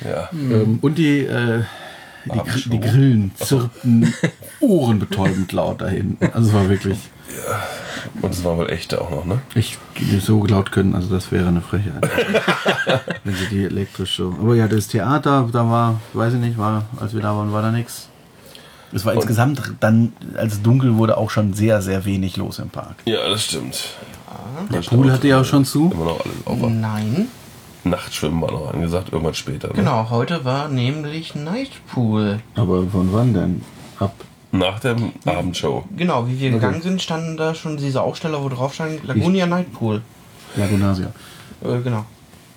[0.05, 0.29] Ja.
[0.33, 1.63] Ähm, und die, äh,
[2.27, 4.13] die, die Grillen zirpten
[4.61, 6.25] ohrenbetäubend laut da hinten.
[6.33, 6.99] Also es war wirklich,
[8.23, 9.41] Und es war wohl echte auch noch, ne?
[9.55, 12.03] ich die so laut können, also das wäre eine Frechheit.
[13.25, 14.25] Wenn sie die elektrische.
[14.25, 17.63] Aber ja, das Theater, da war, weiß ich nicht, war, als wir da waren, war
[17.63, 18.09] da nichts.
[18.93, 22.71] Es war insgesamt dann, als es dunkel wurde, auch schon sehr, sehr wenig los im
[22.71, 22.97] Park.
[23.05, 23.95] Ja, das stimmt.
[24.73, 25.93] Der Pool hatte ja auch schon zu.
[25.93, 26.59] Immer noch alles auf.
[26.71, 27.29] Nein.
[27.85, 29.69] Nachtschwimmen war noch angesagt, irgendwann später.
[29.69, 29.75] Ne?
[29.75, 32.41] Genau, heute war nämlich Nightpool.
[32.55, 33.63] Aber von wann denn?
[33.99, 34.15] Ab.
[34.53, 35.85] Nach der Abendshow.
[35.97, 40.03] Genau, wie wir gegangen sind, standen da schon diese Aufsteller, wo drauf stand Lagunia Nightpool.
[40.57, 41.13] Lagunasia.
[41.63, 42.05] Äh, genau.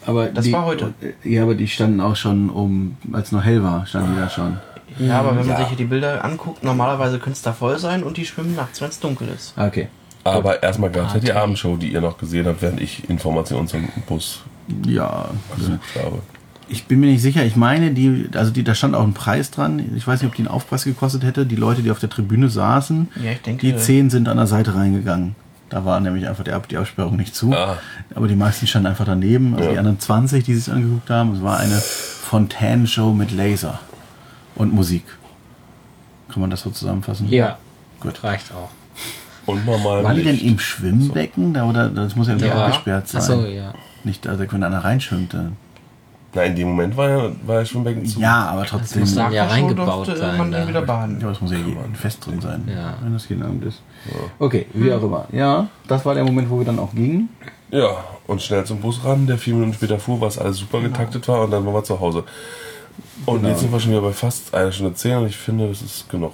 [0.06, 0.94] Aber Das die, war heute.
[1.24, 4.58] Ja, aber die standen auch schon um, als noch hell war, standen die da schon.
[5.00, 5.58] Ja, aber wenn man Ja.
[5.58, 8.82] sich hier die Bilder anguckt, normalerweise könnte es da voll sein und die schwimmen nachts,
[8.82, 9.54] wenn es dunkel ist.
[9.56, 9.88] Ah, Okay.
[10.26, 11.34] Aber erstmal gab es ja die.
[11.34, 14.40] Abendshow, die ihr noch gesehen habt, während ich Informationen zum Bus
[14.86, 15.30] Ja.
[16.70, 17.44] Ich bin mir nicht sicher.
[17.46, 19.80] Ich meine, die, also die, da stand auch ein Preis dran.
[19.96, 21.46] Ich weiß nicht, ob die einen Aufpreis gekostet hätte.
[21.46, 23.66] Die Leute, die auf der Tribüne saßen, Ja, ich denke.
[23.68, 25.36] die zehn sind an der Seite reingegangen.
[25.70, 27.52] Da war nämlich einfach die, Ab- die Absperrung nicht zu.
[27.54, 27.78] Ah.
[28.16, 29.54] Aber die meisten standen einfach daneben.
[29.56, 29.72] Also Ja.
[29.74, 31.34] die anderen 20, die sich angeguckt haben.
[31.36, 33.80] Es war eine Fontänenshow mit Laser
[34.56, 35.04] und Musik.
[36.32, 37.28] Kann man das so zusammenfassen?
[37.30, 37.58] Ja,
[38.00, 38.24] Gut.
[38.24, 38.70] reicht auch.
[39.46, 40.04] Und normal.
[40.04, 41.54] War die denn im Schwimmbecken?
[41.54, 42.66] Da, oder, das muss ja irgendwie Ja.
[42.66, 43.22] abgesperrt sein.
[43.22, 43.74] Achso, ja.
[44.04, 45.34] Nicht, also wenn einer reinschwimmt.
[45.34, 45.56] Dann.
[46.36, 48.20] Nein, in dem Moment war ja, war ja Schwimmbecken zu.
[48.20, 49.02] Ja, aber trotzdem.
[49.02, 50.68] muss Ja, dann ja reingebaut durfte sein, man dann da.
[50.68, 51.20] wieder baden.
[51.20, 51.58] das muss ja
[51.94, 52.96] fest drin sein, Ja.
[53.04, 53.82] wenn das jeden Abend ist.
[54.40, 55.26] Okay, wie auch immer.
[55.32, 57.30] Ja, das war der Moment, wo wir dann auch gingen.
[57.70, 57.90] Ja,
[58.28, 61.42] und schnell zum Bus ran, der vier Minuten später fuhr, was alles super getaktet war
[61.42, 62.24] und dann waren wir zu Hause.
[63.26, 63.50] Und Genau.
[63.50, 66.10] jetzt sind wir schon wieder bei fast einer Stunde zehn und ich finde, das ist
[66.10, 66.34] genug.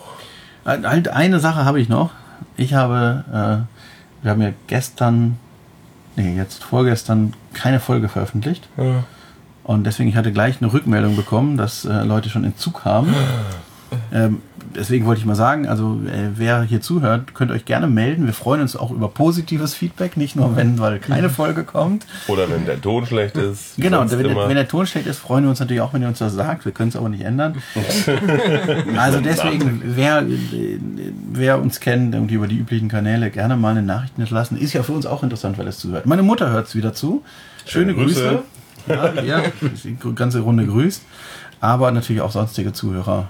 [0.65, 2.11] Halt eine Sache habe ich noch.
[2.57, 5.37] Ich habe, äh, wir haben ja gestern,
[6.15, 8.68] nee, jetzt vorgestern keine Folge veröffentlicht.
[8.77, 9.03] Ja.
[9.64, 13.14] Und deswegen, ich hatte gleich eine Rückmeldung bekommen, dass äh, Leute schon in Zug haben.
[14.11, 14.41] Ähm,
[14.75, 18.25] deswegen wollte ich mal sagen, also äh, wer hier zuhört, könnt euch gerne melden.
[18.25, 22.05] Wir freuen uns auch über positives Feedback, nicht nur wenn, weil keine Folge kommt.
[22.27, 23.75] Oder wenn der Ton schlecht ist.
[23.77, 26.07] Genau, wenn der, wenn der Ton schlecht ist, freuen wir uns natürlich auch, wenn ihr
[26.07, 26.65] uns das sagt.
[26.65, 27.55] Wir können es aber nicht ändern.
[28.97, 30.79] also deswegen, wer, äh,
[31.31, 34.83] wer uns kennt und über die üblichen Kanäle gerne mal eine Nachricht hinterlassen, ist ja
[34.83, 36.05] für uns auch interessant, weil es zuhört.
[36.05, 37.23] Meine Mutter hört es wieder zu.
[37.65, 38.21] Schöne Schöne Grüße.
[38.23, 38.43] Grüße.
[38.87, 39.43] Ja, ja,
[39.83, 41.03] die ganze Runde grüßt.
[41.61, 43.27] Aber natürlich auch sonstige Zuhörer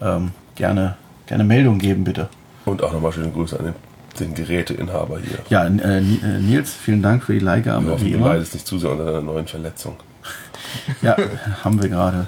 [0.00, 0.96] ähm, gerne,
[1.26, 2.28] gerne Meldung geben, bitte.
[2.64, 3.74] Und auch nochmal schöne Grüße an den,
[4.20, 5.38] den Geräteinhaber hier.
[5.48, 6.00] Ja, äh, äh,
[6.40, 8.28] Nils, vielen Dank für die Leihgabe, Wir hoffen, immer.
[8.28, 9.96] leidest nicht zu sehr unter deiner neuen Verletzung.
[11.02, 11.16] Ja,
[11.64, 12.26] haben wir gerade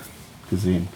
[0.51, 0.89] gesehen.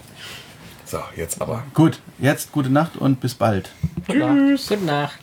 [0.85, 1.63] So, jetzt aber.
[1.73, 3.71] Gut, jetzt gute Nacht und bis bald.
[4.07, 4.67] Tschüss.
[4.67, 5.17] Gute Nacht.